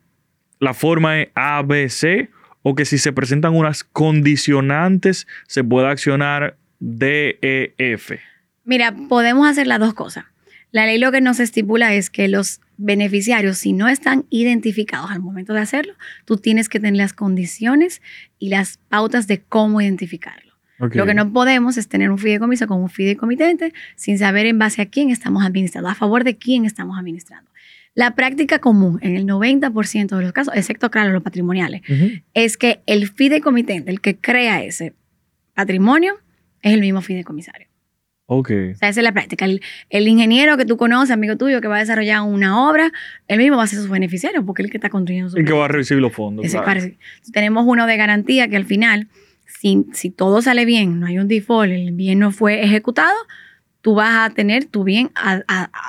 la 0.59 0.73
forma 0.73 1.21
es 1.21 1.29
A, 1.35 1.61
B, 1.61 1.89
C, 1.89 2.29
o 2.61 2.75
que 2.75 2.85
si 2.85 2.97
se 2.97 3.13
presentan 3.13 3.55
unas 3.55 3.83
condicionantes 3.83 5.27
se 5.47 5.63
puede 5.63 5.87
accionar 5.87 6.57
D, 6.79 7.37
E, 7.41 7.73
F. 7.77 8.19
Mira, 8.63 8.93
podemos 9.07 9.47
hacer 9.47 9.67
las 9.67 9.79
dos 9.79 9.93
cosas. 9.93 10.25
La 10.71 10.85
ley 10.85 10.97
lo 10.97 11.11
que 11.11 11.21
nos 11.21 11.39
estipula 11.39 11.93
es 11.93 12.09
que 12.09 12.27
los 12.27 12.59
beneficiarios, 12.77 13.59
si 13.59 13.71
no 13.71 13.87
están 13.87 14.25
identificados 14.29 15.11
al 15.11 15.21
momento 15.21 15.53
de 15.53 15.61
hacerlo, 15.61 15.93
tú 16.25 16.37
tienes 16.37 16.67
que 16.67 16.79
tener 16.79 16.97
las 16.97 17.13
condiciones 17.13 18.01
y 18.39 18.49
las 18.49 18.79
pautas 18.89 19.27
de 19.27 19.41
cómo 19.41 19.79
identificarlo. 19.79 20.53
Lo 20.77 21.05
que 21.05 21.13
no 21.13 21.31
podemos 21.31 21.77
es 21.77 21.87
tener 21.87 22.11
un 22.11 22.17
fideicomiso 22.17 22.67
con 22.67 22.81
un 22.81 22.89
fideicomitente 22.89 23.73
sin 23.95 24.19
saber 24.19 24.45
en 24.45 24.59
base 24.59 24.81
a 24.81 24.87
quién 24.87 25.09
estamos 25.09 25.45
administrando, 25.45 25.89
a 25.89 25.95
favor 25.95 26.25
de 26.25 26.37
quién 26.37 26.65
estamos 26.65 26.97
administrando. 26.99 27.49
La 27.95 28.13
práctica 28.13 28.59
común 28.59 28.99
en 29.01 29.15
el 29.15 29.25
90% 29.25 30.17
de 30.17 30.21
los 30.21 30.33
casos, 30.33 30.53
excepto, 30.55 30.91
claro, 30.91 31.11
los 31.11 31.23
patrimoniales, 31.23 31.81
es 32.33 32.57
que 32.57 32.81
el 32.85 33.09
fideicomitente, 33.09 33.89
el 33.89 34.01
que 34.01 34.17
crea 34.17 34.63
ese 34.63 34.93
patrimonio, 35.53 36.15
es 36.61 36.73
el 36.73 36.81
mismo 36.81 37.01
fideicomisario. 37.01 37.67
Ok. 38.27 38.51
O 38.73 38.75
sea, 38.77 38.89
esa 38.89 38.99
es 38.99 39.03
la 39.03 39.13
práctica. 39.13 39.45
El, 39.45 39.61
el 39.89 40.07
ingeniero 40.07 40.57
que 40.57 40.65
tú 40.65 40.77
conoces, 40.77 41.11
amigo 41.11 41.37
tuyo, 41.37 41.61
que 41.61 41.67
va 41.67 41.77
a 41.77 41.79
desarrollar 41.79 42.21
una 42.23 42.67
obra, 42.67 42.91
él 43.27 43.37
mismo 43.37 43.57
va 43.57 43.63
a 43.63 43.67
ser 43.67 43.79
su 43.79 43.87
beneficiario 43.87 44.45
porque 44.45 44.63
él 44.63 44.71
que 44.71 44.77
está 44.77 44.89
construyendo 44.89 45.29
su 45.29 45.39
Y 45.39 45.45
que 45.45 45.53
va 45.53 45.65
a 45.65 45.67
recibir 45.67 46.01
los 46.01 46.11
fondos. 46.11 46.45
claro. 46.51 46.81
Tenemos 47.31 47.65
uno 47.67 47.85
de 47.85 47.97
garantía 47.97 48.47
que 48.47 48.55
al 48.57 48.65
final, 48.65 49.09
si, 49.45 49.85
si 49.93 50.09
todo 50.09 50.41
sale 50.41 50.65
bien, 50.65 50.99
no 50.99 51.05
hay 51.05 51.19
un 51.19 51.27
default, 51.27 51.71
el 51.71 51.91
bien 51.91 52.19
no 52.19 52.31
fue 52.31 52.63
ejecutado, 52.63 53.15
tú 53.85 53.93
vas 53.93 54.31
a 54.31 54.33
tener 54.33 54.65
tu 54.65 54.83
bien, 54.83 55.11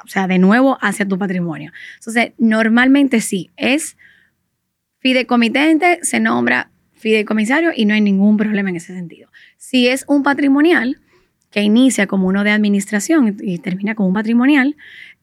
o 0.04 0.08
sea, 0.08 0.26
de 0.26 0.38
nuevo 0.38 0.76
hacia 0.82 1.08
tu 1.08 1.18
patrimonio. 1.18 1.72
Entonces, 1.94 2.32
normalmente 2.36 3.22
sí, 3.22 3.50
es 3.56 3.96
fideicomitente, 4.98 6.00
se 6.02 6.20
nombra 6.20 6.70
fideicomisario 6.92 7.70
y 7.74 7.86
no 7.86 7.94
hay 7.94 8.02
ningún 8.02 8.36
problema 8.36 8.68
en 8.68 8.76
ese 8.76 8.92
sentido. 8.92 9.30
Si 9.56 9.88
es 9.88 10.04
un 10.08 10.22
patrimonial 10.22 11.00
que 11.50 11.62
inicia 11.62 12.06
como 12.06 12.28
uno 12.28 12.44
de 12.44 12.50
administración 12.50 13.38
y, 13.40 13.56
termina 13.60 13.94
como 13.94 14.08
un 14.08 14.14
patrimonial, 14.14 14.76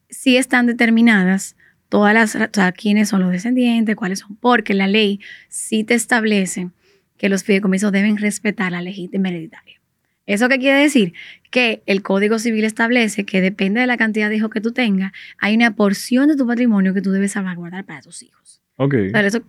sí 0.10 0.38
están 0.38 0.66
determinadas 0.66 1.56
todas 1.90 2.16
las, 2.16 2.36
o 2.36 2.74
quiénes 2.76 3.08
son 3.08 3.22
los 3.22 3.30
descendientes, 3.30 3.96
cuáles 3.96 4.18
son, 4.18 4.36
porque 4.38 4.74
la 4.74 4.88
ley 4.88 5.20
sí 5.48 5.84
te 5.84 5.94
establece 5.94 6.72
que 7.18 7.30
los 7.30 7.44
fideicomisos 7.44 7.92
deben 7.92 8.18
respetar 8.18 8.72
la 8.72 8.82
legítima 8.82 9.30
hereditaria. 9.30 9.83
¿Eso 10.26 10.48
qué 10.50 10.58
quiere 10.58 10.80
decir? 10.80 11.14
Que 11.52 11.84
el 11.86 12.02
Código 12.02 12.40
Civil 12.40 12.64
establece 12.64 13.26
que 13.26 13.42
depende 13.42 13.82
de 13.82 13.88
la 13.88 13.98
cantidad 13.98 14.30
de 14.30 14.38
hijos 14.38 14.50
que 14.50 14.62
tú 14.62 14.72
tengas, 14.72 15.12
hay 15.38 15.56
una 15.56 15.76
porción 15.76 16.28
de 16.28 16.36
tu 16.36 16.48
patrimonio 16.48 16.94
que 16.94 17.02
tú 17.02 17.12
debes 17.12 17.34
salvaguardar 17.34 17.86
para 17.86 18.02
tus 18.02 18.24
hijos. 18.24 18.62
Ok. 18.78 18.94
Eso 18.94 19.42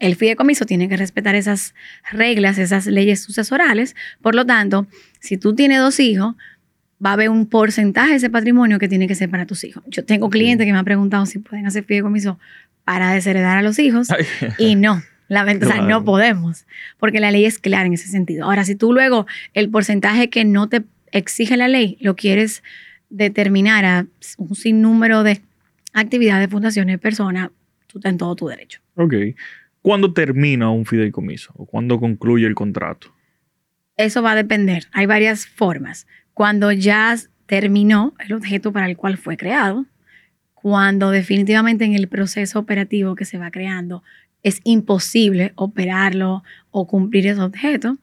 el 0.00 0.16
fideicomiso 0.16 0.66
tiene 0.66 0.88
que 0.88 0.96
respetar 0.96 1.34
esas 1.34 1.74
reglas, 2.10 2.58
esas 2.58 2.86
leyes 2.86 3.22
sucesorales. 3.22 3.94
Por 4.20 4.34
lo 4.34 4.44
tanto, 4.44 4.86
si 5.20 5.36
tú 5.36 5.54
tienes 5.54 5.78
dos 5.78 6.00
hijos, 6.00 6.34
va 7.04 7.10
a 7.10 7.12
haber 7.14 7.30
un 7.30 7.46
porcentaje 7.46 8.10
de 8.10 8.16
ese 8.16 8.30
patrimonio 8.30 8.78
que 8.78 8.88
tiene 8.88 9.08
que 9.08 9.14
ser 9.14 9.30
para 9.30 9.46
tus 9.46 9.64
hijos. 9.64 9.82
Yo 9.86 10.04
tengo 10.04 10.30
clientes 10.30 10.66
que 10.66 10.72
me 10.72 10.78
han 10.78 10.84
preguntado 10.84 11.26
si 11.26 11.38
pueden 11.38 11.66
hacer 11.66 11.84
fideicomiso 11.84 12.38
para 12.84 13.12
desheredar 13.12 13.58
a 13.58 13.62
los 13.62 13.78
hijos 13.78 14.08
y 14.58 14.74
no. 14.74 15.02
La 15.28 15.44
ventaja 15.44 15.82
no 15.82 16.04
podemos, 16.04 16.66
porque 16.98 17.20
la 17.20 17.30
ley 17.30 17.44
es 17.44 17.58
clara 17.58 17.86
en 17.86 17.94
ese 17.94 18.08
sentido. 18.08 18.44
Ahora, 18.44 18.64
si 18.64 18.74
tú 18.74 18.92
luego 18.92 19.26
el 19.54 19.70
porcentaje 19.70 20.28
que 20.28 20.44
no 20.44 20.68
te 20.68 20.84
exige 21.12 21.56
la 21.56 21.68
ley 21.68 21.96
lo 22.00 22.16
quieres 22.16 22.62
determinar 23.08 23.84
a 23.84 24.06
un 24.38 24.54
sinnúmero 24.54 25.22
de 25.22 25.40
actividades, 25.92 26.50
fundaciones, 26.50 26.98
personas, 26.98 27.50
tú 27.86 27.98
estás 27.98 28.12
en 28.12 28.18
todo 28.18 28.34
tu 28.34 28.48
derecho. 28.48 28.80
Ok. 28.96 29.14
¿Cuándo 29.80 30.12
termina 30.12 30.70
un 30.70 30.84
fideicomiso 30.84 31.52
o 31.56 31.66
cuándo 31.66 32.00
concluye 32.00 32.46
el 32.46 32.54
contrato? 32.54 33.14
Eso 33.96 34.22
va 34.22 34.32
a 34.32 34.34
depender. 34.34 34.86
Hay 34.92 35.06
varias 35.06 35.46
formas. 35.46 36.06
Cuando 36.32 36.72
ya 36.72 37.16
terminó 37.46 38.14
el 38.18 38.32
objeto 38.32 38.72
para 38.72 38.86
el 38.86 38.96
cual 38.96 39.16
fue 39.16 39.36
creado, 39.36 39.86
cuando 40.54 41.10
definitivamente 41.10 41.84
en 41.84 41.94
el 41.94 42.08
proceso 42.08 42.58
operativo 42.58 43.14
que 43.14 43.26
se 43.26 43.38
va 43.38 43.50
creando 43.50 44.02
es 44.44 44.60
imposible 44.62 45.52
operarlo 45.56 46.44
o 46.70 46.86
cumplir 46.86 47.26
ese 47.26 47.40
objeto, 47.40 47.96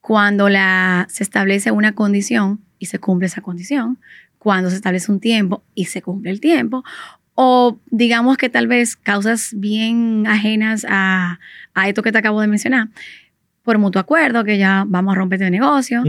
cuando 0.00 0.48
la, 0.48 1.06
se 1.08 1.22
establece 1.22 1.70
una 1.70 1.94
condición 1.94 2.60
y 2.78 2.86
se 2.86 2.98
cumple 2.98 3.28
esa 3.28 3.40
condición, 3.40 3.98
cuando 4.38 4.70
se 4.70 4.76
establece 4.76 5.10
un 5.10 5.20
tiempo 5.20 5.62
y 5.74 5.86
se 5.86 6.02
cumple 6.02 6.30
el 6.30 6.40
tiempo, 6.40 6.84
o 7.34 7.78
digamos 7.86 8.36
que 8.36 8.48
tal 8.48 8.66
vez 8.66 8.96
causas 8.96 9.52
bien 9.56 10.26
ajenas 10.26 10.84
a, 10.88 11.38
esto 11.86 12.02
que 12.02 12.10
te 12.10 12.18
acabo 12.18 12.40
de 12.40 12.48
mencionar, 12.48 12.88
por 13.62 13.78
mutuo 13.78 14.00
acuerdo, 14.00 14.44
que 14.44 14.58
ya 14.58 14.84
vamos 14.86 15.12
a 15.12 15.18
romper 15.18 15.38
de 15.38 15.50
negocio, 15.50 16.02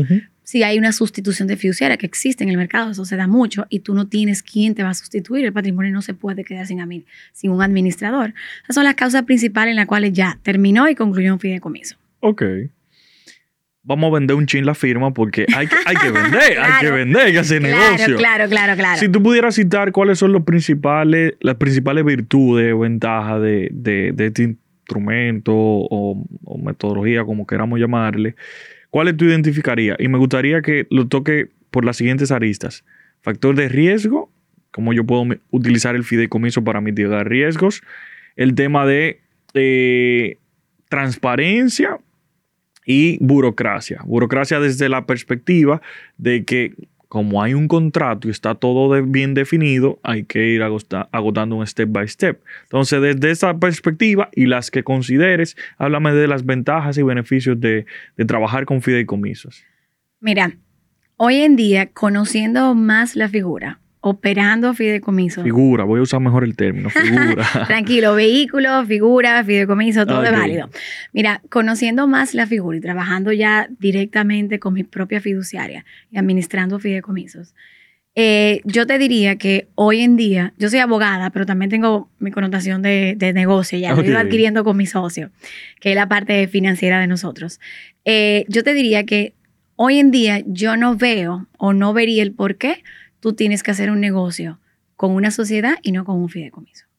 si 0.49 0.63
hay 0.63 0.79
una 0.79 0.91
sustitución 0.93 1.47
de 1.47 1.57
fiduciaria 1.57 1.95
que 1.95 2.07
existe 2.07 2.43
en 2.43 2.49
el 2.49 2.57
mercado, 2.57 2.89
eso 2.89 3.05
se 3.05 3.15
da 3.15 3.27
mucho, 3.27 3.67
y 3.69 3.81
tú 3.81 3.93
no 3.93 4.07
tienes 4.07 4.41
quién 4.41 4.73
te 4.73 4.81
va 4.81 4.89
a 4.89 4.93
sustituir, 4.95 5.45
el 5.45 5.53
patrimonio 5.53 5.91
no 5.91 6.01
se 6.01 6.15
puede 6.15 6.43
quedar 6.43 6.65
sin, 6.65 7.05
sin 7.33 7.51
un 7.51 7.61
administrador. 7.61 8.33
Esas 8.63 8.73
son 8.73 8.83
las 8.83 8.95
causas 8.95 9.21
principales 9.25 9.73
en 9.73 9.75
las 9.75 9.85
cuales 9.85 10.11
ya 10.11 10.39
terminó 10.41 10.89
y 10.89 10.95
concluyó 10.95 11.31
un 11.33 11.39
fideicomiso. 11.39 11.97
Ok 12.21 12.41
vamos 13.83 14.11
a 14.11 14.19
vender 14.19 14.35
un 14.35 14.45
chin 14.45 14.65
la 14.65 14.75
firma 14.75 15.13
porque 15.13 15.45
hay 15.55 15.65
que, 15.65 15.75
hay 15.85 15.95
que 15.95 16.11
vender, 16.11 16.59
hay 16.61 16.79
que 16.79 16.91
vender, 16.91 17.21
hay 17.27 17.31
que 17.31 17.39
hacer 17.39 17.61
negocio. 17.61 18.17
Claro, 18.17 18.47
claro, 18.47 18.75
claro. 18.75 18.99
Si 18.99 19.09
tú 19.09 19.23
pudieras 19.23 19.55
citar 19.55 19.91
cuáles 19.91 20.19
son 20.19 20.31
los 20.31 20.43
principales, 20.43 21.33
las 21.39 21.55
principales 21.55 22.05
virtudes 22.05 22.73
o 22.73 22.79
ventajas 22.79 23.41
de, 23.41 24.13
este 24.17 24.43
instrumento 24.43 25.53
o, 25.55 26.23
metodología, 26.61 27.23
como 27.23 27.47
queramos 27.47 27.79
llamarle, 27.79 28.35
¿cuáles 28.89 29.17
tú 29.17 29.25
identificarías? 29.25 29.97
Y 29.99 30.07
me 30.07 30.17
gustaría 30.17 30.61
que 30.61 30.87
lo 30.89 31.07
toque 31.07 31.49
por 31.71 31.85
las 31.85 31.97
siguientes 31.97 32.31
aristas. 32.31 32.83
Factor 33.21 33.55
de 33.55 33.69
riesgo, 33.69 34.31
cómo 34.71 34.93
yo 34.93 35.05
puedo 35.05 35.25
utilizar 35.51 35.95
el 35.95 36.03
fideicomiso 36.03 36.63
para 36.63 36.81
mitigar 36.81 37.27
riesgos. 37.27 37.81
El 38.35 38.55
tema 38.55 38.85
de 38.85 39.21
eh, 39.53 40.37
transparencia, 40.89 41.99
y 42.89 43.19
burocracia. 43.23 44.01
Burocracia 44.03 44.59
desde 44.59 44.89
la 44.89 45.05
perspectiva 45.05 45.79
de 46.17 46.43
que 46.43 46.73
como 47.09 47.41
hay 47.41 47.55
un 47.55 47.67
contrato 47.67 48.27
y 48.27 48.31
está 48.31 48.53
todo 48.55 49.03
bien 49.03 49.33
definido, 49.33 49.99
hay 50.03 50.23
que 50.23 50.45
ir 50.45 50.61
agotando 50.61 51.55
un 51.55 51.65
step 51.65 51.89
by 51.91 52.07
step. 52.07 52.39
Entonces, 52.63 53.01
desde 53.01 53.31
esa 53.31 53.57
perspectiva 53.57 54.29
y 54.31 54.45
las 54.45 54.69
que 54.69 54.83
consideres, 54.83 55.57
háblame 55.79 56.13
de 56.13 56.27
las 56.27 56.45
ventajas 56.45 56.99
y 56.99 57.03
beneficios 57.03 57.59
de, 57.59 57.87
de 58.15 58.25
trabajar 58.25 58.65
con 58.65 58.83
fideicomisos. 58.83 59.63
Mira, 60.19 60.55
hoy 61.17 61.37
en 61.37 61.55
día, 61.55 61.87
conociendo 61.87 62.75
más 62.75 63.15
la 63.15 63.27
figura, 63.27 63.79
operando 64.01 64.73
fideicomiso. 64.73 65.43
Figura, 65.43 65.83
voy 65.83 65.99
a 65.99 66.03
usar 66.03 66.21
mejor 66.21 66.43
el 66.43 66.55
término, 66.55 66.89
figura. 66.89 67.45
Tranquilo, 67.67 68.15
vehículo, 68.15 68.85
figura, 68.85 69.43
fideicomiso, 69.43 70.05
todo 70.05 70.23
es 70.23 70.31
válido. 70.31 70.69
Mira, 71.11 71.41
conociendo 71.49 72.07
más 72.07 72.33
la 72.33 72.47
figura 72.47 72.77
y 72.77 72.81
trabajando 72.81 73.33
ya 73.33 73.67
directamente 73.79 74.59
con 74.59 74.73
mi 74.73 74.83
propia 74.83 75.19
fiduciaria 75.19 75.85
y 76.11 76.17
administrando 76.17 76.79
fideicomisos, 76.79 77.53
eh, 78.15 78.61
yo 78.65 78.87
te 78.87 78.97
diría 78.97 79.37
que 79.37 79.67
hoy 79.75 80.01
en 80.01 80.15
día, 80.15 80.53
yo 80.57 80.69
soy 80.69 80.79
abogada, 80.79 81.29
pero 81.29 81.45
también 81.45 81.69
tengo 81.69 82.09
mi 82.19 82.31
connotación 82.31 82.81
de, 82.81 83.15
negocio, 83.33 83.77
ya 83.77 83.93
lo 83.93 84.01
he 84.01 84.07
ido 84.07 84.17
adquiriendo 84.17 84.63
con 84.63 84.77
mi 84.77 84.85
socio, 84.85 85.29
que 85.79 85.91
es 85.91 85.95
la 85.95 86.07
parte 86.07 86.47
financiera 86.47 86.99
de 86.99 87.07
nosotros. 87.07 87.59
Eh, 88.05 88.45
yo 88.47 88.63
te 88.63 88.73
diría 88.73 89.05
que 89.05 89.35
hoy 89.75 89.99
en 89.99 90.11
día 90.11 90.41
yo 90.45 90.75
no 90.75 90.95
veo 90.95 91.47
o 91.57 91.73
no 91.73 91.93
vería 91.93 92.23
el 92.23 92.33
por 92.33 92.55
qué 92.55 92.83
tú 93.19 93.33
tienes 93.33 93.63
que 93.63 93.71
hacer 93.71 93.91
un 93.91 93.99
negocio 93.99 94.59
con 94.95 95.11
una 95.11 95.31
sociedad 95.31 95.75
y 95.81 95.91
no 95.91 96.05
con 96.05 96.17
un 96.17 96.29
fideicomiso. 96.29 96.89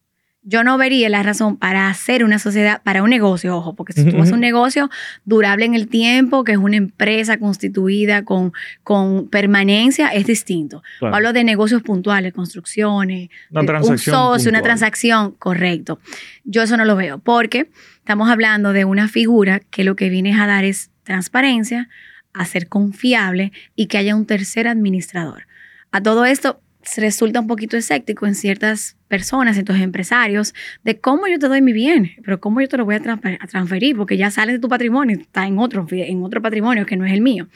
Yo 0.43 0.63
no 0.63 0.75
vería 0.79 1.07
la 1.07 1.21
razón 1.21 1.57
para 1.57 1.87
hacer 1.87 2.23
una 2.23 2.39
sociedad, 2.39 2.81
para 2.81 3.03
un 3.03 3.11
negocio, 3.11 3.55
ojo, 3.55 3.75
porque 3.75 3.93
si 3.93 4.03
tú 4.03 4.19
haces 4.19 4.33
un 4.33 4.39
negocio 4.39 4.89
durable 5.23 5.65
en 5.65 5.75
el 5.75 5.87
tiempo, 5.87 6.43
que 6.43 6.53
es 6.53 6.57
una 6.57 6.77
empresa 6.77 7.37
constituida 7.37 8.25
con, 8.25 8.51
con 8.83 9.29
permanencia, 9.29 10.07
es 10.07 10.25
distinto. 10.25 10.81
Hablo 10.99 11.31
de 11.31 11.43
negocios 11.43 11.83
puntuales, 11.83 12.33
construcciones, 12.33 13.29
una 13.51 13.65
transacción 13.67 14.15
un 14.15 14.31
socio, 14.31 14.49
una 14.49 14.63
transacción, 14.63 15.31
correcto. 15.33 15.99
Yo 16.43 16.63
eso 16.63 16.75
no 16.75 16.85
lo 16.85 16.95
veo, 16.95 17.19
porque 17.19 17.69
estamos 17.99 18.27
hablando 18.27 18.73
de 18.73 18.83
una 18.83 19.07
figura 19.09 19.59
que 19.59 19.83
lo 19.83 19.95
que 19.95 20.09
viene 20.09 20.33
a 20.33 20.47
dar 20.47 20.63
es 20.63 20.89
transparencia, 21.03 21.87
a 22.33 22.45
ser 22.47 22.67
confiable 22.67 23.51
y 23.75 23.85
que 23.85 23.99
haya 23.99 24.15
un 24.15 24.25
tercer 24.25 24.67
administrador. 24.67 25.45
A 25.91 26.01
todo 26.01 26.25
esto 26.25 26.61
resulta 26.97 27.39
un 27.39 27.47
poquito 27.47 27.77
escéptico 27.77 28.25
en 28.25 28.35
ciertas 28.35 28.97
personas, 29.07 29.57
en 29.57 29.65
tus 29.65 29.77
empresarios, 29.77 30.53
de 30.83 30.99
cómo 30.99 31.27
yo 31.27 31.37
te 31.37 31.47
doy 31.47 31.61
mi 31.61 31.73
bien, 31.73 32.11
pero 32.23 32.39
cómo 32.39 32.61
yo 32.61 32.67
te 32.67 32.77
lo 32.77 32.85
voy 32.85 32.95
a, 32.95 33.47
transferir, 33.47 33.95
porque 33.95 34.17
ya 34.17 34.31
sale 34.31 34.53
de 34.53 34.59
tu 34.59 34.69
patrimonio, 34.69 35.17
está 35.19 35.45
en 35.45 35.59
otro, 35.59 35.85
en 35.91 36.23
otro 36.23 36.41
patrimonio 36.41 36.85
que 36.85 36.97
no 36.97 37.05
es 37.05 37.13
el 37.13 37.21
mío. 37.21 37.47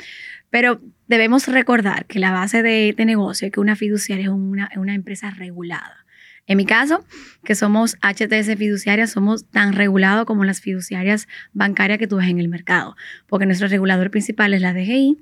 Pero 0.50 0.82
debemos 1.08 1.48
recordar 1.48 2.06
que 2.06 2.19
la 2.19 2.32
base 2.32 2.62
de, 2.62 2.89
este 2.89 3.06
negocio 3.06 3.48
es 3.48 3.54
que 3.54 3.60
una 3.60 3.76
fiduciaria 3.76 4.26
es 4.26 4.32
una, 4.32 4.69
una 4.76 4.93
empresa 4.93 5.32
regulada. 5.32 6.06
En 6.48 6.58
mi 6.58 6.65
caso, 6.65 7.04
que 7.43 7.56
somos 7.56 7.98
HTS 8.02 8.56
fiduciarias, 8.56 9.12
somos 9.12 9.50
tan 9.50 9.74
regulados 9.74 10.26
como 10.26 10.43
las 10.43 10.62
fiduciarias 10.62 11.28
bancarias 11.54 11.98
que 11.98 12.06
tú 12.06 12.17
ves 12.17 12.30
en 12.30 12.39
el 12.39 12.50
mercado, 12.50 12.95
porque 13.28 13.48
nuestro 13.48 13.67
regulador 13.67 14.12
principal 14.12 14.54
es 14.54 14.62
la 14.62 14.74
DGI, 14.74 15.17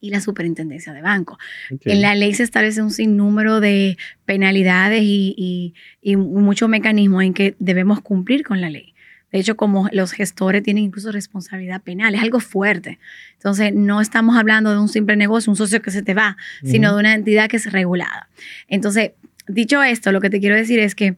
y 0.00 0.10
la 0.10 0.20
superintendencia 0.20 0.92
de 0.92 1.02
banco. 1.02 1.38
En 1.84 2.02
la 2.02 2.14
ley 2.14 2.34
se 2.34 2.42
establece 2.42 2.82
un 2.82 2.90
sinnúmero 2.90 3.60
de 3.60 3.96
penalidades 4.24 5.02
y, 5.02 5.74
y, 6.02 6.16
muchos 6.16 6.68
mecanismos 6.68 7.22
en 7.22 7.34
que 7.34 7.56
debemos 7.58 8.00
cumplir 8.00 8.44
con 8.44 8.60
la 8.60 8.70
ley. 8.70 8.94
De 9.32 9.40
hecho, 9.40 9.56
como 9.56 9.88
los 9.92 10.12
gestores 10.12 10.62
tienen 10.62 10.84
incluso 10.84 11.10
responsabilidad 11.12 11.82
penal, 11.82 12.14
es 12.14 12.22
algo 12.22 12.40
fuerte. 12.40 12.98
Entonces, 13.34 13.74
no 13.74 14.00
estamos 14.00 14.36
hablando 14.36 14.70
de 14.70 14.78
un 14.78 14.88
simple 14.88 15.16
negocio, 15.16 15.50
un 15.50 15.56
socio 15.56 15.82
que 15.82 15.90
se 15.90 16.02
te 16.02 16.14
va, 16.14 16.36
sino 16.62 16.94
de 16.94 17.00
una 17.00 17.14
entidad 17.14 17.48
que 17.48 17.56
es 17.56 17.70
regulada. 17.72 18.28
Entonces, 18.68 19.12
dicho 19.48 19.82
esto, 19.82 20.12
lo 20.12 20.20
que 20.20 20.30
te 20.30 20.40
quiero 20.40 20.56
decir 20.56 20.78
es 20.78 20.94
que 20.94 21.16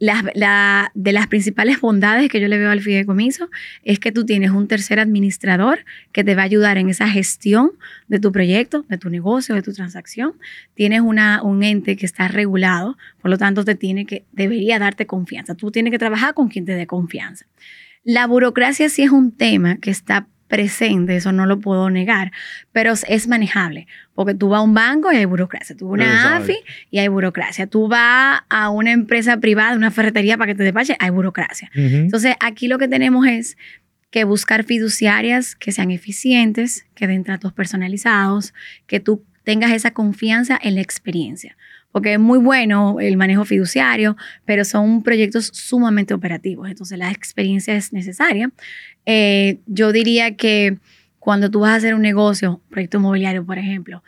de 0.00 1.12
las 1.12 1.26
principales 1.26 1.80
bondades 1.80 2.30
que 2.30 2.40
yo 2.40 2.48
le 2.48 2.58
veo 2.58 2.70
al 2.70 2.80
fideicomiso 2.80 3.50
es 3.84 3.98
que 3.98 4.12
tú 4.12 4.24
tienes 4.24 4.50
un 4.50 4.66
tercer 4.66 4.98
administrador 4.98 5.84
que 6.12 6.24
te 6.24 6.34
va 6.34 6.42
a 6.42 6.46
ayudar 6.46 6.78
en 6.78 6.88
esa 6.88 7.06
gestión 7.06 7.72
de 8.08 8.18
tu 8.18 8.32
proyecto, 8.32 8.86
de 8.88 8.96
tu 8.96 9.10
negocio, 9.10 9.54
de 9.54 9.60
tu 9.60 9.74
transacción. 9.74 10.32
Tienes 10.74 11.02
una, 11.02 11.42
un 11.42 11.62
ente 11.62 11.96
que 11.96 12.06
está 12.06 12.28
regulado, 12.28 12.96
por 13.20 13.30
lo 13.30 13.36
tanto 13.36 13.62
te 13.64 13.74
tiene 13.74 14.06
que, 14.06 14.24
debería 14.32 14.78
darte 14.78 15.06
confianza. 15.06 15.54
Tú 15.54 15.70
tienes 15.70 15.90
que 15.90 15.98
trabajar 15.98 16.32
con 16.32 16.48
quien 16.48 16.64
te 16.64 16.72
dé 16.72 16.86
confianza. 16.86 17.44
La 18.02 18.26
burocracia 18.26 18.88
sí 18.88 19.02
es 19.02 19.10
un 19.10 19.32
tema 19.32 19.76
que 19.76 19.90
está 19.90 20.26
presente, 20.50 21.16
eso 21.16 21.32
no 21.32 21.46
lo 21.46 21.60
puedo 21.60 21.88
negar, 21.88 22.32
pero 22.72 22.92
es 22.92 23.28
manejable, 23.28 23.86
porque 24.14 24.34
tú 24.34 24.50
vas 24.50 24.58
a 24.58 24.62
un 24.62 24.74
banco 24.74 25.10
y 25.10 25.16
hay 25.16 25.24
burocracia, 25.24 25.74
tú 25.76 25.88
vas 25.88 26.00
a 26.00 26.04
una 26.04 26.36
AFI 26.36 26.56
y 26.90 26.98
hay 26.98 27.08
burocracia, 27.08 27.66
tú 27.68 27.88
vas 27.88 28.42
a 28.50 28.68
una 28.68 28.90
empresa 28.90 29.38
privada, 29.38 29.76
una 29.76 29.90
ferretería 29.90 30.36
para 30.36 30.52
que 30.52 30.56
te 30.56 30.64
despache, 30.64 30.96
hay 30.98 31.10
burocracia. 31.10 31.70
Entonces, 31.72 32.34
aquí 32.40 32.68
lo 32.68 32.78
que 32.78 32.88
tenemos 32.88 33.26
es 33.26 33.56
que 34.10 34.24
buscar 34.24 34.64
fiduciarias 34.64 35.54
que 35.54 35.70
sean 35.70 35.92
eficientes, 35.92 36.84
que 36.96 37.06
den 37.06 37.22
tratos 37.22 37.52
personalizados, 37.52 38.52
que 38.88 38.98
tú 38.98 39.24
tengas 39.44 39.70
esa 39.70 39.92
confianza 39.92 40.58
en 40.60 40.74
la 40.74 40.80
experiencia 40.80 41.56
porque 41.92 42.14
es 42.14 42.20
muy 42.20 42.38
bueno 42.38 43.00
el 43.00 43.16
manejo 43.16 43.44
fiduciario, 43.44 44.16
pero 44.44 44.64
son 44.64 45.02
proyectos 45.02 45.50
sumamente 45.52 46.14
operativos, 46.14 46.68
entonces 46.68 46.98
la 46.98 47.10
experiencia 47.10 47.74
es 47.74 47.92
necesaria. 47.92 48.50
Eh, 49.06 49.58
yo 49.66 49.92
diría 49.92 50.36
que 50.36 50.78
cuando 51.18 51.50
tú 51.50 51.60
vas 51.60 51.72
a 51.72 51.76
hacer 51.76 51.94
un 51.94 52.02
negocio, 52.02 52.60
proyecto 52.70 52.98
inmobiliario, 52.98 53.44
por 53.44 53.58
ejemplo, 53.58 54.02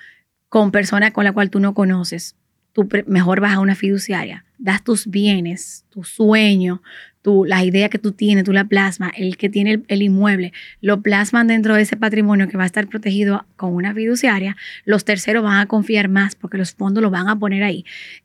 con 0.49 0.71
personas 0.71 1.13
con 1.13 1.25
la 1.25 1.33
cual 1.33 1.51
tú 1.51 1.61
no 1.61 1.75
conoces, 1.75 2.37
tú 2.73 2.89
mejor 3.07 3.41
vas 3.41 3.55
a 3.55 3.61
una 3.61 3.75
fiduciaria, 3.75 4.45
das 4.59 4.83
tus 4.83 5.07
bienes, 5.07 5.85
tu 5.91 6.05
sueño, 6.05 6.83
tú, 7.23 7.45
las 7.45 7.65
ideas 7.65 7.89
que 7.89 7.99
tú 7.99 8.13
tienes, 8.13 8.45
tú 8.45 8.53
la 8.53 8.65
plasmas, 8.65 9.13
el 9.17 9.37
que 9.37 9.49
tiene 9.49 9.73
el, 9.73 9.85
el, 9.89 10.03
inmueble, 10.03 10.53
lo 10.81 11.01
plasman 11.01 11.47
dentro 11.47 11.75
de 11.75 11.83
ese 11.83 11.97
patrimonio 11.97 12.49
que 12.49 12.57
va 12.57 12.65
a 12.65 12.67
estar 12.67 12.87
protegido 12.89 13.47
con 13.57 13.75
una 13.75 13.95
fiduciaria, 13.95 14.57
los 14.85 15.05
terceros 15.05 15.43
van 15.43 15.59
a 15.59 15.67
confiar 15.67 16.09
más 16.09 16.35
porque 16.35 16.59
los 16.59 16.75
fondos 16.75 17.03
lo 17.03 17.11
van 17.11 17.29
a 17.29 17.39
poner 17.39 17.63
ahí. 17.63 17.85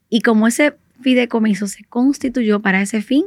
Y 0.10 0.22
como 0.22 0.48
ese 0.48 0.74
fideicomiso 1.02 1.68
se 1.68 1.84
constituyó 1.84 2.62
para 2.62 2.82
ese 2.82 3.02
fin, 3.02 3.24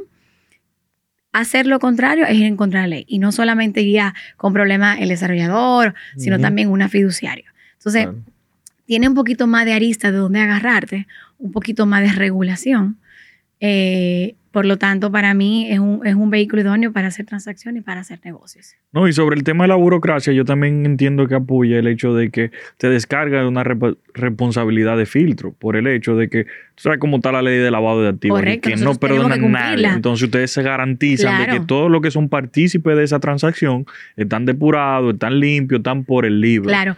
hacer 1.33 1.66
lo 1.66 1.78
contrario 1.78 2.26
es 2.26 2.37
ir 2.37 2.46
en 2.46 2.56
contra 2.56 2.83
de 2.83 2.88
la 2.88 2.96
ley. 2.96 3.04
Y 3.09 3.18
no 3.18 3.33
solamente 3.33 3.83
iría 3.83 4.14
con 4.37 4.52
problemas 4.52 4.98
el 5.00 5.09
desarrollador, 5.09 5.94
sino 6.16 6.38
también 6.38 6.68
una 6.68 6.88
fiduciaria. 6.88 7.52
Entonces, 7.74 8.09
tiene 8.87 9.09
un 9.09 9.14
poquito 9.14 9.46
más 9.46 9.64
de 9.64 9.72
arista 9.72 10.11
de 10.11 10.18
dónde 10.18 10.40
agarrarte, 10.40 11.06
un 11.38 11.52
poquito 11.52 11.87
más 11.87 12.02
de 12.02 12.12
regulación. 12.12 12.98
Eh, 13.61 14.35
por 14.51 14.66
lo 14.66 14.79
tanto, 14.79 15.12
para 15.12 15.33
mí 15.33 15.70
es 15.70 15.79
un, 15.79 16.05
es 16.05 16.16
un 16.16 16.29
vehículo 16.29 16.62
idóneo 16.62 16.92
para 16.92 17.09
hacer 17.09 17.25
transacciones 17.25 17.83
y 17.83 17.85
para 17.85 18.01
hacer 18.01 18.18
negocios. 18.25 18.75
No, 18.90 19.07
y 19.07 19.12
sobre 19.12 19.37
el 19.37 19.44
tema 19.44 19.64
de 19.64 19.68
la 19.68 19.77
burocracia, 19.77 20.33
yo 20.33 20.44
también 20.44 20.85
entiendo 20.85 21.29
que 21.29 21.37
apoya 21.37 21.79
el 21.79 21.87
hecho 21.87 22.14
de 22.14 22.31
que 22.31 22.51
te 22.77 22.88
descarga 22.88 23.42
de 23.42 23.46
una 23.46 23.62
responsabilidad 23.62 24.96
de 24.96 25.07
filtro 25.07 25.53
por 25.53 25.77
el 25.77 25.87
hecho 25.87 26.16
de 26.16 26.29
que, 26.29 26.44
tú 26.44 26.83
sabes 26.83 26.99
cómo 26.99 27.18
está 27.18 27.31
la 27.31 27.42
ley 27.42 27.59
de 27.59 27.70
lavado 27.70 28.03
de 28.03 28.09
activos, 28.09 28.42
que 28.61 28.75
no 28.77 28.96
perdonan 28.96 29.53
nada. 29.53 29.94
Entonces 29.94 30.25
ustedes 30.25 30.51
se 30.51 30.62
garantizan 30.62 31.46
de 31.46 31.59
que 31.59 31.61
todos 31.61 31.88
los 31.88 32.03
que 32.03 32.11
son 32.11 32.29
partícipes 32.29 32.96
de 32.96 33.05
esa 33.05 33.20
transacción 33.20 33.87
están 34.16 34.46
depurados, 34.46 35.12
están 35.12 35.38
limpios, 35.38 35.79
están 35.79 36.03
por 36.03 36.27
el 36.27 36.40
libro. 36.40 36.68
Claro, 36.68 36.96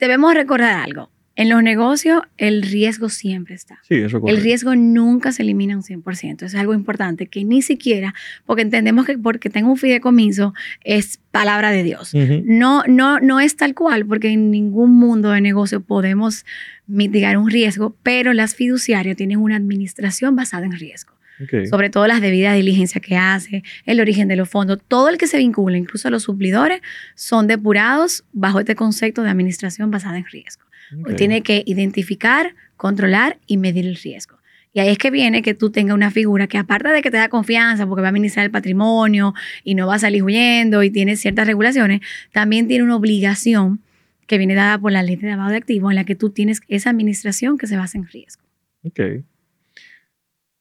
debemos 0.00 0.34
recordar 0.34 0.82
algo 0.82 1.10
en 1.38 1.48
los 1.48 1.62
negocios, 1.62 2.22
el 2.36 2.62
riesgo 2.62 3.08
siempre 3.08 3.54
está. 3.54 3.78
Sí, 3.88 3.94
eso 3.94 4.20
El 4.26 4.38
riesgo 4.38 4.74
nunca 4.74 5.30
se 5.30 5.42
elimina 5.42 5.76
un 5.76 5.84
100%. 5.84 6.34
Eso 6.34 6.46
es 6.46 6.54
algo 6.56 6.74
importante 6.74 7.28
que 7.28 7.44
ni 7.44 7.62
siquiera, 7.62 8.12
porque 8.44 8.62
entendemos 8.62 9.06
que 9.06 9.16
porque 9.16 9.48
tengo 9.48 9.70
un 9.70 9.76
fideicomiso 9.76 10.52
es 10.82 11.20
palabra 11.30 11.70
de 11.70 11.84
Dios. 11.84 12.12
no, 12.44 12.82
no, 12.88 13.20
no 13.20 13.38
es 13.38 13.54
tal 13.54 13.76
cual, 13.76 14.04
porque 14.04 14.30
en 14.30 14.50
ningún 14.50 14.96
mundo 14.96 15.30
de 15.30 15.40
negocio 15.40 15.80
podemos 15.80 16.44
mitigar 16.88 17.38
un 17.38 17.48
riesgo, 17.48 17.94
pero 18.02 18.32
las 18.32 18.56
fiduciarias 18.56 19.16
tienen 19.16 19.38
una 19.38 19.54
administración 19.54 20.34
basada 20.34 20.66
en 20.66 20.72
riesgo. 20.72 21.12
Sobre 21.70 21.88
todo 21.88 22.08
las 22.08 22.20
debidas 22.20 22.56
diligencias 22.56 23.00
que 23.00 23.16
hace, 23.16 23.62
el 23.86 24.00
origen 24.00 24.26
de 24.26 24.34
los 24.34 24.48
fondos, 24.48 24.80
todo 24.88 25.08
el 25.08 25.18
que 25.18 25.28
se 25.28 25.38
vincula, 25.38 25.78
incluso 25.78 26.10
los 26.10 26.24
suplidores, 26.24 26.80
son 27.14 27.46
depurados 27.46 28.24
bajo 28.32 28.58
este 28.58 28.74
concepto 28.74 29.22
de 29.22 29.30
administración 29.30 29.92
basada 29.92 30.18
en 30.18 30.24
riesgo. 30.24 30.67
Tiene 31.16 31.42
que 31.42 31.62
identificar, 31.66 32.54
controlar 32.76 33.38
y 33.46 33.56
medir 33.56 33.86
el 33.86 33.96
riesgo. 33.96 34.38
Y 34.72 34.80
ahí 34.80 34.90
es 34.90 34.98
que 34.98 35.10
viene 35.10 35.42
que 35.42 35.54
tú 35.54 35.70
tengas 35.70 35.94
una 35.94 36.10
figura 36.10 36.46
que 36.46 36.58
aparte 36.58 36.88
de 36.90 37.02
que 37.02 37.10
te 37.10 37.16
da 37.16 37.28
confianza 37.28 37.86
porque 37.86 38.02
va 38.02 38.08
a 38.08 38.10
administrar 38.10 38.44
el 38.44 38.50
patrimonio 38.50 39.34
y 39.64 39.74
no 39.74 39.86
va 39.86 39.96
a 39.96 39.98
salir 39.98 40.22
huyendo 40.22 40.82
y 40.82 40.90
tiene 40.90 41.16
ciertas 41.16 41.46
regulaciones, 41.46 42.00
también 42.32 42.68
tiene 42.68 42.84
una 42.84 42.96
obligación 42.96 43.80
que 44.26 44.38
viene 44.38 44.54
dada 44.54 44.78
por 44.78 44.92
la 44.92 45.02
ley 45.02 45.16
de 45.16 45.28
lavado 45.28 45.50
de 45.50 45.56
activos 45.56 45.90
en 45.90 45.96
la 45.96 46.04
que 46.04 46.14
tú 46.14 46.30
tienes 46.30 46.60
esa 46.68 46.90
administración 46.90 47.56
que 47.56 47.66
se 47.66 47.76
basa 47.76 47.98
en 47.98 48.06
riesgo. 48.06 48.42
Ok. 48.84 49.00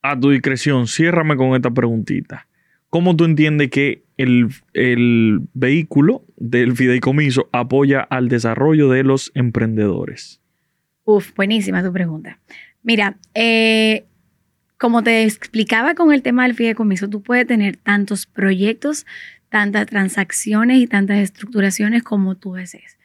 A 0.02 0.18
tu 0.20 0.30
discreción, 0.30 0.88
ciérrame 0.88 1.36
con 1.36 1.54
esta 1.54 1.70
preguntita. 1.70 2.48
¿Cómo 2.90 3.16
tú 3.16 3.26
entiendes 3.26 3.70
que 3.70 4.07
el, 4.18 4.50
el, 4.74 5.42
vehículo 5.54 6.26
del 6.36 6.76
fideicomiso 6.76 7.50
apoya 7.52 8.02
al 8.02 8.28
desarrollo 8.30 8.90
de 8.90 9.04
los 9.04 9.32
emprendedores? 9.36 10.42
Uf, 11.04 11.34
buenísima 11.36 11.84
tu 11.84 11.94
pregunta. 11.94 12.40
Mira, 12.84 13.18
eh, 13.34 14.06
como 14.78 15.04
te 15.04 15.24
explicaba 15.24 15.96
con 15.96 16.14
el 16.14 16.22
tema 16.22 16.44
del 16.44 16.56
fideicomiso, 16.56 17.10
tú 17.10 17.24
puedes 17.24 17.48
tener 17.48 17.78
tantos 17.78 18.26
proyectos, 18.26 19.06
tantas 19.50 19.88
transacciones 19.88 20.80
y 20.80 20.88
tantas 20.88 21.18
estructuraciones 21.20 22.04
como 22.04 22.36
tú 22.36 22.54
desees. 22.54 22.98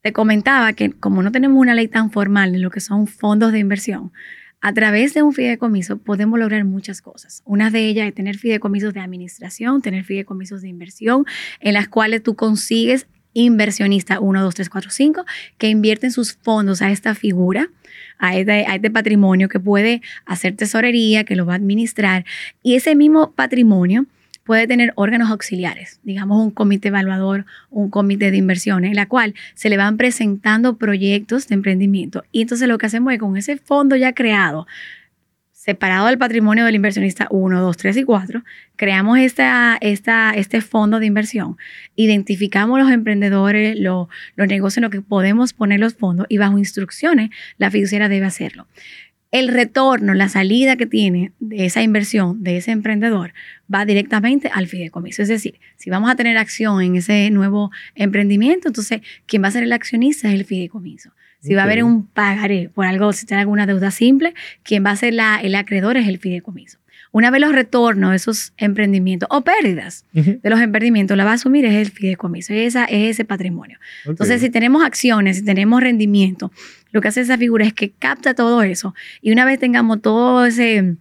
Te 0.00 0.12
comentaba 0.12 0.72
que 0.74 0.92
como 0.92 1.22
no 1.22 1.32
tenemos 1.32 1.58
una 1.58 1.74
ley 1.74 1.88
tan 1.88 2.10
formal 2.10 2.54
en 2.54 2.62
lo 2.62 2.70
que 2.70 2.80
son 2.80 3.06
fondos 3.06 3.52
de 3.52 3.58
inversión, 3.58 4.12
a 4.60 4.72
través 4.72 5.14
de 5.14 5.22
un 5.22 5.32
fideicomiso 5.32 5.98
podemos 5.98 6.38
lograr 6.38 6.64
muchas 6.64 7.00
cosas. 7.00 7.42
Una 7.44 7.70
de 7.70 7.86
ellas 7.86 8.08
es 8.08 8.14
tener 8.14 8.36
fideicomisos 8.36 8.92
de 8.92 9.00
administración, 9.00 9.82
tener 9.82 10.04
fideicomisos 10.04 10.62
de 10.62 10.68
inversión, 10.68 11.24
en 11.60 11.74
las 11.74 11.88
cuales 11.88 12.22
tú 12.22 12.34
consigues 12.34 13.06
inversionista 13.34 14.20
1, 14.20 14.42
2, 14.42 14.54
3, 14.54 14.70
4, 14.70 14.90
5, 14.90 15.24
que 15.58 15.68
invierten 15.68 16.10
sus 16.10 16.34
fondos 16.34 16.82
a 16.82 16.90
esta 16.90 17.14
figura, 17.14 17.68
este, 18.32 18.66
a 18.66 18.74
este 18.74 18.90
patrimonio 18.90 19.48
que 19.48 19.60
puede 19.60 20.02
hacer 20.26 20.56
tesorería, 20.56 21.24
que 21.24 21.36
lo 21.36 21.46
va 21.46 21.52
a 21.52 21.56
administrar. 21.56 22.24
Y 22.62 22.74
ese 22.74 22.96
mismo 22.96 23.32
patrimonio 23.32 24.06
puede 24.48 24.66
tener 24.66 24.94
órganos 24.94 25.30
auxiliares, 25.30 26.00
digamos 26.04 26.42
un 26.42 26.50
comité 26.50 26.88
evaluador, 26.88 27.44
un 27.68 27.90
comité 27.90 28.30
de 28.30 28.38
inversiones, 28.38 28.88
en 28.88 28.96
la 28.96 29.04
cual 29.04 29.34
se 29.52 29.68
le 29.68 29.76
van 29.76 29.98
presentando 29.98 30.78
proyectos 30.78 31.48
de 31.48 31.54
emprendimiento. 31.54 32.24
Y 32.32 32.40
entonces 32.40 32.66
lo 32.66 32.78
que 32.78 32.86
hacemos 32.86 33.12
es 33.12 33.18
con 33.18 33.36
ese 33.36 33.58
fondo 33.58 33.94
ya 33.94 34.14
creado, 34.14 34.66
separado 35.52 36.06
del 36.06 36.16
patrimonio 36.16 36.64
del 36.64 36.76
inversionista 36.76 37.26
1, 37.30 37.60
2, 37.60 37.76
3 37.76 37.96
y 37.98 38.04
4, 38.04 38.42
creamos 38.76 39.18
esta, 39.18 39.76
esta, 39.82 40.32
este 40.32 40.62
fondo 40.62 40.98
de 40.98 41.04
inversión, 41.04 41.58
identificamos 41.94 42.78
los 42.78 42.90
emprendedores, 42.90 43.78
los 43.78 44.08
negocios 44.34 44.78
en 44.78 44.84
los 44.84 44.90
que 44.90 45.02
podemos 45.02 45.52
poner 45.52 45.78
los 45.78 45.92
fondos 45.92 46.24
y 46.30 46.38
bajo 46.38 46.56
instrucciones 46.56 47.28
la 47.58 47.70
fiduciaria 47.70 48.08
debe 48.08 48.24
hacerlo 48.24 48.66
el 49.30 49.48
retorno, 49.48 50.14
la 50.14 50.28
salida 50.28 50.76
que 50.76 50.86
tiene 50.86 51.32
de 51.38 51.66
esa 51.66 51.82
inversión, 51.82 52.42
de 52.42 52.56
ese 52.56 52.70
emprendedor, 52.70 53.34
va 53.72 53.84
directamente 53.84 54.50
al 54.52 54.66
fideicomiso. 54.66 55.22
Es 55.22 55.28
decir, 55.28 55.60
si 55.76 55.90
vamos 55.90 56.10
a 56.10 56.16
tener 56.16 56.38
acción 56.38 56.80
en 56.80 56.96
ese 56.96 57.30
nuevo 57.30 57.70
emprendimiento, 57.94 58.68
entonces 58.68 59.02
quien 59.26 59.42
va 59.42 59.48
a 59.48 59.52
ser 59.52 59.64
el 59.64 59.72
accionista 59.72 60.28
es 60.28 60.34
el 60.34 60.44
fideicomiso. 60.44 61.10
Si 61.40 61.54
va 61.54 61.62
a 61.62 61.64
haber 61.64 61.84
un 61.84 62.04
pagaré 62.06 62.68
por 62.68 62.84
algo, 62.84 63.12
si 63.12 63.24
tiene 63.24 63.42
alguna 63.42 63.66
deuda 63.66 63.92
simple, 63.92 64.34
quien 64.64 64.84
va 64.84 64.90
a 64.90 64.96
ser 64.96 65.14
la, 65.14 65.40
el 65.40 65.54
acreedor 65.54 65.96
es 65.96 66.08
el 66.08 66.18
fideicomiso. 66.18 66.78
Una 67.10 67.30
vez 67.30 67.40
los 67.40 67.52
retornos 67.52 68.10
de 68.10 68.16
esos 68.16 68.52
emprendimientos 68.58 69.28
o 69.32 69.40
pérdidas 69.40 70.04
de 70.12 70.50
los 70.50 70.60
emprendimientos 70.60 71.16
la 71.16 71.24
va 71.24 71.30
a 71.30 71.34
asumir 71.34 71.64
es 71.64 71.74
el 71.74 71.90
fideicomiso, 71.90 72.52
esa 72.52 72.84
es 72.84 73.10
ese 73.10 73.24
patrimonio. 73.24 73.78
Entonces, 74.04 74.40
si 74.40 74.50
tenemos 74.50 74.84
acciones, 74.84 75.38
si 75.38 75.44
tenemos 75.44 75.80
rendimiento, 75.80 76.52
lo 76.90 77.00
que 77.00 77.08
hace 77.08 77.20
esa 77.20 77.38
figura 77.38 77.64
es 77.64 77.72
que 77.72 77.90
capta 77.90 78.34
todo 78.34 78.62
eso. 78.62 78.94
Y 79.20 79.32
una 79.32 79.44
vez 79.44 79.58
tengamos 79.58 80.00
todo 80.02 80.46
ese 80.46 80.96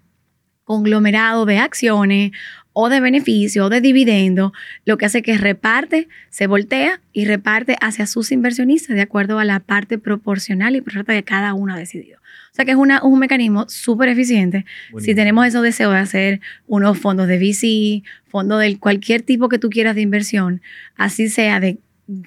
conglomerado 0.63 1.45
de 1.45 1.59
acciones 1.59 2.31
o 2.73 2.89
de 2.89 2.99
beneficio 2.99 3.65
o 3.65 3.69
de 3.69 3.81
dividendo, 3.81 4.53
lo 4.85 4.97
que 4.97 5.05
hace 5.05 5.23
que 5.23 5.35
reparte, 5.37 6.09
se 6.29 6.45
voltea 6.45 7.01
y 7.11 7.25
reparte 7.25 7.75
hacia 7.81 8.05
sus 8.05 8.31
inversionistas 8.31 8.95
de 8.95 9.01
acuerdo 9.01 9.39
a 9.39 9.45
la 9.45 9.61
parte 9.61 9.97
proporcional 9.97 10.75
y 10.75 10.81
perfecta 10.81 11.13
que 11.13 11.23
cada 11.23 11.55
uno 11.55 11.73
ha 11.73 11.77
decidido. 11.77 12.19
O 12.51 12.55
sea 12.57 12.65
que 12.65 12.71
es 12.71 12.77
una, 12.77 13.01
un 13.03 13.17
mecanismo 13.17 13.65
súper 13.67 14.09
eficiente. 14.09 14.65
Si 14.99 15.15
tenemos 15.15 15.47
esos 15.47 15.63
deseos 15.63 15.93
de 15.93 15.99
hacer 15.99 16.41
unos 16.67 16.99
fondos 16.99 17.27
de 17.27 17.37
VC, 17.37 18.03
fondos 18.27 18.59
de 18.59 18.77
cualquier 18.77 19.21
tipo 19.23 19.49
que 19.49 19.57
tú 19.57 19.69
quieras 19.69 19.95
de 19.95 20.01
inversión, 20.01 20.61
así 20.97 21.29
sea 21.29 21.59
de 21.59 21.79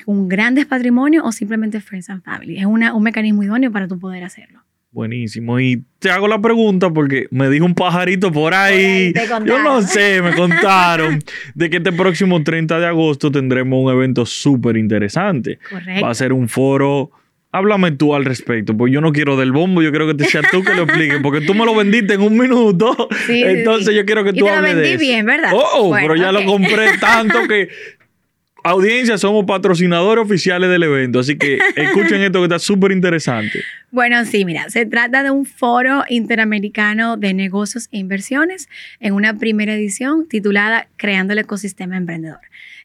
un 0.06 0.28
grandes 0.28 0.66
patrimonio 0.66 1.24
o 1.24 1.32
simplemente 1.32 1.80
Friends 1.80 2.10
and 2.10 2.22
Family. 2.22 2.58
Es 2.58 2.66
una, 2.66 2.94
un 2.94 3.02
mecanismo 3.02 3.42
idóneo 3.42 3.72
para 3.72 3.88
tú 3.88 3.98
poder 3.98 4.24
hacerlo. 4.24 4.60
Buenísimo. 4.92 5.60
Y 5.60 5.84
te 6.00 6.10
hago 6.10 6.26
la 6.26 6.40
pregunta 6.40 6.90
porque 6.90 7.28
me 7.30 7.48
dijo 7.48 7.64
un 7.64 7.74
pajarito 7.74 8.32
por 8.32 8.54
ahí. 8.54 9.12
Yo 9.46 9.62
no 9.62 9.82
sé, 9.82 10.20
me 10.20 10.34
contaron 10.34 11.20
de 11.54 11.70
que 11.70 11.76
este 11.76 11.92
próximo 11.92 12.42
30 12.42 12.80
de 12.80 12.86
agosto 12.86 13.30
tendremos 13.30 13.84
un 13.84 13.92
evento 13.92 14.26
súper 14.26 14.76
interesante. 14.76 15.58
Correcto. 15.68 16.04
Va 16.04 16.10
a 16.10 16.14
ser 16.14 16.32
un 16.32 16.48
foro 16.48 17.12
Háblame 17.52 17.90
tú 17.90 18.14
al 18.14 18.24
respecto, 18.24 18.76
porque 18.76 18.94
yo 18.94 19.00
no 19.00 19.10
quiero 19.10 19.36
del 19.36 19.50
bombo, 19.50 19.82
yo 19.82 19.90
quiero 19.90 20.06
que 20.06 20.14
te 20.14 20.24
sea 20.24 20.40
tú 20.52 20.62
que 20.62 20.72
lo 20.72 20.84
expliques, 20.84 21.18
porque 21.20 21.40
tú 21.40 21.52
me 21.52 21.64
lo 21.64 21.74
vendiste 21.74 22.14
en 22.14 22.20
un 22.20 22.38
minuto. 22.38 23.08
entonces 23.28 23.92
yo 23.92 24.04
quiero 24.06 24.22
que 24.22 24.32
tú 24.32 24.44
y 24.46 24.48
te 24.48 24.50
hables 24.50 24.74
lo 24.74 24.76
vendí 24.76 24.90
de 24.92 24.96
bien, 24.96 25.26
¿verdad? 25.26 25.50
Oh, 25.52 25.92
pero 25.92 26.14
ya 26.14 26.30
lo 26.30 26.44
compré 26.44 26.96
tanto 27.00 27.48
que 27.48 27.68
audiencia 28.64 29.18
somos 29.18 29.44
patrocinadores 29.44 30.24
oficiales 30.24 30.70
del 30.70 30.82
evento, 30.82 31.20
así 31.20 31.36
que 31.36 31.58
escuchen 31.76 32.20
esto 32.22 32.40
que 32.40 32.44
está 32.44 32.58
súper 32.58 32.92
interesante. 32.92 33.62
Bueno, 33.90 34.24
sí, 34.24 34.44
mira, 34.44 34.70
se 34.70 34.86
trata 34.86 35.22
de 35.22 35.30
un 35.30 35.46
foro 35.46 36.04
interamericano 36.08 37.16
de 37.16 37.34
negocios 37.34 37.88
e 37.92 37.98
inversiones 37.98 38.68
en 39.00 39.14
una 39.14 39.36
primera 39.36 39.74
edición 39.74 40.28
titulada 40.28 40.88
Creando 40.96 41.32
el 41.32 41.40
ecosistema 41.40 41.96
emprendedor. 41.96 42.40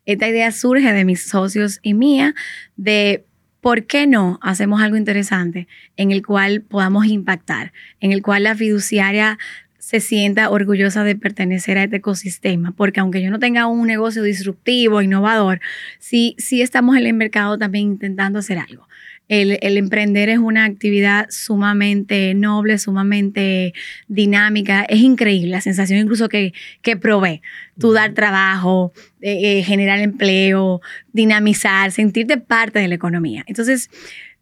Esta 0.06 0.28
idea 0.28 0.52
surge 0.52 0.94
de 0.94 1.06
mis 1.06 1.24
socios 1.24 1.80
y 1.82 1.94
mía 1.94 2.36
de 2.76 3.26
¿por 3.66 3.88
qué 3.88 4.06
no 4.06 4.38
hacemos 4.44 4.80
algo 4.80 4.96
interesante 4.96 5.68
en 5.98 6.12
el 6.12 6.24
cual 6.24 6.62
podamos 6.62 7.08
impactar, 7.08 7.74
en 8.00 8.12
el 8.12 8.22
cual 8.22 8.44
la 8.44 8.54
fiduciaria 8.54 9.40
se 9.86 10.00
sienta 10.00 10.50
orgullosa 10.50 11.04
de 11.04 11.15
pertenecer 11.15 11.78
a 11.78 11.84
este 11.84 11.98
ecosistema? 11.98 12.71
Porque 12.71 13.02
aunque 13.02 13.21
yo 13.21 13.30
no 13.30 13.38
tenga 13.38 13.67
un 13.67 13.86
negocio 13.86 14.24
disruptivo, 14.24 15.04
innovador, 15.04 15.60
sí, 16.00 16.36
sí 16.39 16.63
estamos 16.63 16.98
en 16.98 17.06
el 17.06 17.13
mercado 17.13 17.60
también 17.60 17.89
intentando 17.89 18.39
hacer 18.39 18.58
algo. 18.58 18.88
El, 19.28 19.60
emprender 19.78 20.30
es 20.30 20.39
una 20.39 20.65
actividad 20.65 21.28
sumamente 21.30 22.34
noble, 22.34 22.80
sumamente 22.80 23.76
dinámica. 24.08 24.86
Es 24.89 25.02
increíble 25.02 25.52
la 25.52 25.62
sensación 25.62 26.00
incluso 26.00 26.30
que, 26.30 26.56
que 26.82 26.98
provee. 26.98 27.43
Tú 27.80 27.93
dar 27.93 28.13
trabajo, 28.15 28.91
eh, 29.21 29.60
eh, 29.60 29.63
generar 29.63 30.00
empleo, 30.00 30.82
dinamizar, 31.13 31.91
sentirte 31.91 32.38
parte 32.38 32.80
de 32.80 32.88
la 32.88 32.95
economía. 32.95 33.43
Entonces, 33.45 33.91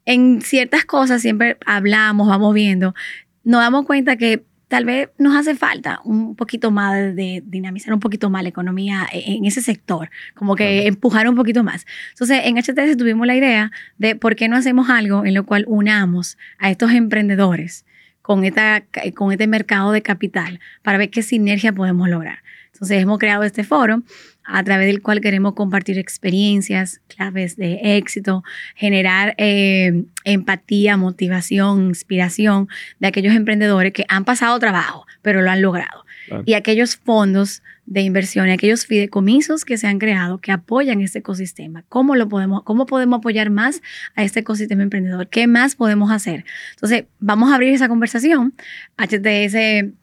en 0.05 0.41
ciertas 0.41 0.85
cosas 0.85 1.21
siempre 1.21 1.57
hablamos, 1.65 2.29
vamos 2.29 2.53
viendo, 2.53 2.95
nos 3.43 3.59
damos 3.59 3.85
cuenta 3.85 4.15
que 4.15 4.43
tal 4.73 4.85
vez 4.85 5.11
nos 5.19 5.35
hace 5.35 5.53
falta 5.53 6.01
un 6.03 6.35
poquito 6.35 6.71
más 6.71 7.15
de 7.15 7.43
dinamizar 7.45 7.93
un 7.93 7.99
poquito 7.99 8.31
más 8.31 8.41
la 8.41 8.49
economía 8.49 9.07
e, 9.13 9.35
en 9.35 9.45
ese 9.45 9.61
sector, 9.61 10.09
como 10.33 10.55
que 10.55 10.87
empujar 10.87 11.29
un 11.29 11.35
poquito 11.35 11.63
más. 11.63 11.85
Entonces, 12.09 12.39
en 12.45 12.57
HTS 12.57 12.97
tuvimos 12.97 13.27
la 13.27 13.35
idea 13.35 13.71
de 13.99 14.15
por 14.15 14.35
qué 14.35 14.47
no 14.47 14.55
hacemos 14.55 14.89
algo 14.89 15.27
en 15.27 15.35
lo 15.35 15.45
cual 15.45 15.63
unamos 15.67 16.39
a 16.57 16.71
estos 16.71 16.89
emprendedores 16.91 17.85
con, 18.23 18.45
esta, 18.45 18.83
con 19.13 19.31
este 19.31 19.45
mercado 19.45 19.91
de 19.91 20.01
capital 20.01 20.59
para 20.81 20.97
ver 20.97 21.11
qué 21.11 21.21
sinergia 21.21 21.71
podemos 21.71 22.09
lograr. 22.09 22.39
Entonces, 22.73 22.99
hemos 22.99 23.19
creado 23.19 23.43
este 23.43 23.63
foro 23.63 24.01
a 24.45 24.63
través 24.63 24.87
del 24.87 25.01
cual 25.01 25.21
queremos 25.21 25.53
compartir 25.53 25.97
experiencias, 25.97 27.01
claves 27.07 27.55
de 27.55 27.97
éxito, 27.97 28.43
generar 28.75 29.35
eh, 29.37 30.03
empatía, 30.23 30.97
motivación, 30.97 31.87
inspiración 31.87 32.67
de 32.99 33.07
aquellos 33.07 33.33
emprendedores 33.35 33.93
que 33.93 34.05
han 34.09 34.25
pasado 34.25 34.57
trabajo, 34.59 35.05
pero 35.21 35.41
lo 35.41 35.49
han 35.49 35.61
logrado. 35.61 36.05
Y 36.45 36.53
aquellos 36.53 36.95
fondos 36.95 37.61
de 37.85 38.01
inversión, 38.01 38.49
aquellos 38.49 38.85
fideicomisos 38.85 39.65
que 39.65 39.77
se 39.77 39.87
han 39.87 39.99
creado 39.99 40.39
que 40.39 40.51
apoyan 40.51 41.01
este 41.01 41.19
ecosistema. 41.19 41.83
¿Cómo 41.89 42.15
lo 42.15 42.29
podemos, 42.29 42.63
cómo 42.63 42.85
podemos 42.85 43.17
apoyar 43.17 43.49
más 43.49 43.81
a 44.15 44.23
este 44.23 44.39
ecosistema 44.39 44.83
emprendedor? 44.83 45.27
¿Qué 45.27 45.47
más 45.47 45.75
podemos 45.75 46.11
hacer? 46.11 46.45
Entonces, 46.71 47.05
vamos 47.19 47.51
a 47.51 47.55
abrir 47.55 47.73
esa 47.73 47.89
conversación. 47.89 48.53
HTS 48.97 49.93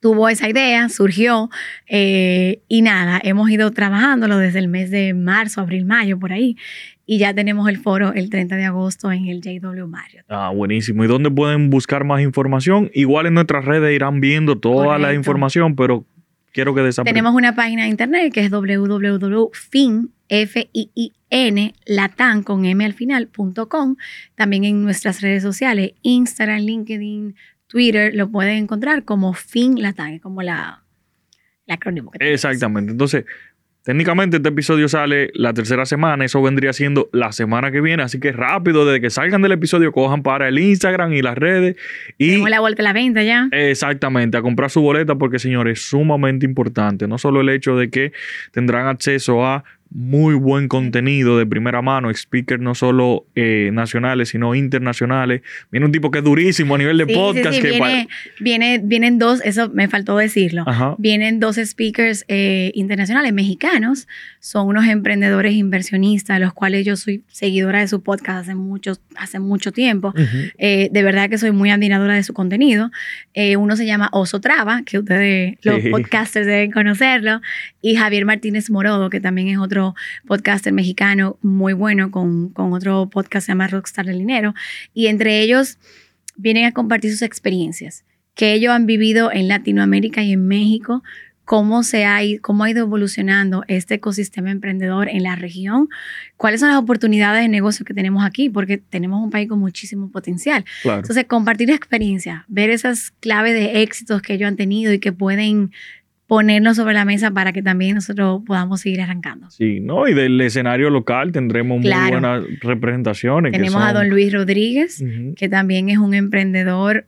tuvo 0.00 0.28
esa 0.28 0.48
idea, 0.48 0.88
surgió 0.88 1.50
eh, 1.86 2.62
y 2.68 2.82
nada, 2.82 3.20
hemos 3.22 3.50
ido 3.50 3.70
trabajándolo 3.70 4.38
desde 4.38 4.60
el 4.60 4.68
mes 4.68 4.90
de 4.90 5.14
marzo, 5.14 5.60
abril, 5.60 5.84
mayo, 5.84 6.18
por 6.18 6.32
ahí. 6.32 6.56
Y 7.06 7.18
ya 7.18 7.32
tenemos 7.32 7.68
el 7.70 7.78
foro 7.78 8.12
el 8.12 8.28
30 8.28 8.56
de 8.56 8.64
agosto 8.64 9.10
en 9.10 9.26
el 9.28 9.40
JW 9.40 9.86
Marriott. 9.86 10.26
Ah, 10.28 10.52
buenísimo. 10.54 11.04
¿Y 11.04 11.06
dónde 11.06 11.30
pueden 11.30 11.70
buscar 11.70 12.04
más 12.04 12.20
información? 12.20 12.90
Igual 12.92 13.26
en 13.26 13.34
nuestras 13.34 13.64
redes 13.64 13.94
irán 13.94 14.20
viendo 14.20 14.58
toda 14.58 14.98
la 14.98 15.14
información, 15.14 15.74
pero 15.74 16.04
quiero 16.52 16.74
que 16.74 16.82
desaparezca. 16.82 17.14
Tenemos 17.14 17.34
una 17.34 17.54
página 17.54 17.84
de 17.84 17.88
internet 17.88 18.30
que 18.32 18.44
es 18.44 18.50
www.fin, 18.50 20.10
F 20.28 20.68
-I 20.74 20.90
-I 20.94 21.12
-N, 21.30 21.74
latan, 21.86 22.42
con 22.42 22.66
M 22.66 22.84
al 22.84 22.92
final, 22.92 23.30
También 24.34 24.64
en 24.64 24.82
nuestras 24.82 25.22
redes 25.22 25.42
sociales, 25.42 25.92
Instagram, 26.02 26.60
LinkedIn, 26.60 27.34
Twitter 27.68 28.14
lo 28.14 28.30
pueden 28.30 28.56
encontrar 28.56 29.04
como 29.04 29.34
Fin 29.34 29.80
Latam, 29.80 30.18
como 30.18 30.42
la, 30.42 30.82
el 31.66 31.74
acrónimo. 31.74 32.10
Que 32.10 32.32
Exactamente. 32.32 32.92
Entonces, 32.92 33.24
técnicamente 33.82 34.38
este 34.38 34.48
episodio 34.48 34.88
sale 34.88 35.30
la 35.34 35.54
tercera 35.54 35.86
semana, 35.86 36.24
eso 36.24 36.42
vendría 36.42 36.72
siendo 36.72 37.08
la 37.12 37.32
semana 37.32 37.70
que 37.70 37.80
viene, 37.80 38.02
así 38.02 38.18
que 38.20 38.32
rápido, 38.32 38.84
desde 38.84 39.00
que 39.00 39.10
salgan 39.10 39.42
del 39.42 39.52
episodio, 39.52 39.92
cojan 39.92 40.22
para 40.22 40.48
el 40.48 40.58
Instagram 40.58 41.12
y 41.12 41.22
las 41.22 41.38
redes. 41.38 41.76
Y 42.18 42.28
Tenemos 42.28 42.50
la 42.50 42.60
vuelta 42.60 42.82
a 42.82 42.84
la 42.84 42.92
venta 42.92 43.22
ya. 43.22 43.48
Exactamente, 43.52 44.36
a 44.36 44.42
comprar 44.42 44.70
su 44.70 44.80
boleta 44.80 45.14
porque, 45.14 45.38
señores, 45.38 45.78
es 45.78 45.88
sumamente 45.88 46.46
importante. 46.46 47.06
No 47.06 47.18
solo 47.18 47.40
el 47.40 47.48
hecho 47.50 47.76
de 47.76 47.90
que 47.90 48.12
tendrán 48.52 48.86
acceso 48.88 49.46
a 49.46 49.64
muy 49.90 50.34
buen 50.34 50.68
contenido 50.68 51.38
de 51.38 51.46
primera 51.46 51.80
mano, 51.80 52.12
speakers 52.14 52.60
no 52.60 52.74
solo 52.74 53.26
eh, 53.34 53.70
nacionales, 53.72 54.28
sino 54.28 54.54
internacionales. 54.54 55.42
Viene 55.70 55.86
un 55.86 55.92
tipo 55.92 56.10
que 56.10 56.18
es 56.18 56.24
durísimo 56.24 56.74
a 56.74 56.78
nivel 56.78 56.98
de 56.98 57.06
podcast. 57.06 57.58
viene, 58.38 58.80
vienen 58.82 59.18
dos, 59.18 59.40
eso 59.44 59.70
me 59.70 59.88
faltó 59.88 60.18
decirlo. 60.18 60.64
Vienen 60.98 61.40
dos 61.40 61.56
speakers 61.56 62.24
eh, 62.28 62.70
internacionales 62.74 63.32
mexicanos, 63.32 64.08
son 64.40 64.66
unos 64.66 64.86
emprendedores 64.86 65.54
inversionistas, 65.54 66.38
los 66.38 66.52
cuales 66.52 66.84
yo 66.84 66.96
soy 66.96 67.22
seguidora 67.28 67.80
de 67.80 67.88
su 67.88 68.02
podcast 68.02 68.42
hace 68.42 68.54
mucho, 68.54 68.92
hace 69.16 69.38
mucho 69.38 69.72
tiempo. 69.72 70.12
Eh, 70.58 70.90
de 70.92 71.02
verdad 71.02 71.30
que 71.30 71.38
soy 71.38 71.52
muy 71.52 71.70
admiradora 71.70 72.14
de 72.14 72.22
su 72.22 72.34
contenido. 72.34 72.90
uno 73.56 73.76
se 73.76 73.86
llama 73.86 74.10
Oso 74.12 74.40
Traba, 74.40 74.82
que 74.82 74.98
ustedes, 74.98 75.56
los 75.62 75.80
podcasters 75.90 76.46
deben 76.46 76.72
conocerlo, 76.72 77.40
y 77.80 77.94
Javier 77.94 78.26
Martínez 78.26 78.70
Morodo, 78.70 79.08
que 79.08 79.20
también 79.20 79.48
es 79.48 79.58
otro 79.58 79.77
podcaster 80.26 80.72
mexicano 80.72 81.38
muy 81.42 81.72
bueno 81.72 82.10
con, 82.10 82.50
con 82.50 82.72
otro 82.72 83.08
podcast 83.08 83.44
que 83.44 83.46
se 83.46 83.52
llama 83.52 83.68
Rockstar 83.68 84.06
del 84.06 84.18
Dinero. 84.18 84.54
Y 84.94 85.06
entre 85.06 85.40
ellos 85.40 85.78
vienen 86.36 86.64
a 86.64 86.72
compartir 86.72 87.10
sus 87.10 87.22
experiencias 87.22 88.04
que 88.38 88.52
ellos 88.54 88.72
han 88.72 88.86
vivido 88.86 89.32
en 89.32 89.48
Latinoamérica 89.48 90.22
y 90.22 90.32
en 90.32 90.46
México, 90.46 91.02
cómo, 91.44 91.82
se 91.82 92.04
ha, 92.04 92.20
cómo 92.40 92.62
ha 92.62 92.70
ido 92.70 92.84
evolucionando 92.84 93.64
este 93.66 93.94
ecosistema 93.94 94.52
emprendedor 94.52 95.08
en 95.08 95.24
la 95.24 95.34
región, 95.34 95.88
cuáles 96.36 96.60
son 96.60 96.68
las 96.68 96.78
oportunidades 96.78 97.42
de 97.42 97.48
negocio 97.48 97.84
que 97.84 97.94
tenemos 97.94 98.24
aquí, 98.24 98.48
porque 98.48 98.78
tenemos 98.78 99.24
un 99.24 99.30
país 99.30 99.48
con 99.48 99.58
muchísimo 99.58 100.12
potencial. 100.12 100.64
Entonces, 100.84 101.24
compartir 101.24 101.70
experiencia, 101.70 102.44
ver 102.46 102.70
esas 102.70 103.10
claves 103.18 103.54
de 103.54 103.82
éxitos 103.82 104.22
que 104.22 104.34
ellos 104.34 104.46
han 104.46 104.56
tenido 104.56 104.92
y 104.92 105.00
que 105.00 105.10
pueden 105.10 105.72
ponernos 106.28 106.76
sobre 106.76 106.92
la 106.92 107.06
mesa 107.06 107.30
para 107.30 107.52
que 107.52 107.62
también 107.62 107.94
nosotros 107.94 108.42
podamos 108.46 108.82
seguir 108.82 109.00
arrancando. 109.00 109.50
Sí, 109.50 109.80
¿no? 109.80 110.06
Y 110.06 110.14
del 110.14 110.38
escenario 110.42 110.90
local 110.90 111.32
tendremos 111.32 111.80
muy 111.80 111.90
buenas 112.10 112.44
representaciones. 112.60 113.50
Tenemos 113.50 113.82
a 113.82 113.94
don 113.94 114.08
Luis 114.10 114.32
Rodríguez, 114.32 115.02
que 115.36 115.48
también 115.48 115.88
es 115.88 115.96
un 115.96 116.12
emprendedor, 116.12 117.06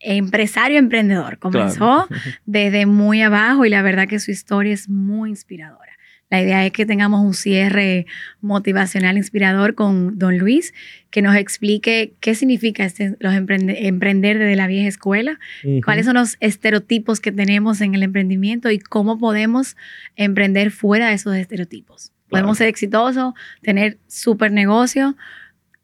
empresario 0.00 0.78
emprendedor. 0.78 1.38
Comenzó 1.38 2.06
desde 2.44 2.84
muy 2.84 3.22
abajo 3.22 3.64
y 3.64 3.70
la 3.70 3.80
verdad 3.80 4.06
que 4.06 4.20
su 4.20 4.30
historia 4.30 4.74
es 4.74 4.88
muy 4.90 5.30
inspiradora. 5.30 5.92
La 6.28 6.42
idea 6.42 6.66
es 6.66 6.72
que 6.72 6.86
tengamos 6.86 7.24
un 7.24 7.34
cierre 7.34 8.06
motivacional 8.40 9.16
inspirador 9.16 9.76
con 9.76 10.18
don 10.18 10.38
Luis, 10.38 10.74
que 11.10 11.22
nos 11.22 11.36
explique 11.36 12.14
qué 12.18 12.34
significa 12.34 12.84
este, 12.84 13.16
los 13.20 13.32
emprender 13.32 14.38
desde 14.38 14.56
la 14.56 14.66
vieja 14.66 14.88
escuela, 14.88 15.38
cuáles 15.84 16.06
son 16.06 16.14
los 16.14 16.36
estereotipos 16.40 17.20
que 17.20 17.30
tenemos 17.30 17.80
en 17.80 17.94
el 17.94 18.02
emprendimiento 18.02 18.70
y 18.72 18.80
cómo 18.80 19.18
podemos 19.18 19.76
emprender 20.16 20.72
fuera 20.72 21.08
de 21.08 21.14
esos 21.14 21.36
estereotipos. 21.36 22.12
Podemos 22.28 22.58
ser 22.58 22.66
exitosos, 22.66 23.34
tener 23.62 23.98
súper 24.08 24.50
negocio, 24.50 25.16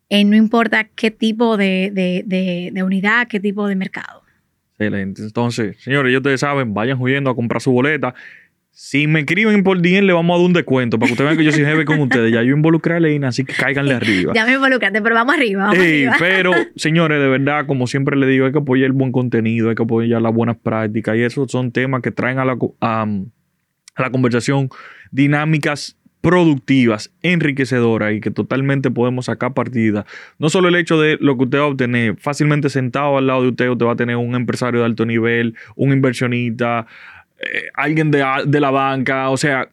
en 0.08 0.28
no 0.28 0.36
importa 0.36 0.84
qué 0.84 1.12
tipo 1.12 1.56
de, 1.56 1.92
de 1.94 2.82
unidad, 2.82 3.28
qué 3.28 3.38
tipo 3.38 3.68
de 3.68 3.76
mercado. 3.76 4.22
Excelente. 4.72 5.22
Entonces, 5.22 5.76
señores, 5.80 6.12
ya 6.12 6.18
ustedes 6.18 6.40
saben, 6.40 6.74
vayan 6.74 7.00
huyendo 7.00 7.30
a 7.30 7.36
comprar 7.36 7.60
su 7.60 7.70
boleta. 7.70 8.14
Si 8.74 9.06
me 9.06 9.20
escriben 9.20 9.62
por 9.64 9.82
DM, 9.82 10.06
le 10.06 10.14
vamos 10.14 10.34
a 10.34 10.38
dar 10.38 10.46
un 10.46 10.54
descuento 10.54 10.98
para 10.98 11.08
que 11.08 11.12
ustedes 11.12 11.28
vean 11.28 11.38
que 11.38 11.44
yo 11.44 11.52
soy 11.52 11.62
jefe 11.62 11.84
con 11.84 11.98
ustedes. 12.00 12.32
Ya 12.32 12.42
yo 12.42 12.56
involucré 12.56 12.94
a 12.94 13.00
Leina, 13.00 13.28
así 13.28 13.44
que 13.44 13.52
cáiganle 13.52 13.94
arriba. 13.94 14.32
ya 14.34 14.46
me 14.46 14.54
involucraste, 14.54 15.02
pero 15.02 15.14
vamos 15.14 15.34
arriba. 15.34 15.70
sí, 15.74 16.06
pero 16.18 16.52
señores, 16.76 17.20
de 17.20 17.28
verdad, 17.28 17.66
como 17.66 17.86
siempre 17.86 18.16
le 18.16 18.26
digo, 18.26 18.46
hay 18.46 18.52
que 18.52 18.58
apoyar 18.58 18.86
el 18.86 18.92
buen 18.92 19.12
contenido, 19.12 19.68
hay 19.68 19.74
que 19.74 19.82
apoyar 19.82 20.22
las 20.22 20.32
buenas 20.32 20.56
prácticas 20.56 21.16
y 21.16 21.22
esos 21.22 21.52
son 21.52 21.70
temas 21.70 22.00
que 22.00 22.10
traen 22.12 22.38
a 22.38 22.46
la, 22.46 22.56
a, 22.80 23.06
la 23.98 24.10
conversación 24.10 24.70
dinámicas 25.10 25.98
productivas, 26.22 27.12
enriquecedoras 27.22 28.14
y 28.14 28.20
que 28.20 28.30
totalmente 28.30 28.90
podemos 28.90 29.26
sacar 29.26 29.52
partida. 29.52 30.06
No 30.38 30.48
solo 30.48 30.68
el 30.68 30.76
hecho 30.76 30.98
de 30.98 31.18
lo 31.20 31.36
que 31.36 31.44
usted 31.44 31.58
va 31.58 31.64
a 31.64 31.66
obtener, 31.66 32.16
fácilmente 32.16 32.70
sentado 32.70 33.18
al 33.18 33.26
lado 33.26 33.42
de 33.42 33.48
usted, 33.48 33.68
usted 33.68 33.84
va 33.84 33.92
a 33.92 33.96
tener 33.96 34.16
un 34.16 34.34
empresario 34.34 34.80
de 34.80 34.86
alto 34.86 35.04
nivel, 35.04 35.56
un 35.74 35.92
inversionista, 35.92 36.86
eh, 37.42 37.68
alguien 37.74 38.10
de, 38.10 38.20
la 38.60 38.70
banca, 38.70 39.30
o 39.30 39.36
sea, 39.36 39.68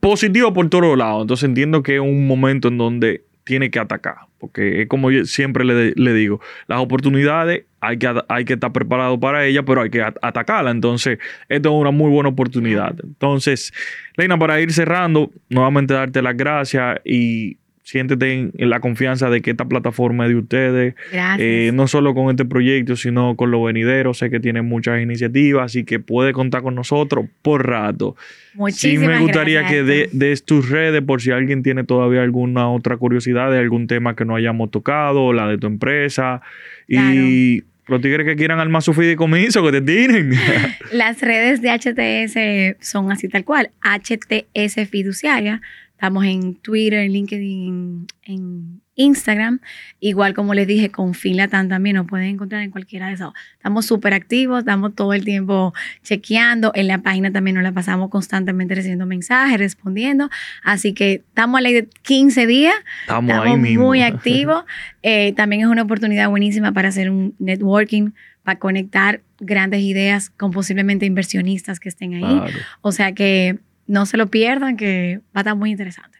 positivo 0.00 0.52
por 0.52 0.68
todos 0.68 0.96
lados. 0.96 1.22
Entonces 1.22 1.48
entiendo 1.48 1.82
que 1.82 1.96
es 1.96 2.00
un 2.00 2.26
momento 2.26 2.68
en 2.68 2.78
donde 2.78 3.24
tiene 3.44 3.70
que 3.70 3.78
atacar, 3.78 4.16
porque 4.38 4.82
es 4.82 4.88
como 4.88 5.10
siempre 5.24 5.64
le, 5.64 6.12
digo, 6.12 6.40
las 6.66 6.80
oportunidades 6.80 7.64
hay 7.80 7.96
que, 7.96 8.12
hay 8.28 8.44
que 8.44 8.52
estar 8.52 8.72
preparado 8.72 9.18
para 9.18 9.44
ellas, 9.46 9.64
pero 9.66 9.82
hay 9.82 9.90
que 9.90 10.02
atacarla. 10.02 10.70
Entonces, 10.70 11.18
esto 11.48 11.70
es 11.70 11.74
una 11.74 11.90
muy 11.90 12.10
buena 12.10 12.28
oportunidad. 12.28 12.94
Entonces, 13.02 13.72
Leina, 14.16 14.38
para 14.38 14.60
ir 14.60 14.72
cerrando, 14.72 15.30
nuevamente 15.48 15.94
darte 15.94 16.20
las 16.20 16.36
gracias 16.36 17.00
y 17.04 17.56
siéntete 17.90 18.32
en, 18.32 18.52
la 18.70 18.78
confianza 18.78 19.30
de 19.30 19.42
que 19.42 19.50
esta 19.50 19.64
plataforma 19.64 20.26
es 20.26 20.30
de 20.30 20.36
ustedes. 20.36 20.94
Eh, 21.38 21.72
no 21.74 21.88
solo 21.88 22.14
con 22.14 22.30
este 22.30 22.44
proyecto, 22.44 22.94
sino 22.94 23.34
con 23.34 23.50
lo 23.50 23.64
venidero. 23.64 24.14
Sé 24.14 24.30
que 24.30 24.38
tienen 24.38 24.64
muchas 24.66 25.02
iniciativas, 25.02 25.64
así 25.64 25.82
que 25.82 25.98
puede 25.98 26.32
contar 26.32 26.62
con 26.62 26.76
nosotros 26.76 27.26
por 27.42 27.66
rato. 27.66 28.14
Muchísimas 28.54 29.02
sí 29.02 29.08
me 29.08 29.18
gustaría 29.20 29.66
que 29.66 29.82
de, 29.82 30.40
tus 30.44 30.70
redes, 30.70 31.02
por 31.02 31.20
si 31.20 31.32
alguien 31.32 31.64
tiene 31.64 31.82
todavía 31.82 32.22
alguna 32.22 32.70
otra 32.70 32.96
curiosidad 32.96 33.50
de 33.50 33.58
algún 33.58 33.88
tema 33.88 34.14
que 34.14 34.24
no 34.24 34.36
hayamos 34.36 34.70
tocado, 34.70 35.32
la 35.32 35.48
de 35.48 35.58
tu 35.58 35.66
empresa. 35.66 36.42
Y 36.86 37.64
los 37.88 38.00
tigres 38.00 38.24
que 38.24 38.36
quieran 38.36 38.60
armar 38.60 38.82
su 38.82 38.94
fideicomiso, 38.94 39.64
que 39.64 39.72
te 39.72 39.80
tienen. 39.80 40.30
Las 40.92 41.20
redes 41.20 41.60
de 41.60 41.70
HTS 41.70 42.86
son 42.88 43.10
así 43.10 43.28
tal 43.28 43.44
cual. 43.44 43.70
HTS 43.82 44.88
Fiduciaria. 44.88 45.60
Estamos 46.00 46.24
en 46.24 46.54
Twitter, 46.54 47.00
en 47.00 47.12
LinkedIn, 47.12 48.06
en 48.22 48.80
Instagram. 48.94 49.60
Igual 50.00 50.32
como 50.32 50.54
les 50.54 50.66
dije, 50.66 50.88
con 50.88 51.12
Finlatan 51.12 51.68
también 51.68 51.96
nos 51.96 52.06
pueden 52.06 52.28
encontrar 52.28 52.62
en 52.62 52.70
cualquiera 52.70 53.08
de 53.08 53.12
esos. 53.12 53.34
Estamos 53.52 53.84
súper 53.84 54.14
activos, 54.14 54.60
estamos 54.60 54.94
todo 54.94 55.12
el 55.12 55.26
tiempo 55.26 55.74
chequeando. 56.02 56.72
En 56.74 56.88
la 56.88 57.02
página 57.02 57.30
también 57.30 57.56
nos 57.56 57.64
la 57.64 57.72
pasamos 57.72 58.08
constantemente 58.08 58.74
recibiendo 58.74 59.04
mensajes, 59.04 59.58
respondiendo. 59.58 60.30
Así 60.64 60.94
que 60.94 61.22
estamos 61.28 61.58
a 61.58 61.60
la 61.60 61.68
de 61.68 61.86
15 62.00 62.46
días. 62.46 62.76
Estamos, 63.02 63.36
ahí 63.36 63.58
mismo. 63.58 63.84
muy 63.84 64.00
activos. 64.02 64.64
Eh, 65.02 65.34
también 65.34 65.60
es 65.60 65.68
una 65.68 65.82
oportunidad 65.82 66.30
buenísima 66.30 66.72
para 66.72 66.88
hacer 66.88 67.10
un 67.10 67.34
networking, 67.38 68.12
para 68.42 68.58
conectar 68.58 69.20
grandes 69.38 69.82
ideas 69.82 70.30
con 70.30 70.50
posiblemente 70.50 71.04
inversionistas 71.04 71.78
que 71.78 71.90
estén 71.90 72.14
ahí. 72.14 72.22
Claro. 72.22 72.58
O 72.80 72.90
sea 72.90 73.12
que 73.12 73.58
no 73.90 74.06
se 74.06 74.16
lo 74.16 74.28
pierdan, 74.28 74.76
que 74.76 75.18
va 75.26 75.30
a 75.34 75.40
estar 75.40 75.56
muy 75.56 75.72
interesante. 75.72 76.18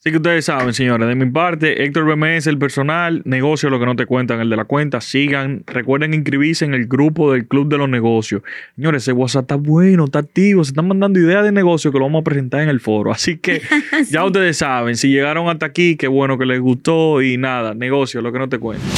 Así 0.00 0.10
que 0.10 0.16
ustedes 0.18 0.44
saben, 0.44 0.74
señores, 0.74 1.08
de 1.08 1.14
mi 1.14 1.30
parte, 1.30 1.84
Héctor 1.84 2.04
BMS, 2.04 2.46
el 2.48 2.58
personal, 2.58 3.22
negocio, 3.24 3.70
lo 3.70 3.80
que 3.80 3.86
no 3.86 3.96
te 3.96 4.04
cuentan, 4.04 4.40
el 4.40 4.50
de 4.50 4.56
la 4.56 4.66
cuenta, 4.66 5.00
sigan, 5.00 5.62
recuerden 5.66 6.12
inscribirse 6.12 6.66
en 6.66 6.74
el 6.74 6.86
grupo 6.86 7.32
del 7.32 7.46
Club 7.46 7.68
de 7.68 7.78
los 7.78 7.88
Negocios. 7.88 8.42
Señores, 8.74 9.04
ese 9.04 9.12
WhatsApp 9.12 9.44
está 9.44 9.54
bueno, 9.54 10.04
está 10.04 10.18
activo, 10.18 10.62
se 10.62 10.72
están 10.72 10.88
mandando 10.88 11.18
ideas 11.18 11.42
de 11.42 11.52
negocio 11.52 11.90
que 11.90 11.98
lo 11.98 12.04
vamos 12.04 12.20
a 12.20 12.24
presentar 12.24 12.60
en 12.60 12.68
el 12.68 12.80
foro. 12.80 13.12
Así 13.12 13.38
que 13.38 13.62
ya 14.10 14.24
ustedes 14.26 14.58
saben, 14.58 14.96
si 14.96 15.08
llegaron 15.08 15.48
hasta 15.48 15.64
aquí, 15.64 15.96
qué 15.96 16.08
bueno 16.08 16.36
que 16.36 16.44
les 16.44 16.60
gustó 16.60 17.22
y 17.22 17.38
nada, 17.38 17.72
negocio, 17.72 18.20
lo 18.20 18.30
que 18.30 18.40
no 18.40 18.48
te 18.50 18.58
cuentan. 18.58 18.90